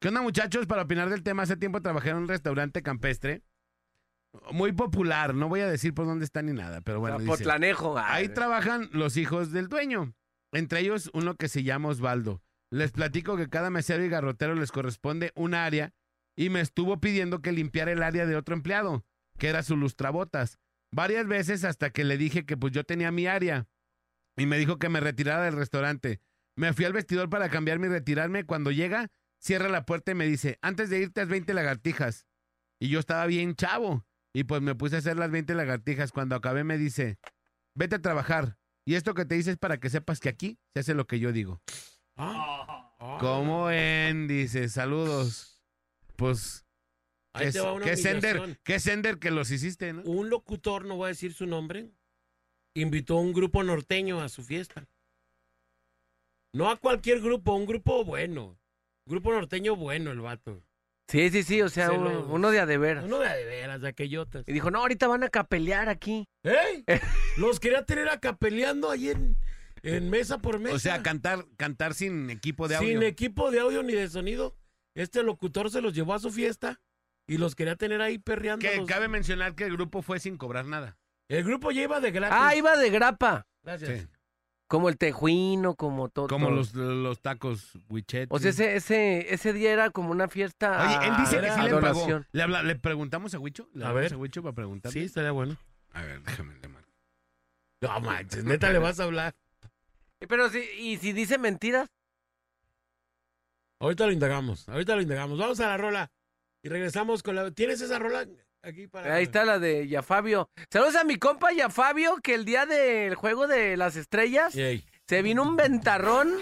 ¿Qué 0.00 0.08
onda, 0.08 0.22
muchachos? 0.22 0.66
Para 0.66 0.82
opinar 0.82 1.10
del 1.10 1.22
tema, 1.22 1.42
hace 1.42 1.56
tiempo 1.56 1.80
trabajé 1.82 2.10
en 2.10 2.18
un 2.18 2.28
restaurante 2.28 2.82
campestre. 2.82 3.42
Muy 4.52 4.72
popular, 4.72 5.34
no 5.34 5.48
voy 5.48 5.60
a 5.60 5.68
decir 5.68 5.94
por 5.94 6.06
dónde 6.06 6.24
está 6.24 6.42
ni 6.42 6.52
nada, 6.52 6.80
pero 6.80 7.00
bueno. 7.00 7.18
dice, 7.18 7.30
Potlanejo. 7.30 7.98
Ahí 7.98 8.28
trabajan 8.28 8.88
los 8.92 9.16
hijos 9.16 9.52
del 9.52 9.68
dueño. 9.68 10.14
Entre 10.52 10.80
ellos, 10.80 11.10
uno 11.12 11.36
que 11.36 11.48
se 11.48 11.62
llama 11.62 11.88
Osvaldo. 11.88 12.42
Les 12.70 12.92
platico 12.92 13.36
que 13.36 13.48
cada 13.48 13.70
mesero 13.70 14.04
y 14.04 14.08
garrotero 14.08 14.54
les 14.54 14.72
corresponde 14.72 15.32
un 15.34 15.54
área 15.54 15.94
y 16.36 16.50
me 16.50 16.60
estuvo 16.60 17.00
pidiendo 17.00 17.40
que 17.40 17.52
limpiara 17.52 17.92
el 17.92 18.02
área 18.02 18.26
de 18.26 18.36
otro 18.36 18.54
empleado, 18.54 19.04
que 19.38 19.48
era 19.48 19.62
su 19.62 19.76
lustrabotas. 19.76 20.58
Varias 20.92 21.26
veces 21.26 21.64
hasta 21.64 21.90
que 21.90 22.04
le 22.04 22.16
dije 22.16 22.46
que 22.46 22.56
pues 22.56 22.72
yo 22.72 22.84
tenía 22.84 23.10
mi 23.10 23.26
área 23.26 23.68
y 24.36 24.46
me 24.46 24.58
dijo 24.58 24.78
que 24.78 24.88
me 24.88 25.00
retirara 25.00 25.44
del 25.44 25.56
restaurante. 25.56 26.20
Me 26.56 26.72
fui 26.72 26.84
al 26.84 26.92
vestidor 26.92 27.30
para 27.30 27.48
cambiarme 27.48 27.86
y 27.86 27.90
retirarme. 27.90 28.44
Cuando 28.44 28.70
llega, 28.70 29.10
cierra 29.40 29.68
la 29.68 29.84
puerta 29.84 30.12
y 30.12 30.14
me 30.14 30.26
dice, 30.26 30.58
antes 30.62 30.90
de 30.90 31.00
irte 31.00 31.20
haz 31.20 31.28
20 31.28 31.52
lagartijas. 31.54 32.26
Y 32.80 32.88
yo 32.88 33.00
estaba 33.00 33.26
bien 33.26 33.54
chavo. 33.54 34.06
Y 34.32 34.44
pues 34.44 34.60
me 34.62 34.74
puse 34.74 34.96
a 34.96 34.98
hacer 34.98 35.16
las 35.16 35.30
20 35.30 35.54
lagartijas. 35.54 36.12
Cuando 36.12 36.36
acabé 36.36 36.64
me 36.64 36.78
dice, 36.78 37.18
vete 37.74 37.96
a 37.96 38.02
trabajar. 38.02 38.58
Y 38.84 38.94
esto 38.94 39.14
que 39.14 39.24
te 39.24 39.34
dice 39.34 39.50
es 39.50 39.58
para 39.58 39.78
que 39.78 39.90
sepas 39.90 40.20
que 40.20 40.28
aquí 40.28 40.58
se 40.72 40.80
hace 40.80 40.94
lo 40.94 41.06
que 41.06 41.18
yo 41.18 41.32
digo. 41.32 41.60
Ah. 42.16 43.18
¿Cómo 43.20 43.66
ven? 43.66 44.26
Dice, 44.26 44.68
saludos. 44.68 45.62
Pues, 46.16 46.66
Ahí 47.32 47.46
¿qué, 47.46 47.52
te 47.52 47.60
va 47.60 47.72
una 47.72 47.84
qué 47.84 47.96
sender, 47.96 48.58
qué 48.64 48.80
sender 48.80 49.18
que 49.18 49.30
los 49.30 49.50
hiciste, 49.50 49.92
no? 49.92 50.02
Un 50.02 50.30
locutor, 50.30 50.84
no 50.84 50.96
voy 50.96 51.06
a 51.06 51.08
decir 51.08 51.32
su 51.32 51.46
nombre, 51.46 51.92
invitó 52.74 53.18
a 53.18 53.20
un 53.20 53.32
grupo 53.32 53.62
norteño 53.62 54.20
a 54.20 54.28
su 54.28 54.42
fiesta. 54.42 54.88
No 56.52 56.70
a 56.70 56.76
cualquier 56.76 57.20
grupo, 57.20 57.54
un 57.54 57.66
grupo 57.66 58.04
bueno. 58.04 58.58
Grupo 59.06 59.32
norteño 59.32 59.76
bueno, 59.76 60.10
el 60.10 60.20
vato. 60.20 60.64
Sí, 61.08 61.30
sí, 61.30 61.42
sí, 61.42 61.62
o 61.62 61.68
sea, 61.70 61.88
Se 61.88 61.96
uno, 61.96 62.10
lo- 62.10 62.26
uno 62.26 62.50
de 62.50 62.60
a 62.60 62.66
de 62.66 62.76
veras. 62.78 63.04
Uno 63.04 63.18
de 63.18 63.26
a 63.28 63.34
de 63.34 63.44
veras, 63.46 63.80
de 63.80 63.88
aquellotas. 63.88 64.44
Y 64.46 64.52
dijo, 64.52 64.70
no, 64.70 64.80
ahorita 64.80 65.08
van 65.08 65.22
a 65.24 65.28
capelear 65.30 65.88
aquí. 65.88 66.26
¡Ey! 66.44 66.84
Los 67.38 67.60
quería 67.60 67.84
tener 67.84 68.08
acá 68.10 68.36
peleando 68.36 68.90
ahí 68.90 69.08
en, 69.10 69.36
en 69.82 70.10
mesa 70.10 70.38
por 70.38 70.58
mesa. 70.58 70.74
O 70.76 70.78
sea, 70.78 71.02
cantar, 71.02 71.46
cantar 71.56 71.94
sin 71.94 72.28
equipo 72.30 72.68
de 72.68 72.76
audio. 72.76 72.88
Sin 72.88 73.02
equipo 73.04 73.50
de 73.50 73.60
audio 73.60 73.82
ni 73.82 73.94
de 73.94 74.08
sonido. 74.08 74.54
Este 74.94 75.22
locutor 75.22 75.70
se 75.70 75.80
los 75.80 75.94
llevó 75.94 76.12
a 76.14 76.18
su 76.18 76.30
fiesta 76.30 76.80
y 77.26 77.38
los 77.38 77.54
quería 77.54 77.76
tener 77.76 78.02
ahí 78.02 78.18
perreando. 78.18 78.68
que 78.68 78.76
los- 78.76 78.86
cabe 78.86 79.08
mencionar 79.08 79.54
que 79.54 79.64
el 79.64 79.72
grupo 79.72 80.02
fue 80.02 80.18
sin 80.20 80.36
cobrar 80.36 80.66
nada. 80.66 80.98
El 81.30 81.44
grupo 81.44 81.70
ya 81.70 81.82
iba 81.82 82.00
de 82.00 82.10
gratis. 82.10 82.36
Ah, 82.38 82.54
iba 82.54 82.76
de 82.76 82.90
grapa. 82.90 83.46
Gracias. 83.62 84.00
Sí. 84.00 84.08
Como 84.68 84.90
el 84.90 84.98
tejuino, 84.98 85.74
como 85.74 86.10
todo. 86.10 86.28
Como 86.28 86.50
los, 86.50 86.74
los 86.74 87.20
tacos 87.20 87.78
huichet. 87.88 88.28
O 88.30 88.38
sea, 88.38 88.50
ese, 88.50 88.76
ese, 88.76 89.32
ese 89.32 89.52
día 89.54 89.72
era 89.72 89.88
como 89.90 90.10
una 90.10 90.28
fiesta. 90.28 90.84
Oye, 90.98 91.08
él 91.08 91.14
dice 91.16 91.40
que 91.40 91.50
sí 91.50 91.60
le 91.62 91.70
pagó. 91.80 92.24
¿Le, 92.32 92.42
habla- 92.42 92.62
¿Le 92.62 92.76
preguntamos 92.76 93.32
a 93.34 93.38
Huicho? 93.38 93.68
¿Le 93.72 93.84
A 93.84 93.88
hablamos 93.88 94.10
ver. 94.10 94.18
a 94.18 94.22
Huicho 94.22 94.42
para 94.42 94.54
preguntarle? 94.54 95.00
Sí, 95.00 95.06
estaría 95.06 95.30
bueno. 95.30 95.56
A 95.94 96.02
ver, 96.02 96.22
déjame 96.22 96.54
le 96.60 96.68
marco. 96.68 96.88
No 97.80 98.00
manches, 98.00 98.44
neta 98.44 98.70
le 98.70 98.78
vas 98.78 99.00
a 99.00 99.04
hablar. 99.04 99.34
Pero 100.28 100.50
sí, 100.50 100.62
¿y 100.78 100.98
si 100.98 101.12
dice 101.14 101.38
mentiras? 101.38 101.88
Ahorita 103.80 104.04
lo 104.06 104.12
indagamos, 104.12 104.68
ahorita 104.68 104.96
lo 104.96 105.02
indagamos. 105.02 105.38
Vamos 105.38 105.60
a 105.60 105.68
la 105.68 105.76
rola 105.76 106.10
y 106.62 106.68
regresamos 106.68 107.22
con 107.22 107.36
la. 107.36 107.50
¿Tienes 107.52 107.80
esa 107.80 107.98
rola 107.98 108.26
aquí 108.68 108.86
para.? 108.86 109.14
Ahí 109.14 109.24
está 109.24 109.44
la 109.44 109.58
de 109.58 109.88
Yafabio. 109.88 110.50
Saludos 110.70 110.96
a 110.96 111.04
mi 111.04 111.16
compa 111.16 111.52
Yafabio, 111.52 112.16
que 112.22 112.34
el 112.34 112.44
día 112.44 112.66
del 112.66 113.14
juego 113.14 113.46
de 113.46 113.76
las 113.76 113.96
estrellas 113.96 114.52
se 114.52 115.22
vino 115.22 115.42
un 115.42 115.56
ventarrón 115.56 116.34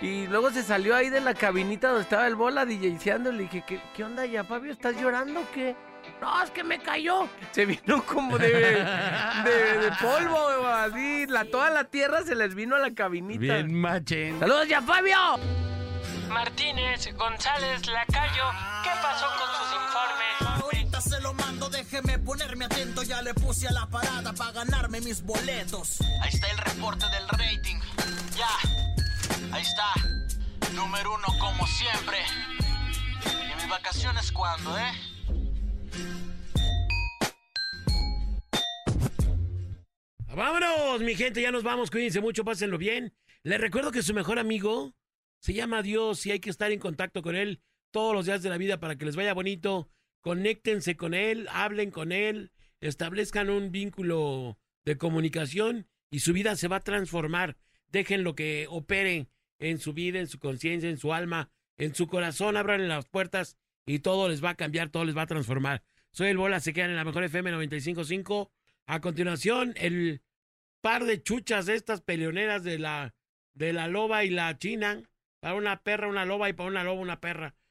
y 0.00 0.26
luego 0.28 0.50
se 0.50 0.62
salió 0.62 0.96
ahí 0.96 1.10
de 1.10 1.20
la 1.20 1.34
cabinita 1.34 1.88
donde 1.88 2.02
estaba 2.02 2.26
el 2.26 2.34
bola 2.34 2.64
DJseando. 2.64 3.32
Le 3.32 3.42
dije, 3.42 3.64
¿qué, 3.66 3.80
qué 3.94 4.04
onda, 4.04 4.24
Yafabio? 4.24 4.72
¿Estás 4.72 4.96
llorando 5.00 5.40
o 5.40 5.50
qué? 5.52 5.76
No, 6.20 6.42
es 6.42 6.50
que 6.50 6.64
me 6.64 6.78
cayó. 6.80 7.28
Se 7.50 7.66
vino 7.66 8.02
como 8.06 8.38
de, 8.38 8.48
de, 8.48 9.78
de 9.78 9.90
polvo, 10.00 10.66
así. 10.66 11.26
La, 11.26 11.44
toda 11.44 11.70
la 11.70 11.84
tierra 11.84 12.22
se 12.22 12.34
les 12.34 12.54
vino 12.54 12.76
a 12.76 12.78
la 12.78 12.94
cabinita. 12.94 13.38
Bien 13.40 13.74
machín. 13.74 14.38
¡Saludos, 14.40 14.66
Yafabio! 14.68 15.38
Martínez, 16.30 17.14
González, 17.16 17.86
Lacayo, 17.88 18.44
¿qué 18.84 18.90
pasó 19.02 19.26
con 19.36 19.48
sus 19.58 19.74
informes? 19.74 20.49
Ahorita 21.00 21.16
se 21.16 21.22
lo 21.22 21.32
mando, 21.32 21.70
déjeme 21.70 22.18
ponerme 22.18 22.66
atento. 22.66 23.02
Ya 23.02 23.22
le 23.22 23.32
puse 23.32 23.66
a 23.66 23.72
la 23.72 23.86
parada 23.88 24.34
para 24.34 24.52
ganarme 24.52 25.00
mis 25.00 25.22
boletos. 25.22 26.00
Ahí 26.20 26.30
está 26.30 26.50
el 26.50 26.58
reporte 26.58 27.06
del 27.06 27.26
rating. 27.28 27.76
Ya, 28.36 29.54
ahí 29.54 29.62
está. 29.62 29.94
Número 30.74 31.14
uno 31.14 31.26
como 31.38 31.66
siempre. 31.66 32.18
¿Y 33.24 33.56
mis 33.56 33.68
vacaciones 33.68 34.30
cuándo, 34.30 34.76
eh? 34.78 34.92
Vámonos, 40.34 41.00
mi 41.00 41.14
gente, 41.14 41.40
ya 41.40 41.50
nos 41.50 41.62
vamos. 41.62 41.90
Cuídense 41.90 42.20
mucho, 42.20 42.44
pásenlo 42.44 42.76
bien. 42.76 43.14
Les 43.42 43.60
recuerdo 43.60 43.90
que 43.90 44.02
su 44.02 44.12
mejor 44.12 44.38
amigo 44.38 44.92
se 45.40 45.54
llama 45.54 45.82
Dios 45.82 46.26
y 46.26 46.32
hay 46.32 46.40
que 46.40 46.50
estar 46.50 46.70
en 46.70 46.78
contacto 46.78 47.22
con 47.22 47.36
él 47.36 47.62
todos 47.90 48.14
los 48.14 48.26
días 48.26 48.42
de 48.42 48.50
la 48.50 48.58
vida 48.58 48.78
para 48.78 48.96
que 48.96 49.06
les 49.06 49.16
vaya 49.16 49.32
bonito. 49.32 49.90
Conéctense 50.20 50.96
con 50.96 51.14
él, 51.14 51.48
hablen 51.50 51.90
con 51.90 52.12
él, 52.12 52.52
establezcan 52.80 53.50
un 53.50 53.72
vínculo 53.72 54.58
de 54.84 54.98
comunicación 54.98 55.86
y 56.10 56.20
su 56.20 56.32
vida 56.32 56.56
se 56.56 56.68
va 56.68 56.76
a 56.76 56.84
transformar. 56.84 57.56
Dejen 57.88 58.24
lo 58.24 58.34
que 58.34 58.66
opere 58.68 59.28
en 59.58 59.78
su 59.78 59.92
vida, 59.92 60.18
en 60.18 60.28
su 60.28 60.38
conciencia, 60.38 60.90
en 60.90 60.98
su 60.98 61.14
alma, 61.14 61.50
en 61.76 61.94
su 61.94 62.06
corazón. 62.06 62.56
Abran 62.56 62.88
las 62.88 63.06
puertas 63.06 63.56
y 63.86 64.00
todo 64.00 64.28
les 64.28 64.44
va 64.44 64.50
a 64.50 64.56
cambiar, 64.56 64.90
todo 64.90 65.04
les 65.04 65.16
va 65.16 65.22
a 65.22 65.26
transformar. 65.26 65.82
Soy 66.12 66.28
el 66.28 66.36
Bola, 66.36 66.60
se 66.60 66.72
quedan 66.72 66.90
en 66.90 66.96
la 66.96 67.04
mejor 67.04 67.24
FM 67.24 67.52
95.5. 67.52 68.50
A 68.86 69.00
continuación, 69.00 69.74
el 69.76 70.22
par 70.80 71.04
de 71.04 71.22
chuchas 71.22 71.68
estas 71.68 72.00
peleoneras 72.00 72.64
de 72.64 72.78
la, 72.78 73.14
de 73.54 73.72
la 73.72 73.86
loba 73.88 74.24
y 74.24 74.30
la 74.30 74.56
china. 74.58 75.02
Para 75.40 75.54
una 75.54 75.82
perra, 75.82 76.08
una 76.08 76.26
loba 76.26 76.48
y 76.48 76.52
para 76.52 76.68
una 76.68 76.84
loba, 76.84 77.00
una 77.00 77.20
perra. 77.20 77.54